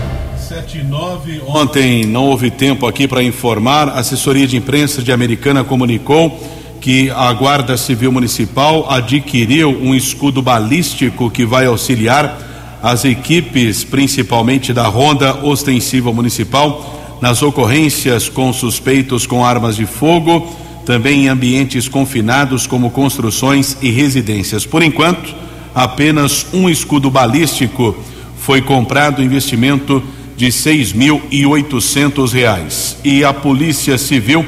9. 1.24 1.40
Ontem 1.46 2.04
não 2.04 2.26
houve 2.26 2.50
tempo 2.50 2.86
aqui 2.86 3.08
para 3.08 3.22
informar. 3.22 3.88
A 3.88 4.00
assessoria 4.00 4.46
de 4.46 4.56
imprensa 4.56 5.02
de 5.02 5.10
Americana 5.10 5.64
comunicou 5.64 6.38
que 6.80 7.10
a 7.10 7.32
Guarda 7.32 7.76
Civil 7.78 8.12
Municipal 8.12 8.90
adquiriu 8.90 9.70
um 9.70 9.94
escudo 9.94 10.42
balístico 10.42 11.30
que 11.30 11.46
vai 11.46 11.64
auxiliar 11.64 12.78
as 12.82 13.06
equipes, 13.06 13.82
principalmente 13.82 14.72
da 14.74 14.86
Ronda 14.86 15.34
Ostensiva 15.42 16.12
Municipal, 16.12 17.18
nas 17.22 17.42
ocorrências 17.42 18.28
com 18.28 18.52
suspeitos 18.52 19.26
com 19.26 19.42
armas 19.42 19.76
de 19.76 19.86
fogo, 19.86 20.54
também 20.84 21.24
em 21.24 21.28
ambientes 21.28 21.88
confinados 21.88 22.66
como 22.66 22.90
construções 22.90 23.78
e 23.80 23.90
residências. 23.90 24.66
Por 24.66 24.82
enquanto, 24.82 25.34
apenas 25.74 26.46
um 26.52 26.68
escudo 26.68 27.10
balístico 27.10 27.96
foi 28.36 28.60
comprado, 28.60 29.22
investimento 29.22 30.02
de 30.36 30.50
seis 30.50 30.92
mil 30.92 31.22
e 31.30 31.46
oitocentos 31.46 32.32
reais. 32.32 32.96
E 33.04 33.24
a 33.24 33.32
Polícia 33.32 33.96
Civil 33.98 34.44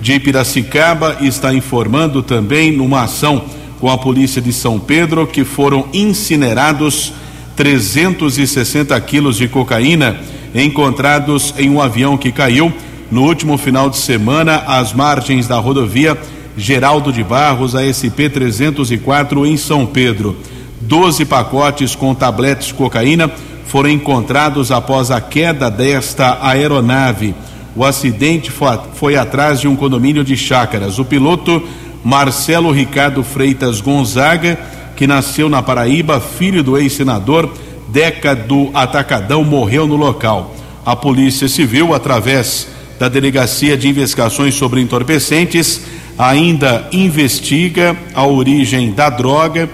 de 0.00 0.18
Piracicaba 0.18 1.18
está 1.20 1.52
informando 1.52 2.22
também 2.22 2.72
numa 2.72 3.02
ação 3.02 3.44
com 3.78 3.90
a 3.90 3.98
Polícia 3.98 4.40
de 4.40 4.52
São 4.52 4.78
Pedro 4.78 5.26
que 5.26 5.44
foram 5.44 5.86
incinerados 5.92 7.12
360 7.56 8.98
quilos 9.00 9.36
de 9.36 9.48
cocaína 9.48 10.18
encontrados 10.54 11.54
em 11.58 11.70
um 11.70 11.80
avião 11.80 12.16
que 12.16 12.32
caiu 12.32 12.72
no 13.10 13.22
último 13.22 13.58
final 13.58 13.90
de 13.90 13.96
semana 13.96 14.64
às 14.66 14.92
margens 14.92 15.46
da 15.46 15.58
rodovia 15.58 16.16
Geraldo 16.56 17.12
de 17.12 17.22
Barros, 17.22 17.74
a 17.74 17.82
SP 17.86 18.28
304 18.28 19.46
em 19.46 19.56
São 19.56 19.86
Pedro. 19.86 20.36
Doze 20.80 21.24
pacotes 21.24 21.94
com 21.94 22.14
tabletes 22.14 22.68
de 22.68 22.74
cocaína 22.74 23.30
foram 23.70 23.88
encontrados 23.88 24.72
após 24.72 25.12
a 25.12 25.20
queda 25.20 25.70
desta 25.70 26.38
aeronave. 26.42 27.32
O 27.76 27.84
acidente 27.84 28.52
foi, 28.94 29.14
atrás 29.14 29.60
de 29.60 29.68
um 29.68 29.76
condomínio 29.76 30.24
de 30.24 30.36
chácaras. 30.36 30.98
O 30.98 31.04
piloto 31.04 31.62
Marcelo 32.02 32.72
Ricardo 32.72 33.22
Freitas 33.22 33.80
Gonzaga, 33.80 34.58
que 34.96 35.06
nasceu 35.06 35.48
na 35.48 35.62
Paraíba, 35.62 36.20
filho 36.20 36.64
do 36.64 36.76
ex-senador 36.76 37.48
Deca 37.86 38.34
do 38.34 38.70
Atacadão, 38.74 39.44
morreu 39.44 39.86
no 39.86 39.94
local. 39.94 40.52
A 40.84 40.96
Polícia 40.96 41.46
Civil, 41.46 41.94
através 41.94 42.66
da 42.98 43.08
Delegacia 43.08 43.76
de 43.76 43.88
Investigações 43.88 44.56
sobre 44.56 44.80
Entorpecentes, 44.80 45.82
ainda 46.18 46.88
investiga 46.90 47.96
a 48.16 48.26
origem 48.26 48.90
da 48.90 49.08
droga 49.08 49.70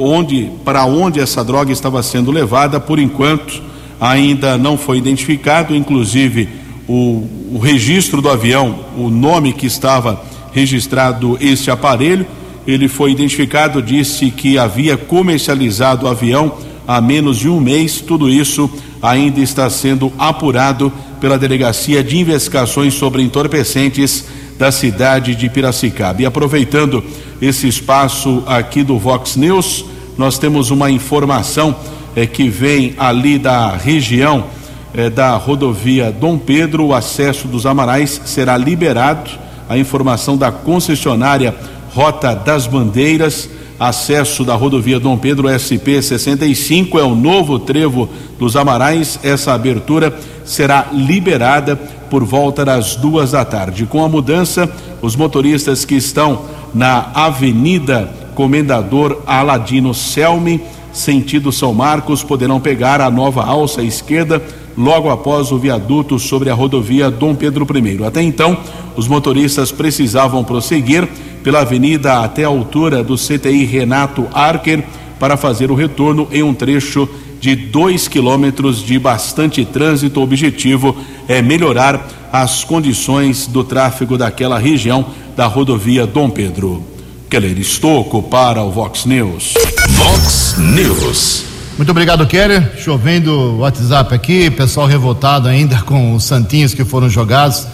onde 0.00 0.50
para 0.64 0.84
onde 0.84 1.20
essa 1.20 1.44
droga 1.44 1.72
estava 1.72 2.02
sendo 2.02 2.30
levada, 2.30 2.80
por 2.80 2.98
enquanto 2.98 3.62
ainda 4.00 4.56
não 4.56 4.78
foi 4.78 4.98
identificado, 4.98 5.74
inclusive 5.74 6.48
o, 6.88 7.28
o 7.52 7.58
registro 7.58 8.22
do 8.22 8.28
avião, 8.28 8.80
o 8.96 9.10
nome 9.10 9.52
que 9.52 9.66
estava 9.66 10.22
registrado 10.52 11.36
este 11.40 11.70
aparelho, 11.70 12.26
ele 12.66 12.88
foi 12.88 13.12
identificado, 13.12 13.82
disse 13.82 14.30
que 14.30 14.58
havia 14.58 14.96
comercializado 14.96 16.06
o 16.06 16.08
avião 16.08 16.52
há 16.86 17.00
menos 17.00 17.38
de 17.38 17.48
um 17.48 17.60
mês, 17.60 18.00
tudo 18.00 18.28
isso 18.28 18.68
ainda 19.02 19.40
está 19.40 19.68
sendo 19.70 20.12
apurado 20.18 20.92
pela 21.20 21.38
Delegacia 21.38 22.02
de 22.02 22.18
Investigações 22.18 22.94
sobre 22.94 23.22
Entorpecentes 23.22 24.24
da 24.58 24.72
cidade 24.72 25.34
de 25.34 25.48
Piracicaba. 25.48 26.22
E 26.22 26.26
aproveitando 26.26 27.02
esse 27.40 27.66
espaço 27.66 28.42
aqui 28.46 28.82
do 28.82 28.98
Vox 28.98 29.36
News. 29.36 29.84
Nós 30.18 30.38
temos 30.38 30.70
uma 30.70 30.90
informação 30.90 31.74
é, 32.14 32.26
que 32.26 32.48
vem 32.48 32.94
ali 32.98 33.38
da 33.38 33.76
região 33.76 34.44
é, 34.92 35.08
da 35.08 35.36
rodovia 35.36 36.12
Dom 36.12 36.36
Pedro. 36.36 36.86
O 36.86 36.94
acesso 36.94 37.48
dos 37.48 37.64
Amarais 37.64 38.20
será 38.24 38.56
liberado. 38.56 39.30
A 39.68 39.78
informação 39.78 40.36
da 40.36 40.52
concessionária 40.52 41.54
Rota 41.94 42.34
das 42.34 42.66
Bandeiras. 42.66 43.48
Acesso 43.78 44.44
da 44.44 44.54
rodovia 44.54 45.00
Dom 45.00 45.16
Pedro 45.16 45.48
SP 45.48 46.02
65 46.02 46.98
é 46.98 47.02
o 47.02 47.14
novo 47.14 47.58
trevo 47.58 48.10
dos 48.38 48.54
Amarais. 48.54 49.18
Essa 49.22 49.54
abertura 49.54 50.14
será 50.44 50.88
liberada 50.92 51.80
por 52.10 52.24
volta 52.24 52.64
das 52.64 52.96
duas 52.96 53.30
da 53.30 53.44
tarde. 53.44 53.86
Com 53.86 54.04
a 54.04 54.08
mudança, 54.08 54.70
os 55.00 55.14
motoristas 55.14 55.84
que 55.84 55.94
estão 55.94 56.42
na 56.74 57.10
Avenida 57.14 58.12
Comendador 58.34 59.22
Aladino 59.26 59.94
Selme, 59.94 60.60
sentido 60.92 61.52
São 61.52 61.72
Marcos, 61.72 62.22
poderão 62.22 62.60
pegar 62.60 63.00
a 63.00 63.10
nova 63.10 63.44
alça 63.44 63.82
esquerda 63.82 64.42
logo 64.76 65.10
após 65.10 65.52
o 65.52 65.58
viaduto 65.58 66.18
sobre 66.18 66.50
a 66.50 66.54
rodovia 66.54 67.10
Dom 67.10 67.34
Pedro 67.34 67.66
I. 67.76 68.04
Até 68.04 68.22
então, 68.22 68.56
os 68.96 69.06
motoristas 69.06 69.70
precisavam 69.70 70.42
prosseguir 70.42 71.08
pela 71.42 71.60
avenida 71.60 72.20
até 72.20 72.44
a 72.44 72.48
altura 72.48 73.02
do 73.02 73.16
CTI 73.16 73.64
Renato 73.64 74.26
Archer 74.32 74.84
para 75.18 75.36
fazer 75.36 75.70
o 75.70 75.74
retorno 75.74 76.26
em 76.32 76.42
um 76.42 76.54
trecho 76.54 77.08
de 77.40 77.56
dois 77.56 78.06
quilômetros 78.06 78.84
de 78.84 78.98
bastante 78.98 79.64
trânsito. 79.64 80.20
O 80.20 80.22
objetivo 80.22 80.96
é 81.26 81.40
melhorar 81.40 82.06
as 82.32 82.62
condições 82.62 83.46
do 83.46 83.64
tráfego 83.64 84.18
daquela 84.18 84.58
região 84.58 85.06
da 85.36 85.46
rodovia 85.46 86.06
Dom 86.06 86.28
Pedro. 86.28 86.84
Keller 87.30 87.58
Estocco 87.58 88.22
para 88.22 88.62
o 88.62 88.70
Vox 88.70 89.06
News. 89.06 89.54
Vox 89.90 90.56
News. 90.58 91.44
Muito 91.76 91.90
obrigado, 91.90 92.26
Keller. 92.26 92.76
Chovendo 92.76 93.32
o 93.32 93.58
WhatsApp 93.60 94.14
aqui, 94.14 94.50
pessoal 94.50 94.86
revoltado 94.86 95.48
ainda 95.48 95.80
com 95.86 96.14
os 96.14 96.24
santinhos 96.24 96.74
que 96.74 96.84
foram 96.84 97.08
jogados, 97.08 97.66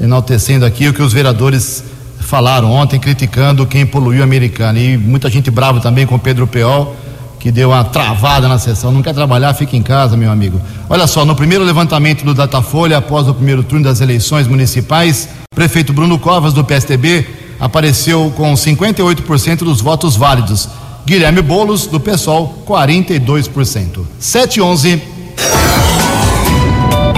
enaltecendo 0.00 0.64
aqui 0.64 0.88
o 0.88 0.92
que 0.92 1.02
os 1.02 1.12
vereadores 1.12 1.84
falaram 2.18 2.72
ontem, 2.72 2.98
criticando 2.98 3.66
quem 3.66 3.86
poluiu 3.86 4.22
a 4.22 4.24
americana. 4.24 4.78
E 4.78 4.96
muita 4.96 5.30
gente 5.30 5.50
brava 5.50 5.80
também 5.80 6.06
com 6.06 6.16
o 6.16 6.18
Pedro 6.18 6.46
Peol 6.46 6.96
que 7.44 7.52
deu 7.52 7.68
uma 7.68 7.84
travada 7.84 8.48
na 8.48 8.58
sessão. 8.58 8.90
Não 8.90 9.02
quer 9.02 9.12
trabalhar, 9.12 9.52
fica 9.52 9.76
em 9.76 9.82
casa, 9.82 10.16
meu 10.16 10.32
amigo. 10.32 10.58
Olha 10.88 11.06
só, 11.06 11.26
no 11.26 11.36
primeiro 11.36 11.62
levantamento 11.62 12.24
do 12.24 12.32
Datafolha, 12.32 12.96
após 12.96 13.28
o 13.28 13.34
primeiro 13.34 13.62
turno 13.62 13.84
das 13.84 14.00
eleições 14.00 14.48
municipais, 14.48 15.28
o 15.52 15.54
prefeito 15.54 15.92
Bruno 15.92 16.18
Covas, 16.18 16.54
do 16.54 16.64
PSDB, 16.64 17.26
apareceu 17.60 18.32
com 18.34 18.54
58% 18.54 19.58
dos 19.58 19.82
votos 19.82 20.16
válidos. 20.16 20.70
Guilherme 21.04 21.42
Bolos, 21.42 21.86
do 21.86 22.00
PSOL, 22.00 22.64
42%. 22.66 24.06
711. 24.18 25.02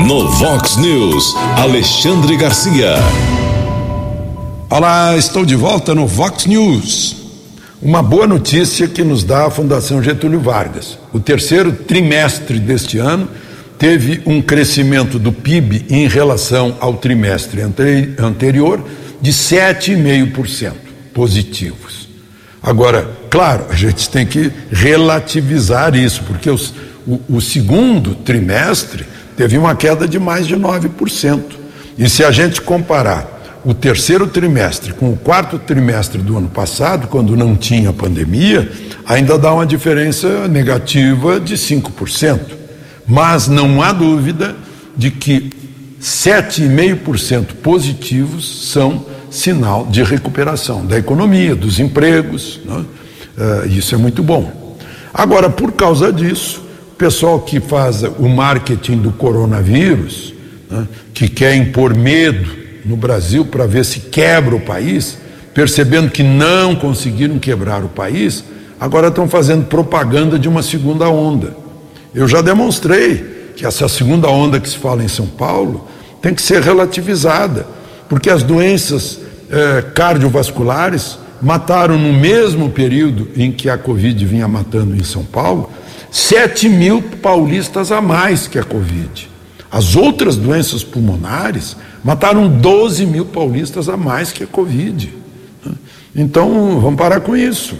No 0.04 0.28
Vox 0.28 0.76
News, 0.76 1.36
Alexandre 1.56 2.36
Garcia. 2.36 2.96
Olá, 4.68 5.16
estou 5.16 5.46
de 5.46 5.54
volta 5.54 5.94
no 5.94 6.04
Vox 6.04 6.46
News. 6.46 7.25
Uma 7.82 8.02
boa 8.02 8.26
notícia 8.26 8.88
que 8.88 9.04
nos 9.04 9.22
dá 9.22 9.46
a 9.46 9.50
Fundação 9.50 10.02
Getúlio 10.02 10.40
Vargas. 10.40 10.98
O 11.12 11.20
terceiro 11.20 11.72
trimestre 11.72 12.58
deste 12.58 12.96
ano 12.96 13.28
teve 13.78 14.22
um 14.24 14.40
crescimento 14.40 15.18
do 15.18 15.30
PIB 15.30 15.84
em 15.90 16.08
relação 16.08 16.78
ao 16.80 16.94
trimestre 16.94 17.60
anterior 17.60 18.82
de 19.20 19.30
7,5% 19.30 20.72
positivos. 21.12 22.08
Agora, 22.62 23.10
claro, 23.28 23.66
a 23.68 23.74
gente 23.74 24.08
tem 24.08 24.24
que 24.24 24.50
relativizar 24.72 25.94
isso, 25.94 26.22
porque 26.26 26.48
os, 26.48 26.72
o, 27.06 27.20
o 27.28 27.40
segundo 27.42 28.14
trimestre 28.14 29.04
teve 29.36 29.58
uma 29.58 29.76
queda 29.76 30.08
de 30.08 30.18
mais 30.18 30.46
de 30.46 30.56
9%. 30.56 31.42
E 31.98 32.08
se 32.08 32.24
a 32.24 32.30
gente 32.30 32.62
comparar 32.62 33.35
o 33.66 33.74
terceiro 33.74 34.28
trimestre 34.28 34.92
com 34.92 35.10
o 35.10 35.16
quarto 35.16 35.58
trimestre 35.58 36.22
do 36.22 36.38
ano 36.38 36.46
passado, 36.46 37.08
quando 37.08 37.36
não 37.36 37.56
tinha 37.56 37.92
pandemia, 37.92 38.70
ainda 39.04 39.36
dá 39.36 39.52
uma 39.52 39.66
diferença 39.66 40.46
negativa 40.46 41.40
de 41.40 41.56
5%. 41.56 42.38
Mas 43.04 43.48
não 43.48 43.82
há 43.82 43.92
dúvida 43.92 44.54
de 44.96 45.10
que 45.10 45.50
7,5% 46.00 47.54
positivos 47.60 48.70
são 48.70 49.04
sinal 49.30 49.84
de 49.86 50.04
recuperação 50.04 50.86
da 50.86 50.96
economia, 50.96 51.56
dos 51.56 51.80
empregos. 51.80 52.60
Né? 52.64 52.84
Uh, 53.36 53.66
isso 53.66 53.96
é 53.96 53.98
muito 53.98 54.22
bom. 54.22 54.78
Agora, 55.12 55.50
por 55.50 55.72
causa 55.72 56.12
disso, 56.12 56.62
o 56.92 56.94
pessoal 56.94 57.40
que 57.40 57.58
faz 57.58 58.04
o 58.04 58.28
marketing 58.28 58.98
do 58.98 59.10
coronavírus, 59.10 60.32
né, 60.70 60.86
que 61.12 61.28
quer 61.28 61.56
impor 61.56 61.96
medo 61.96 62.65
no 62.86 62.96
Brasil 62.96 63.44
para 63.44 63.66
ver 63.66 63.84
se 63.84 64.00
quebra 64.00 64.54
o 64.54 64.60
país, 64.60 65.18
percebendo 65.52 66.10
que 66.10 66.22
não 66.22 66.76
conseguiram 66.76 67.38
quebrar 67.38 67.84
o 67.84 67.88
país, 67.88 68.44
agora 68.78 69.08
estão 69.08 69.28
fazendo 69.28 69.66
propaganda 69.66 70.38
de 70.38 70.48
uma 70.48 70.62
segunda 70.62 71.08
onda. 71.08 71.56
Eu 72.14 72.28
já 72.28 72.40
demonstrei 72.40 73.52
que 73.56 73.66
essa 73.66 73.88
segunda 73.88 74.28
onda 74.28 74.60
que 74.60 74.68
se 74.68 74.78
fala 74.78 75.02
em 75.02 75.08
São 75.08 75.26
Paulo 75.26 75.88
tem 76.22 76.34
que 76.34 76.42
ser 76.42 76.62
relativizada, 76.62 77.66
porque 78.08 78.30
as 78.30 78.42
doenças 78.42 79.20
eh, 79.50 79.84
cardiovasculares 79.94 81.18
mataram 81.40 81.98
no 81.98 82.12
mesmo 82.12 82.70
período 82.70 83.28
em 83.36 83.52
que 83.52 83.68
a 83.68 83.76
Covid 83.76 84.24
vinha 84.24 84.48
matando 84.48 84.94
em 84.94 85.04
São 85.04 85.24
Paulo 85.24 85.70
7 86.10 86.68
mil 86.68 87.02
paulistas 87.02 87.92
a 87.92 88.00
mais 88.00 88.46
que 88.46 88.58
a 88.58 88.64
Covid. 88.64 89.28
As 89.76 89.94
outras 89.94 90.38
doenças 90.38 90.82
pulmonares 90.82 91.76
mataram 92.02 92.48
12 92.48 93.04
mil 93.04 93.26
paulistas 93.26 93.90
a 93.90 93.96
mais 93.96 94.32
que 94.32 94.42
a 94.42 94.46
Covid. 94.46 95.12
Então, 96.14 96.80
vamos 96.80 96.96
parar 96.96 97.20
com 97.20 97.36
isso. 97.36 97.76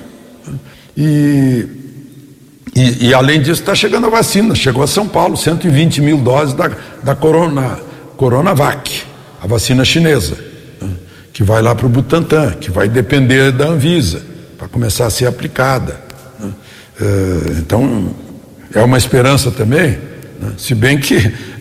E, 0.95 1.67
e, 2.75 3.07
e 3.07 3.15
além 3.15 3.41
disso, 3.41 3.63
está 3.63 3.75
chegando 3.75 4.09
a 4.09 4.11
vacina. 4.11 4.55
Chegou 4.55 4.83
a 4.83 4.87
São 4.87 5.09
Paulo, 5.09 5.39
120 5.39 6.03
mil 6.03 6.19
doses 6.19 6.53
da, 6.53 6.71
da 7.03 7.15
Corona, 7.15 7.79
Coronavac, 8.19 9.05
a 9.41 9.47
vacina 9.47 9.83
chinesa, 9.83 10.37
que 11.33 11.43
vai 11.43 11.63
lá 11.63 11.75
para 11.75 11.87
o 11.87 11.89
Butantan, 11.89 12.53
que 12.61 12.71
vai 12.71 12.91
depender 12.91 13.53
da 13.53 13.69
Anvisa, 13.69 14.21
para 14.59 14.69
começar 14.69 15.07
a 15.07 15.11
ser 15.11 15.29
aplicada. 15.29 15.99
É, 17.01 17.59
então, 17.59 18.15
é 18.75 18.83
uma 18.83 18.99
esperança 18.99 19.51
também, 19.51 19.99
né? 20.39 20.53
se 20.59 20.75
bem 20.75 20.99
que 20.99 21.56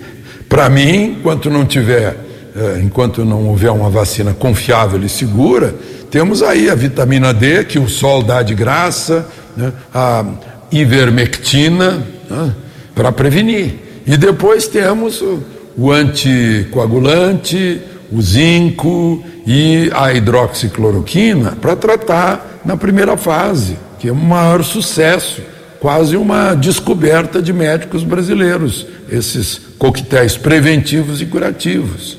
para 0.56 0.70
mim, 0.70 1.18
enquanto 1.20 1.50
não 1.50 1.66
tiver, 1.66 2.16
eh, 2.56 2.80
enquanto 2.82 3.26
não 3.26 3.50
houver 3.50 3.72
uma 3.72 3.90
vacina 3.90 4.34
confiável 4.34 5.04
e 5.04 5.10
segura, 5.10 5.76
temos 6.10 6.42
aí 6.42 6.70
a 6.70 6.76
vitamina 6.76 7.34
D 7.34 7.66
que 7.66 7.78
o 7.78 7.90
sol 7.90 8.24
dá 8.24 8.42
de 8.42 8.56
graça, 8.56 9.28
né, 9.58 9.74
a 9.94 10.24
ivermectina 10.72 12.02
né, 12.30 12.56
para 12.96 13.12
prevenir. 13.12 13.74
E 14.08 14.16
depois 14.16 14.66
temos 14.66 15.22
o, 15.22 15.44
o 15.78 15.92
anticoagulante, 15.92 17.82
o 18.10 18.22
zinco 18.22 19.22
e 19.46 19.92
a 19.94 20.14
hidroxicloroquina 20.14 21.58
para 21.60 21.76
tratar 21.76 22.62
na 22.64 22.78
primeira 22.78 23.18
fase, 23.18 23.78
que 24.00 24.08
é 24.08 24.12
o 24.14 24.16
maior 24.16 24.64
sucesso, 24.64 25.42
quase 25.82 26.16
uma 26.16 26.54
descoberta 26.54 27.42
de 27.42 27.52
médicos 27.52 28.06
brasileiros, 28.06 28.88
esses 29.10 29.65
coquetéis 29.78 30.38
preventivos 30.38 31.22
e 31.22 31.26
curativos, 31.26 32.18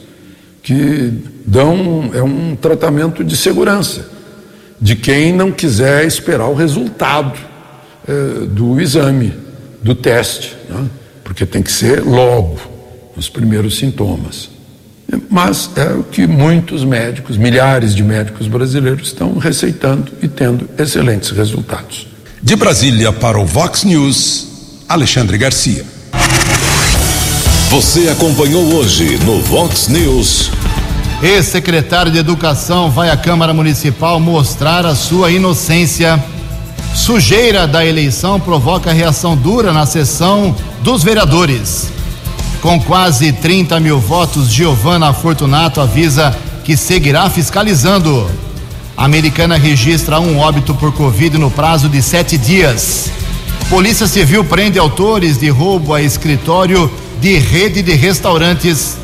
que 0.63 1.13
dão 1.47 2.11
é 2.13 2.23
um 2.23 2.57
tratamento 2.57 3.23
de 3.23 3.37
segurança 3.37 4.17
de 4.81 4.95
quem 4.95 5.33
não 5.33 5.51
quiser 5.51 6.07
esperar 6.07 6.49
o 6.49 6.55
resultado 6.55 7.39
é, 8.07 8.47
do 8.47 8.81
exame, 8.81 9.33
do 9.83 9.95
teste, 9.95 10.57
né? 10.69 10.87
porque 11.25 11.47
tem 11.47 11.63
que 11.63 11.73
ser 11.73 12.03
logo, 12.03 12.59
nos 13.15 13.29
primeiros 13.29 13.79
sintomas. 13.79 14.51
Mas 15.31 15.71
é 15.77 15.93
o 15.93 16.03
que 16.03 16.27
muitos 16.27 16.85
médicos, 16.85 17.37
milhares 17.37 17.95
de 17.95 18.03
médicos 18.03 18.49
brasileiros 18.49 19.09
estão 19.09 19.39
receitando 19.39 20.13
e 20.21 20.29
tendo 20.29 20.69
excelentes 20.79 21.31
resultados. 21.31 22.09
De 22.43 22.55
Brasília 22.57 23.13
para 23.13 23.39
o 23.39 23.47
Vox 23.47 23.85
News, 23.85 24.83
Alexandre 24.89 25.39
Garcia. 25.39 25.85
Você 27.71 28.09
acompanhou 28.09 28.75
hoje 28.75 29.19
no 29.25 29.43
Vox 29.43 29.89
News. 29.89 30.53
Ex-secretário 31.21 32.13
de 32.13 32.19
Educação 32.19 32.93
vai 32.93 33.11
à 33.11 33.17
Câmara 33.17 33.53
Municipal 33.53 34.21
mostrar 34.21 34.87
a 34.87 34.95
sua 34.95 35.33
inocência. 35.33 36.23
Sujeira 36.95 37.67
da 37.67 37.85
eleição 37.85 38.39
provoca 38.39 38.93
reação 38.93 39.37
dura 39.37 39.73
na 39.73 39.85
sessão 39.85 40.55
dos 40.83 41.03
vereadores. 41.03 41.89
Com 42.63 42.81
quase 42.81 43.33
30 43.33 43.81
mil 43.81 43.99
votos, 43.99 44.49
Giovana 44.49 45.13
Fortunato 45.13 45.81
avisa 45.81 46.35
que 46.63 46.77
seguirá 46.77 47.29
fiscalizando. 47.29 48.31
A 48.97 49.05
americana 49.05 49.57
registra 49.57 50.21
um 50.21 50.39
óbito 50.39 50.73
por 50.73 50.93
Covid 50.93 51.37
no 51.37 51.51
prazo 51.51 51.89
de 51.89 52.01
sete 52.01 52.39
dias. 52.39 53.11
Polícia 53.69 54.07
Civil 54.07 54.45
prende 54.45 54.79
autores 54.79 55.37
de 55.37 55.49
roubo 55.49 55.93
a 55.93 56.01
escritório 56.01 56.89
de 57.21 57.39
rede 57.39 57.83
de 57.83 57.95
restaurantes. 57.95 58.97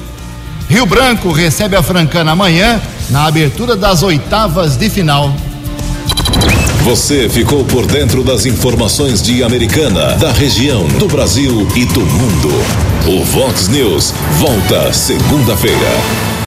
Rio 0.69 0.87
Branco 0.87 1.31
recebe 1.33 1.77
a 1.77 1.83
Francana 1.83 2.33
amanhã 2.33 2.81
na 3.11 3.27
abertura 3.27 3.77
das 3.77 4.03
oitavas 4.03 4.77
de 4.77 4.89
final. 4.89 5.35
Você 6.85 7.29
ficou 7.29 7.65
por 7.65 7.87
dentro 7.87 8.25
das 8.25 8.45
informações 8.45 9.23
de 9.23 9.45
Americana, 9.45 10.17
da 10.17 10.33
região, 10.33 10.87
do 10.99 11.07
Brasil 11.07 11.69
e 11.77 11.85
do 11.85 12.01
mundo. 12.01 12.51
O 13.07 13.25
Vox 13.25 13.69
News 13.69 14.13
volta 14.39 14.93
segunda-feira. 14.93 16.33